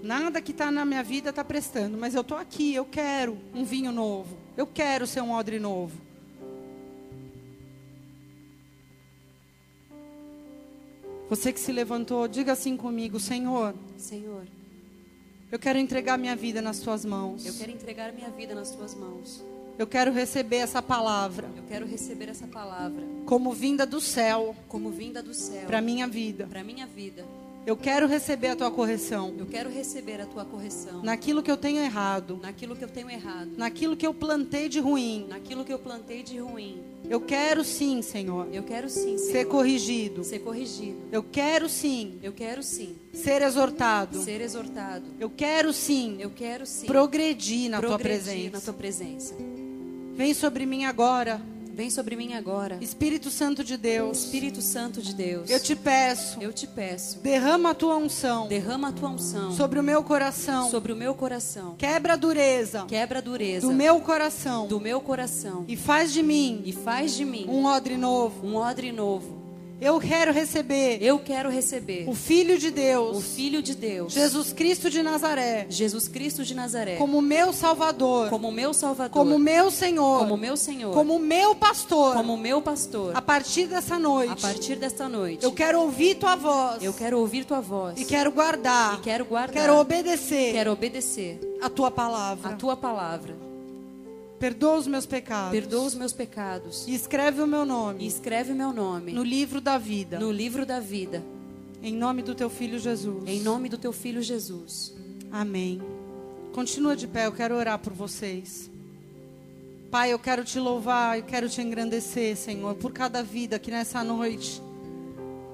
Nada 0.03 0.41
que 0.41 0.51
está 0.51 0.71
na 0.71 0.83
minha 0.83 1.03
vida 1.03 1.29
está 1.29 1.43
prestando, 1.43 1.97
mas 1.97 2.15
eu 2.15 2.23
tô 2.23 2.35
aqui. 2.35 2.73
Eu 2.73 2.85
quero 2.85 3.37
um 3.53 3.63
vinho 3.63 3.91
novo. 3.91 4.37
Eu 4.55 4.67
quero 4.67 5.05
ser 5.07 5.21
um 5.21 5.31
odre 5.31 5.59
novo. 5.59 6.11
Você 11.29 11.53
que 11.53 11.59
se 11.61 11.71
levantou, 11.71 12.27
diga 12.27 12.51
assim 12.51 12.75
comigo, 12.75 13.17
Senhor. 13.17 13.73
Senhor, 13.95 14.45
eu 15.49 15.57
quero 15.57 15.79
entregar 15.79 16.17
minha 16.17 16.35
vida 16.35 16.61
nas 16.61 16.79
tuas 16.79 17.05
mãos. 17.05 17.45
eu 17.45 17.53
quero 17.53 17.71
entregar 17.71 18.11
minha 18.11 18.29
vida 18.29 18.53
nas 18.53 18.71
tuas 18.71 18.93
mãos. 18.93 19.41
Eu 19.81 19.87
quero 19.87 20.11
receber 20.11 20.57
essa 20.57 20.79
palavra 20.79 21.49
Eu 21.57 21.63
quero 21.63 21.87
receber 21.87 22.29
essa 22.29 22.45
palavra 22.45 23.03
como 23.25 23.51
vinda 23.51 23.83
do 23.83 23.99
céu 23.99 24.55
como 24.67 24.91
vinda 24.91 25.23
do 25.23 25.33
céu 25.33 25.65
para 25.65 25.81
minha 25.81 26.07
vida. 26.07 26.45
para 26.47 26.63
minha 26.63 26.85
vida. 26.85 27.25
Eu 27.65 27.77
quero 27.77 28.07
receber 28.07 28.47
a 28.49 28.55
tua 28.55 28.69
correção 28.71 29.33
Eu 29.39 29.45
quero 29.47 29.71
receber 29.71 30.21
a 30.21 30.25
tua 30.27 30.45
correção 30.45 31.01
naquilo 31.01 31.41
que 31.41 31.49
eu 31.49 31.57
tenho 31.57 31.79
errado, 31.79 32.39
naquilo 32.43 32.75
que 32.75 32.83
eu 32.83 32.87
tenho 32.87 33.09
errado, 33.09 33.51
naquilo 33.57 33.97
que 33.97 34.05
eu 34.05 34.13
plantei 34.13 34.69
de 34.69 34.79
ruim. 34.79 35.25
naquilo 35.27 35.65
que 35.65 35.73
eu 35.73 35.79
plantei 35.79 36.21
de 36.21 36.37
ruim. 36.37 36.79
Eu 37.09 37.19
quero 37.19 37.63
sim, 37.63 38.01
Senhor, 38.01 38.47
Eu 38.53 38.63
quero 38.63 38.87
sim, 38.89 39.17
Senhor, 39.17 39.31
ser 39.31 39.45
corrigido. 39.45 40.23
ser 40.23 40.39
corrigido. 40.39 40.97
Eu 41.11 41.21
quero 41.23 41.67
sim 41.67 42.19
Eu 42.23 42.31
quero 42.33 42.61
sim 42.63 42.95
ser 43.13 43.41
exortado. 43.41 44.21
ser 44.23 44.41
exortado. 44.41 45.05
Eu 45.19 45.29
quero 45.29 45.73
sim 45.73 46.17
Eu 46.19 46.29
quero 46.29 46.65
sim 46.65 46.85
progredir 46.87 47.69
na 47.69 47.79
tua 47.79 47.97
progredir 47.97 48.23
presença. 48.23 48.51
na 48.57 48.61
tua 48.61 48.73
presença. 48.73 49.35
Vem 50.21 50.35
sobre 50.35 50.67
mim 50.67 50.85
agora, 50.85 51.41
Vem 51.73 51.89
sobre 51.89 52.15
mim 52.15 52.33
agora, 52.33 52.77
Espírito 52.79 53.31
Santo 53.31 53.63
de 53.63 53.75
Deus. 53.75 54.19
Espírito 54.19 54.61
Santo 54.61 55.01
de 55.01 55.15
Deus. 55.15 55.49
Eu 55.49 55.59
te 55.59 55.75
peço, 55.75 56.39
Eu 56.39 56.53
te 56.53 56.67
peço, 56.67 57.17
derrama 57.21 57.71
a 57.71 57.73
tua 57.73 57.95
unção 57.95 58.47
derrama 58.47 58.89
a 58.89 58.91
tua 58.91 59.09
unção 59.09 59.51
sobre 59.51 59.79
o 59.79 59.83
meu 59.83 60.03
coração. 60.03 60.69
sobre 60.69 60.91
o 60.91 60.95
meu 60.95 61.15
coração. 61.15 61.73
Quebra 61.75 62.13
a 62.13 62.15
dureza 62.15 62.85
Quebra 62.87 63.17
a 63.17 63.21
dureza 63.21 63.65
do 63.65 63.73
meu 63.73 63.99
coração 63.99 64.67
do 64.67 64.79
meu 64.79 65.01
coração 65.01 65.65
e 65.67 65.75
faz 65.75 66.13
de 66.13 66.21
mim 66.21 66.61
e 66.65 66.71
faz 66.71 67.15
de 67.15 67.25
mim 67.25 67.47
um 67.49 67.65
odre 67.65 67.97
novo. 67.97 68.45
um 68.45 68.57
odre 68.57 68.91
novo. 68.91 69.40
Eu 69.81 69.99
quero 69.99 70.31
receber 70.31 70.99
Eu 71.01 71.17
quero 71.17 71.49
receber 71.49 72.07
o 72.07 72.13
Filho 72.13 72.55
de 72.59 72.67
o 72.67 72.71
Deus, 72.71 73.25
Filho 73.33 73.63
de 73.63 73.73
Deus, 73.73 74.13
Jesus 74.13 74.53
Cristo 74.53 74.91
de 74.91 75.01
Nazaré, 75.01 75.65
Jesus 75.69 76.07
Cristo 76.07 76.43
de 76.43 76.53
Nazaré, 76.53 76.97
como 76.97 77.19
meu 77.19 77.51
Salvador, 77.51 78.29
como 78.29 78.51
meu 78.51 78.75
Salvador, 78.75 79.11
como 79.11 79.39
meu 79.39 79.71
Senhor, 79.71 80.19
como 80.19 80.37
meu 80.37 80.55
Senhor, 80.55 80.93
como 80.93 81.17
meu 81.17 81.55
pastor. 81.55 82.13
como 82.13 82.37
meu 82.37 82.61
pastor. 82.61 83.15
A 83.15 83.21
partir 83.23 83.65
dessa 83.65 83.95
A 83.95 83.99
noite, 83.99 84.39
partir 84.39 84.75
desta 84.75 85.09
noite, 85.09 85.43
eu 85.43 85.51
quero 85.51 85.81
ouvir 85.81 86.13
tua 86.13 86.35
voz 86.35 86.83
eu 86.83 86.93
quero 86.93 87.17
ouvir 87.17 87.43
tua 87.43 87.59
voz 87.59 87.99
e 87.99 88.05
quero 88.05 88.31
guardar, 88.31 88.99
e 88.99 89.01
quero 89.01 89.25
guardar, 89.25 89.53
quero 89.53 89.77
obedecer 89.77 90.53
quero 90.53 90.71
obedecer 90.71 91.39
a 91.59 91.69
tua 91.69 91.89
palavra. 91.89 92.51
a 92.51 92.55
tua 92.55 92.77
palavra. 92.77 93.50
Perdoa 94.41 94.77
os 94.77 94.87
meus 94.87 95.05
pecados. 95.05 95.51
Perdoa 95.51 95.83
os 95.83 95.93
meus 95.93 96.11
pecados 96.13 96.87
E 96.87 96.95
escreve 96.95 97.43
o 97.43 97.47
meu 97.47 97.63
e 97.63 97.67
nome 97.67 98.07
escreve 98.07 98.53
meu 98.53 98.73
nome 98.73 99.13
no 99.13 99.23
livro 99.23 99.61
da 99.61 99.77
vida. 99.77 100.19
no 100.19 100.31
livro 100.31 100.65
da 100.65 100.79
vida, 100.79 101.23
Em 101.81 101.95
nome 101.95 102.23
do 102.23 102.33
teu 102.33 102.49
filho 102.49 102.79
Jesus. 102.79 103.23
em 103.27 103.39
nome 103.41 103.69
do 103.69 103.77
teu 103.77 103.93
filho 103.93 104.21
Jesus. 104.21 104.93
Amém. 105.31 105.79
Continua 106.53 106.95
de 106.95 107.07
pé, 107.07 107.27
eu 107.27 107.31
quero 107.31 107.55
orar 107.55 107.77
por 107.77 107.93
vocês. 107.93 108.69
Pai, 109.91 110.11
eu 110.11 110.17
quero 110.17 110.43
te 110.43 110.59
louvar, 110.59 111.19
eu 111.19 111.23
quero 111.23 111.47
te 111.47 111.61
engrandecer, 111.61 112.35
Senhor, 112.35 112.73
por 112.75 112.91
cada 112.91 113.21
vida 113.21 113.59
que 113.59 113.69
nessa 113.69 114.03
noite 114.03 114.61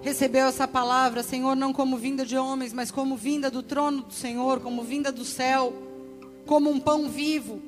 recebeu 0.02 0.48
essa 0.48 0.68
palavra, 0.68 1.24
Senhor, 1.24 1.56
não 1.56 1.74
como 1.74 1.98
vinda 1.98 2.26
de 2.26 2.38
homens, 2.38 2.72
mas 2.72 2.90
como 2.90 3.18
vinda 3.18 3.52
do 3.52 3.62
trono 3.62 4.04
do 4.04 4.14
Senhor, 4.14 4.62
como 4.62 4.84
vinda 4.84 5.12
do 5.12 5.26
céu, 5.26 5.74
como 6.46 6.70
um 6.70 6.80
pão 6.80 7.10
vivo. 7.10 7.62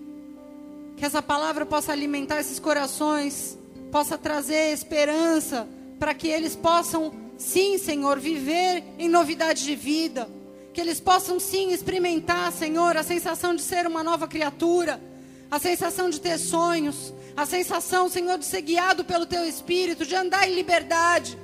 Que 0.99 1.05
essa 1.05 1.21
palavra 1.21 1.65
possa 1.65 1.93
alimentar 1.93 2.41
esses 2.41 2.59
corações, 2.59 3.57
possa 3.89 4.17
trazer 4.17 4.73
esperança 4.73 5.65
para 5.97 6.13
que 6.13 6.27
eles 6.27 6.57
possam, 6.57 7.13
sim, 7.37 7.77
Senhor, 7.77 8.19
viver 8.19 8.83
em 8.99 9.07
novidade 9.07 9.63
de 9.63 9.77
vida. 9.77 10.29
Que 10.73 10.81
eles 10.81 10.99
possam, 10.99 11.39
sim, 11.39 11.71
experimentar, 11.71 12.51
Senhor, 12.51 12.97
a 12.97 13.03
sensação 13.03 13.55
de 13.55 13.61
ser 13.61 13.87
uma 13.87 14.03
nova 14.03 14.27
criatura, 14.27 15.01
a 15.49 15.57
sensação 15.57 16.09
de 16.09 16.19
ter 16.19 16.37
sonhos, 16.37 17.13
a 17.35 17.45
sensação, 17.45 18.09
Senhor, 18.09 18.37
de 18.37 18.43
ser 18.43 18.61
guiado 18.61 19.05
pelo 19.05 19.25
Teu 19.25 19.45
Espírito, 19.45 20.05
de 20.05 20.15
andar 20.15 20.49
em 20.49 20.53
liberdade. 20.53 21.39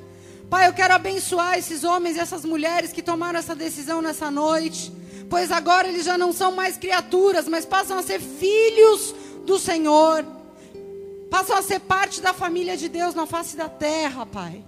Pai, 0.50 0.68
eu 0.68 0.74
quero 0.74 0.94
abençoar 0.94 1.58
esses 1.58 1.86
homens 1.86 2.18
e 2.18 2.20
essas 2.20 2.44
mulheres 2.44 2.92
que 2.92 3.02
tomaram 3.02 3.40
essa 3.40 3.56
decisão 3.56 4.02
nessa 4.02 4.30
noite, 4.30 4.92
pois 5.30 5.50
agora 5.50 5.88
eles 5.88 6.04
já 6.04 6.18
não 6.18 6.34
são 6.34 6.52
mais 6.52 6.76
criaturas, 6.76 7.48
mas 7.48 7.66
passam 7.66 7.98
a 7.98 8.04
ser 8.04 8.20
filhos 8.20 9.16
do 9.46 9.60
Senhor, 9.60 10.26
passam 11.30 11.56
a 11.56 11.62
ser 11.62 11.80
parte 11.80 12.22
da 12.22 12.34
família 12.34 12.76
de 12.76 12.90
Deus 12.90 13.14
na 13.14 13.26
face 13.26 13.56
da 13.56 13.70
terra, 13.70 14.26
Pai. 14.26 14.64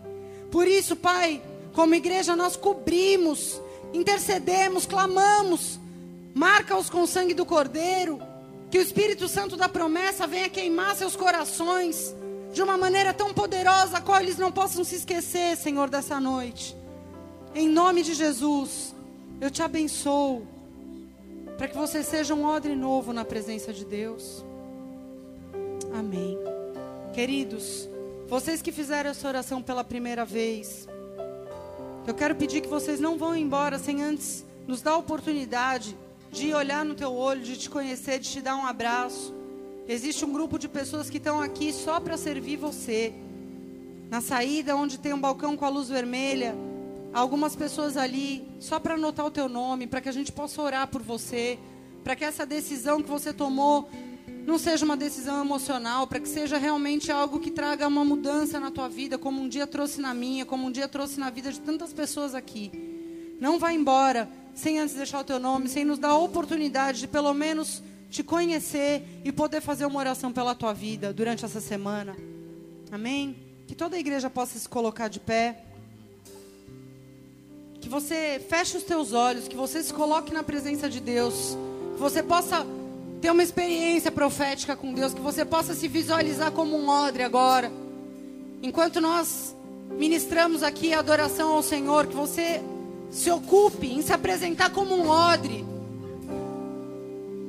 Por 0.52 0.68
isso, 0.68 0.96
Pai, 0.96 1.42
como 1.74 1.96
igreja, 1.96 2.36
nós 2.36 2.56
cobrimos, 2.56 3.62
intercedemos, 3.94 4.86
clamamos, 4.86 5.80
marca-os 6.34 6.90
com 6.90 7.02
o 7.02 7.08
sangue 7.08 7.34
do 7.34 7.46
Cordeiro, 7.46 8.20
que 8.70 8.78
o 8.78 8.82
Espírito 8.82 9.28
Santo 9.28 9.56
da 9.56 9.68
promessa 9.68 10.28
venha 10.28 10.50
queimar 10.50 10.96
seus 10.96 11.16
corações 11.16 12.16
de 12.54 12.62
uma 12.62 12.78
maneira 12.78 13.14
tão 13.14 13.34
poderosa, 13.34 13.98
a 13.98 14.02
qual 14.02 14.20
eles 14.20 14.38
não 14.38 14.52
possam 14.52 14.84
se 14.84 14.96
esquecer, 14.96 15.56
Senhor, 15.58 15.90
dessa 15.90 16.20
noite. 16.20 16.76
Em 17.54 17.68
nome 17.68 18.04
de 18.04 18.14
Jesus, 18.14 18.96
eu 19.40 19.52
te 19.52 19.62
abençoo, 19.62 20.48
para 21.58 21.68
que 21.68 21.78
você 21.78 22.04
seja 22.04 22.34
um 22.34 22.46
odre 22.46 22.76
novo 22.76 23.14
na 23.14 23.24
presença 23.26 23.72
de 23.74 23.86
Deus. 23.86 24.44
Amém. 25.94 26.38
Queridos, 27.14 27.90
vocês 28.28 28.62
que 28.62 28.72
fizeram 28.72 29.10
essa 29.10 29.28
oração 29.28 29.62
pela 29.62 29.84
primeira 29.84 30.26
vez, 30.26 30.88
eu 32.06 32.14
quero 32.14 32.36
pedir 32.36 32.62
que 32.62 32.68
vocês 32.68 33.00
não 33.00 33.18
vão 33.18 33.36
embora 33.36 33.80
sem 33.80 34.04
antes 34.04 34.46
nos 34.68 34.82
dar 34.82 34.92
a 34.92 34.98
oportunidade 34.98 35.98
de 36.32 36.54
olhar 36.54 36.84
no 36.86 36.94
teu 36.94 37.14
olho, 37.14 37.42
de 37.42 37.58
te 37.58 37.70
conhecer, 37.70 38.20
de 38.20 38.30
te 38.30 38.42
dar 38.42 38.56
um 38.56 38.66
abraço. 38.66 39.34
Existe 39.88 40.26
um 40.26 40.34
grupo 40.34 40.60
de 40.60 40.68
pessoas 40.68 41.10
que 41.10 41.18
estão 41.18 41.42
aqui 41.42 41.72
só 41.72 42.00
para 42.00 42.18
servir 42.18 42.58
você. 42.58 43.14
Na 44.10 44.22
saída, 44.22 44.76
onde 44.76 44.98
tem 44.98 45.14
um 45.14 45.20
balcão 45.20 45.56
com 45.56 45.66
a 45.66 45.70
luz 45.70 45.90
vermelha, 45.90 46.56
algumas 47.14 47.56
pessoas 47.56 47.98
ali 47.98 48.48
só 48.60 48.80
para 48.80 48.96
anotar 48.96 49.26
o 49.26 49.32
teu 49.32 49.50
nome, 49.50 49.88
para 49.88 50.02
que 50.02 50.10
a 50.10 50.14
gente 50.14 50.32
possa 50.32 50.62
orar 50.62 50.88
por 50.88 51.02
você, 51.02 51.58
para 52.04 52.16
que 52.16 52.24
essa 52.24 52.46
decisão 52.46 53.02
que 53.02 53.10
você 53.10 53.34
tomou 53.34 53.90
não 54.48 54.58
seja 54.58 54.86
uma 54.86 54.96
decisão 54.96 55.42
emocional, 55.42 56.08
para 56.08 56.22
que 56.22 56.30
seja 56.30 56.58
realmente 56.58 57.12
algo 57.12 57.38
que 57.38 57.52
traga 57.52 57.86
uma 57.86 58.06
mudança 58.06 58.62
na 58.62 58.72
tua 58.72 58.88
vida, 58.88 59.18
como 59.18 59.42
um 59.42 59.50
dia 59.50 59.68
trouxe 59.68 60.00
na 60.00 60.14
minha, 60.14 60.46
como 60.46 60.68
um 60.68 60.72
dia 60.72 60.88
trouxe 60.88 61.20
na 61.20 61.30
vida 61.30 61.52
de 61.52 61.60
tantas 61.60 61.92
pessoas 61.92 62.34
aqui. 62.34 62.72
Não 63.42 63.60
vá 63.60 63.74
embora 63.74 64.30
sem 64.56 64.80
antes 64.80 64.96
deixar 64.96 65.20
o 65.20 65.24
teu 65.26 65.38
nome, 65.38 65.68
sem 65.68 65.84
nos 65.84 66.00
dar 66.00 66.12
a 66.12 66.18
oportunidade 66.18 67.02
de 67.02 67.08
pelo 67.10 67.34
menos 67.34 67.84
te 68.10 68.24
conhecer 68.24 69.04
e 69.26 69.34
poder 69.34 69.60
fazer 69.60 69.86
uma 69.86 70.00
oração 70.00 70.32
pela 70.32 70.56
tua 70.56 70.72
vida 70.72 71.12
durante 71.12 71.44
essa 71.44 71.60
semana. 71.60 72.16
Amém? 72.90 73.36
Que 73.68 73.76
toda 73.76 73.98
a 73.98 74.00
igreja 74.00 74.30
possa 74.30 74.58
se 74.58 74.70
colocar 74.70 75.10
de 75.10 75.20
pé. 75.20 75.62
Que 77.82 77.90
você 77.90 78.42
feche 78.48 78.78
os 78.78 78.84
teus 78.84 79.12
olhos, 79.12 79.46
que 79.46 79.58
você 79.58 79.84
se 79.84 79.94
coloque 79.94 80.34
na 80.34 80.42
presença 80.42 80.90
de 80.90 81.02
Deus. 81.02 81.58
Que 81.96 82.00
você 82.00 82.24
possa 82.24 82.66
ter 83.22 83.32
uma 83.32 83.44
experiência 83.44 84.12
profética 84.12 84.76
com 84.76 84.94
Deus, 84.94 85.14
que 85.14 85.22
você 85.22 85.44
possa 85.44 85.74
se 85.74 85.88
visualizar 85.88 86.52
como 86.52 86.78
um 86.78 86.88
odre 86.88 87.24
agora. 87.24 87.72
Enquanto 88.62 89.02
nós 89.02 89.56
ministramos 89.90 90.64
aqui 90.64 90.94
a 90.94 91.00
adoração 91.00 91.54
ao 91.54 91.64
Senhor, 91.64 92.08
que 92.08 92.16
você 92.16 92.62
se 93.10 93.32
ocupe 93.32 93.88
em 93.88 94.02
se 94.02 94.14
apresentar 94.14 94.70
como 94.72 94.96
um 94.96 95.10
odre. 95.10 95.66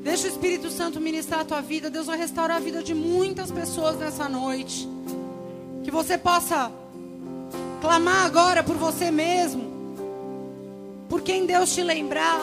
Deixa 0.02 0.26
o 0.26 0.30
Espírito 0.30 0.70
Santo 0.70 1.00
ministrar 1.00 1.40
a 1.40 1.44
tua 1.44 1.60
vida. 1.60 1.90
Deus 1.90 2.06
vai 2.06 2.16
restaurar 2.16 2.56
a 2.56 2.60
vida 2.60 2.82
de 2.82 2.94
muitas 2.94 3.50
pessoas 3.50 3.98
nessa 3.98 4.28
noite. 4.28 4.88
Que 5.84 5.90
você 5.90 6.16
possa 6.16 6.72
clamar 7.80 8.24
agora 8.24 8.62
por 8.62 8.76
você 8.76 9.10
mesmo. 9.10 9.68
Por 11.08 11.20
quem 11.22 11.44
Deus 11.44 11.74
te 11.74 11.82
lembrar. 11.82 12.40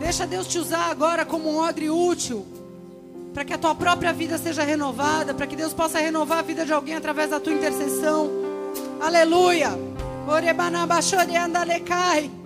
Deixa 0.00 0.26
Deus 0.26 0.46
te 0.48 0.58
usar 0.58 0.90
agora 0.90 1.26
como 1.26 1.50
um 1.50 1.58
odre 1.58 1.90
útil. 1.90 2.46
Para 3.34 3.44
que 3.44 3.52
a 3.52 3.58
tua 3.58 3.74
própria 3.74 4.12
vida 4.12 4.38
seja 4.38 4.64
renovada. 4.64 5.34
Para 5.34 5.46
que 5.46 5.54
Deus 5.54 5.74
possa 5.74 5.98
renovar 6.00 6.38
a 6.38 6.42
vida 6.42 6.64
de 6.64 6.72
alguém 6.72 6.96
através 6.96 7.30
da 7.30 7.38
tua 7.38 7.52
intercessão. 7.52 8.30
Aleluia. 8.98 9.68
Orebanabashore 10.26 11.36
andalekai. 11.36 12.39